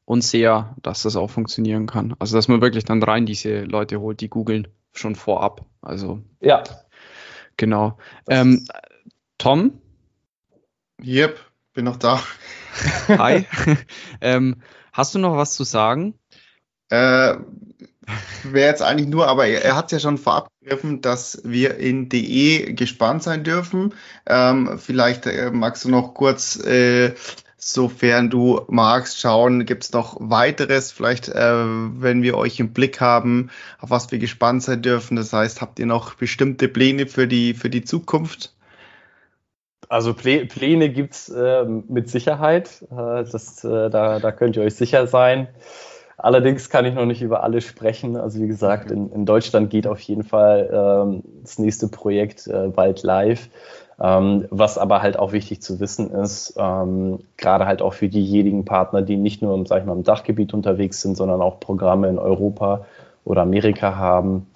und 0.04 0.22
sehr, 0.22 0.74
dass 0.82 1.02
das 1.02 1.16
auch 1.16 1.30
funktionieren 1.30 1.86
kann. 1.86 2.14
Also 2.18 2.36
dass 2.36 2.48
man 2.48 2.60
wirklich 2.60 2.84
dann 2.84 3.02
rein 3.02 3.26
diese 3.26 3.62
Leute 3.62 4.00
holt, 4.00 4.20
die 4.20 4.28
googeln 4.28 4.68
schon 4.92 5.14
vorab. 5.14 5.64
Also 5.82 6.20
ja, 6.40 6.64
Genau. 7.60 7.98
Ähm, 8.26 8.66
Tom? 9.36 9.82
Yep, 11.04 11.38
bin 11.74 11.84
noch 11.84 11.98
da. 11.98 12.22
Hi. 13.08 13.44
ähm, 14.22 14.62
hast 14.94 15.14
du 15.14 15.18
noch 15.18 15.36
was 15.36 15.52
zu 15.52 15.64
sagen? 15.64 16.18
Äh, 16.88 17.36
Wäre 18.44 18.68
jetzt 18.68 18.82
eigentlich 18.82 19.08
nur, 19.08 19.28
aber 19.28 19.46
er, 19.46 19.64
er 19.64 19.76
hat 19.76 19.86
es 19.86 19.92
ja 19.92 19.98
schon 20.00 20.18
vorab 20.18 20.48
gegriffen, 20.60 21.00
dass 21.00 21.40
wir 21.44 21.76
in 21.76 22.08
DE 22.08 22.74
gespannt 22.74 23.22
sein 23.22 23.44
dürfen. 23.44 23.94
Ähm, 24.26 24.78
vielleicht 24.78 25.26
äh, 25.26 25.50
magst 25.50 25.84
du 25.84 25.90
noch 25.90 26.14
kurz 26.14 26.56
äh, 26.64 27.14
Sofern 27.62 28.30
du 28.30 28.62
magst, 28.68 29.20
schauen, 29.20 29.66
gibt 29.66 29.84
es 29.84 29.92
noch 29.92 30.16
weiteres, 30.18 30.92
vielleicht 30.92 31.28
äh, 31.28 31.64
wenn 31.66 32.22
wir 32.22 32.38
euch 32.38 32.58
im 32.58 32.72
Blick 32.72 33.02
haben, 33.02 33.50
auf 33.80 33.90
was 33.90 34.10
wir 34.10 34.18
gespannt 34.18 34.62
sein 34.62 34.80
dürfen. 34.80 35.14
Das 35.16 35.34
heißt, 35.34 35.60
habt 35.60 35.78
ihr 35.78 35.84
noch 35.84 36.14
bestimmte 36.14 36.68
Pläne 36.68 37.06
für 37.06 37.28
die, 37.28 37.52
für 37.52 37.68
die 37.68 37.84
Zukunft? 37.84 38.54
Also 39.90 40.14
Pläne 40.14 40.88
gibt 40.88 41.12
es 41.12 41.28
äh, 41.28 41.64
mit 41.66 42.08
Sicherheit. 42.08 42.82
Äh, 42.90 43.24
das, 43.30 43.62
äh, 43.62 43.90
da, 43.90 44.20
da 44.20 44.32
könnt 44.32 44.56
ihr 44.56 44.62
euch 44.62 44.76
sicher 44.76 45.06
sein. 45.06 45.46
Allerdings 46.22 46.68
kann 46.68 46.84
ich 46.84 46.94
noch 46.94 47.06
nicht 47.06 47.22
über 47.22 47.42
alle 47.42 47.60
sprechen. 47.60 48.16
Also 48.16 48.40
wie 48.40 48.46
gesagt, 48.46 48.90
in, 48.90 49.10
in 49.10 49.24
Deutschland 49.24 49.70
geht 49.70 49.86
auf 49.86 50.00
jeden 50.00 50.22
Fall 50.22 50.68
ähm, 50.72 51.22
das 51.42 51.58
nächste 51.58 51.88
Projekt 51.88 52.46
äh, 52.46 52.68
bald 52.68 53.02
live. 53.02 53.48
Ähm, 54.02 54.46
was 54.50 54.78
aber 54.78 55.02
halt 55.02 55.18
auch 55.18 55.32
wichtig 55.32 55.60
zu 55.60 55.78
wissen 55.78 56.10
ist, 56.10 56.54
ähm, 56.56 57.20
gerade 57.36 57.66
halt 57.66 57.82
auch 57.82 57.92
für 57.92 58.08
diejenigen 58.08 58.64
Partner, 58.64 59.02
die 59.02 59.16
nicht 59.16 59.42
nur 59.42 59.54
im, 59.54 59.66
sag 59.66 59.80
ich 59.80 59.86
mal, 59.86 59.92
im 59.92 60.04
Dachgebiet 60.04 60.54
unterwegs 60.54 61.02
sind, 61.02 61.16
sondern 61.16 61.42
auch 61.42 61.60
Programme 61.60 62.08
in 62.08 62.18
Europa 62.18 62.86
oder 63.24 63.42
Amerika 63.42 63.96
haben, 63.96 64.46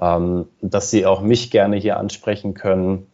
ähm, 0.00 0.46
dass 0.62 0.90
sie 0.90 1.04
auch 1.04 1.20
mich 1.20 1.50
gerne 1.50 1.76
hier 1.76 1.98
ansprechen 1.98 2.54
können, 2.54 3.06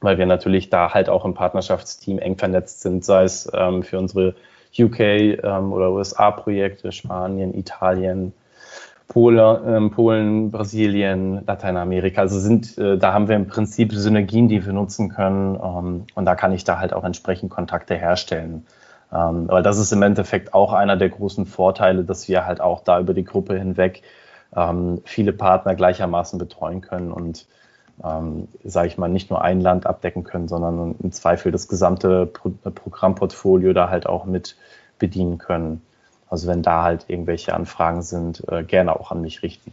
weil 0.00 0.18
wir 0.18 0.26
natürlich 0.26 0.68
da 0.68 0.92
halt 0.92 1.08
auch 1.08 1.24
im 1.24 1.34
Partnerschaftsteam 1.34 2.18
eng 2.18 2.36
vernetzt 2.36 2.80
sind, 2.80 3.04
sei 3.04 3.22
es 3.22 3.48
ähm, 3.54 3.84
für 3.84 3.98
unsere 3.98 4.34
UK 4.78 5.00
ähm, 5.00 5.72
oder 5.72 5.92
USA-Projekte, 5.92 6.92
Spanien, 6.92 7.54
Italien, 7.54 8.32
Polen, 9.08 9.38
äh, 9.38 9.90
Polen, 9.90 10.50
Brasilien, 10.50 11.44
Lateinamerika. 11.46 12.22
Also 12.22 12.38
sind, 12.38 12.78
äh, 12.78 12.98
da 12.98 13.12
haben 13.12 13.28
wir 13.28 13.36
im 13.36 13.46
Prinzip 13.46 13.92
Synergien, 13.92 14.48
die 14.48 14.64
wir 14.64 14.72
nutzen 14.72 15.10
können. 15.10 15.56
Ähm, 15.56 16.06
und 16.14 16.24
da 16.24 16.34
kann 16.34 16.52
ich 16.52 16.64
da 16.64 16.78
halt 16.78 16.92
auch 16.92 17.04
entsprechend 17.04 17.50
Kontakte 17.50 17.94
herstellen. 17.94 18.66
Ähm, 19.12 19.46
aber 19.48 19.62
das 19.62 19.78
ist 19.78 19.92
im 19.92 20.02
Endeffekt 20.02 20.54
auch 20.54 20.72
einer 20.72 20.96
der 20.96 21.10
großen 21.10 21.46
Vorteile, 21.46 22.04
dass 22.04 22.28
wir 22.28 22.46
halt 22.46 22.60
auch 22.60 22.82
da 22.82 22.98
über 22.98 23.14
die 23.14 23.24
Gruppe 23.24 23.56
hinweg 23.58 24.02
ähm, 24.56 25.00
viele 25.04 25.32
Partner 25.32 25.74
gleichermaßen 25.74 26.38
betreuen 26.38 26.80
können 26.80 27.12
und 27.12 27.46
ähm, 28.02 28.48
sage 28.64 28.88
ich 28.88 28.98
mal, 28.98 29.08
nicht 29.08 29.30
nur 29.30 29.42
ein 29.42 29.60
Land 29.60 29.86
abdecken 29.86 30.24
können, 30.24 30.48
sondern 30.48 30.96
im 31.02 31.12
Zweifel 31.12 31.52
das 31.52 31.68
gesamte 31.68 32.26
Pro 32.26 32.50
Programmportfolio 32.50 33.72
da 33.72 33.88
halt 33.88 34.06
auch 34.06 34.24
mit 34.24 34.56
bedienen 34.98 35.38
können. 35.38 35.82
Also 36.28 36.48
wenn 36.48 36.62
da 36.62 36.82
halt 36.82 37.04
irgendwelche 37.08 37.54
Anfragen 37.54 38.02
sind, 38.02 38.42
äh, 38.48 38.64
gerne 38.64 38.98
auch 38.98 39.10
an 39.10 39.20
mich 39.20 39.42
richten. 39.42 39.72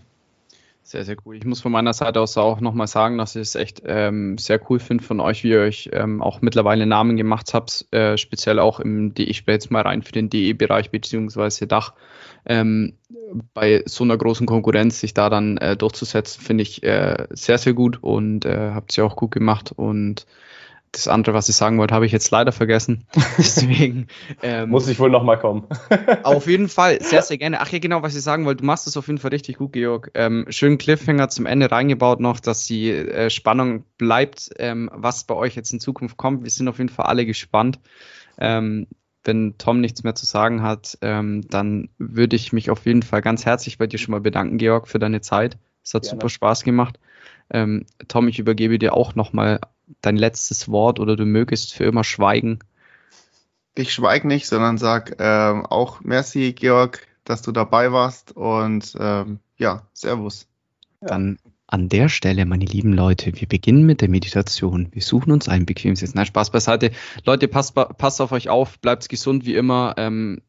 Sehr, 0.83 1.05
sehr 1.05 1.15
cool. 1.25 1.37
Ich 1.37 1.45
muss 1.45 1.61
von 1.61 1.71
meiner 1.71 1.93
Seite 1.93 2.19
aus 2.19 2.37
auch 2.37 2.59
nochmal 2.59 2.87
sagen, 2.87 3.17
dass 3.17 3.35
ich 3.35 3.43
es 3.43 3.55
echt 3.55 3.83
ähm, 3.85 4.37
sehr 4.37 4.59
cool 4.69 4.79
finde 4.79 5.03
von 5.03 5.19
euch, 5.19 5.43
wie 5.43 5.51
ihr 5.51 5.59
euch 5.59 5.89
ähm, 5.93 6.21
auch 6.21 6.41
mittlerweile 6.41 6.85
Namen 6.85 7.17
gemacht 7.17 7.53
habt, 7.53 7.85
äh, 7.91 8.17
speziell 8.17 8.59
auch 8.59 8.79
im 8.79 9.13
DE, 9.13 9.23
ich 9.23 9.37
spreche 9.37 9.55
jetzt 9.55 9.71
mal 9.71 9.83
rein 9.83 10.01
für 10.01 10.11
den 10.11 10.29
DE-Bereich 10.29 10.89
beziehungsweise 10.89 11.67
Dach. 11.67 11.93
Ähm, 12.45 12.97
bei 13.53 13.83
so 13.85 14.03
einer 14.03 14.17
großen 14.17 14.47
Konkurrenz 14.47 14.99
sich 14.99 15.13
da 15.13 15.29
dann 15.29 15.57
äh, 15.57 15.77
durchzusetzen, 15.77 16.41
finde 16.41 16.63
ich 16.63 16.81
äh, 16.83 17.27
sehr, 17.29 17.59
sehr 17.59 17.73
gut 17.73 18.01
und 18.01 18.45
äh, 18.45 18.71
habt 18.73 18.97
ihr 18.97 19.05
auch 19.05 19.15
gut 19.15 19.31
gemacht 19.31 19.71
und 19.75 20.25
das 20.91 21.07
andere, 21.07 21.33
was 21.33 21.47
ich 21.47 21.55
sagen 21.55 21.77
wollte, 21.77 21.93
habe 21.95 22.05
ich 22.05 22.11
jetzt 22.11 22.29
leider 22.31 22.51
vergessen. 22.51 23.05
Deswegen 23.37 24.07
ähm, 24.41 24.69
muss 24.69 24.87
ich 24.87 24.99
wohl 24.99 25.09
nochmal 25.09 25.39
kommen. 25.39 25.67
auf 26.23 26.47
jeden 26.47 26.67
Fall, 26.67 27.01
sehr, 27.01 27.21
sehr 27.21 27.37
gerne. 27.37 27.61
Ach 27.61 27.69
ja, 27.69 27.79
genau, 27.79 28.01
was 28.01 28.15
ich 28.15 28.21
sagen 28.21 28.45
wollte, 28.45 28.61
du 28.61 28.65
machst 28.65 28.87
es 28.87 28.97
auf 28.97 29.07
jeden 29.07 29.19
Fall 29.19 29.31
richtig 29.31 29.57
gut, 29.57 29.73
Georg. 29.73 30.11
Ähm, 30.15 30.45
schönen 30.49 30.77
Cliffhanger 30.77 31.29
zum 31.29 31.45
Ende 31.45 31.71
reingebaut 31.71 32.19
noch, 32.19 32.39
dass 32.39 32.65
die 32.65 32.91
äh, 32.91 33.29
Spannung 33.29 33.85
bleibt, 33.97 34.49
ähm, 34.59 34.89
was 34.93 35.23
bei 35.23 35.35
euch 35.35 35.55
jetzt 35.55 35.71
in 35.71 35.79
Zukunft 35.79 36.17
kommt. 36.17 36.43
Wir 36.43 36.51
sind 36.51 36.67
auf 36.67 36.77
jeden 36.77 36.89
Fall 36.89 37.05
alle 37.05 37.25
gespannt. 37.25 37.79
Ähm, 38.37 38.87
wenn 39.23 39.57
Tom 39.57 39.81
nichts 39.81 40.03
mehr 40.03 40.15
zu 40.15 40.25
sagen 40.25 40.61
hat, 40.61 40.97
ähm, 41.01 41.43
dann 41.47 41.89
würde 41.99 42.35
ich 42.35 42.53
mich 42.53 42.69
auf 42.69 42.85
jeden 42.85 43.03
Fall 43.03 43.21
ganz 43.21 43.45
herzlich 43.45 43.77
bei 43.77 43.87
dir 43.87 43.99
schon 43.99 44.11
mal 44.11 44.21
bedanken, 44.21 44.57
Georg, 44.57 44.87
für 44.87 44.99
deine 44.99 45.21
Zeit. 45.21 45.57
Es 45.83 45.93
hat 45.93 46.03
Gerne. 46.03 46.15
super 46.15 46.29
Spaß 46.29 46.63
gemacht. 46.63 46.99
Ähm, 47.51 47.85
Tom, 48.07 48.27
ich 48.27 48.39
übergebe 48.39 48.79
dir 48.79 48.93
auch 48.93 49.15
nochmal 49.15 49.59
dein 50.01 50.15
letztes 50.15 50.69
Wort 50.69 50.99
oder 50.99 51.15
du 51.15 51.25
mögest 51.25 51.73
für 51.73 51.85
immer 51.85 52.03
schweigen? 52.03 52.59
Ich 53.75 53.93
schweige 53.93 54.27
nicht, 54.27 54.47
sondern 54.47 54.77
sag 54.77 55.15
ähm, 55.19 55.65
auch 55.65 56.01
merci, 56.01 56.53
Georg, 56.53 57.07
dass 57.23 57.41
du 57.41 57.51
dabei 57.51 57.91
warst 57.91 58.35
und 58.35 58.95
ähm, 58.99 59.39
ja, 59.57 59.83
Servus. 59.93 60.47
Dann 60.99 61.37
an 61.67 61.87
der 61.87 62.09
Stelle, 62.09 62.45
meine 62.45 62.65
lieben 62.65 62.91
Leute, 62.91 63.31
wir 63.33 63.47
beginnen 63.47 63.85
mit 63.85 64.01
der 64.01 64.09
Meditation. 64.09 64.89
Wir 64.91 65.01
suchen 65.01 65.31
uns 65.31 65.47
einen 65.47 65.65
bequemen 65.65 65.95
Sitz. 65.95 66.13
Nein, 66.13 66.25
Spaß 66.25 66.49
beiseite. 66.49 66.91
Leute, 67.25 67.47
passt, 67.47 67.73
passt 67.73 68.19
auf 68.19 68.33
euch 68.33 68.49
auf, 68.49 68.77
bleibt 68.79 69.07
gesund 69.07 69.45
wie 69.45 69.55
immer. 69.55 69.93
Ähm, 69.97 70.41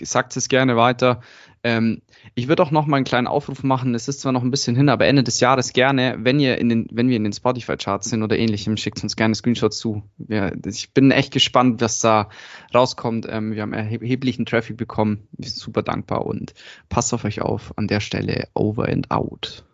sagt 0.00 0.36
es 0.36 0.48
gerne 0.48 0.76
weiter. 0.76 1.22
Ähm, 1.62 2.00
ich 2.34 2.48
würde 2.48 2.62
auch 2.62 2.70
noch 2.70 2.86
mal 2.86 2.96
einen 2.96 3.04
kleinen 3.04 3.26
Aufruf 3.26 3.62
machen. 3.62 3.94
Es 3.94 4.08
ist 4.08 4.20
zwar 4.20 4.32
noch 4.32 4.42
ein 4.42 4.50
bisschen 4.50 4.76
hin, 4.76 4.88
aber 4.88 5.06
Ende 5.06 5.22
des 5.22 5.40
Jahres 5.40 5.72
gerne, 5.72 6.16
wenn 6.18 6.40
ihr 6.40 6.58
in 6.58 6.68
den, 6.68 6.88
wenn 6.90 7.08
wir 7.08 7.16
in 7.16 7.24
den 7.24 7.32
Spotify-Charts 7.32 8.08
sind 8.08 8.22
oder 8.22 8.38
ähnlichem, 8.38 8.76
schickt 8.76 9.02
uns 9.02 9.16
gerne 9.16 9.34
Screenshots 9.34 9.78
zu. 9.78 10.02
Wir, 10.16 10.56
ich 10.64 10.92
bin 10.94 11.10
echt 11.10 11.32
gespannt, 11.32 11.80
was 11.80 12.00
da 12.00 12.30
rauskommt. 12.74 13.26
Ähm, 13.28 13.54
wir 13.54 13.62
haben 13.62 13.72
erheblichen 13.72 14.46
Traffic 14.46 14.76
bekommen. 14.76 15.28
Wir 15.32 15.48
sind 15.48 15.58
super 15.58 15.82
dankbar 15.82 16.24
und 16.24 16.54
passt 16.88 17.12
auf 17.12 17.24
euch 17.24 17.42
auf. 17.42 17.76
An 17.76 17.88
der 17.88 18.00
Stelle 18.00 18.48
over 18.54 18.88
and 18.88 19.10
out. 19.10 19.64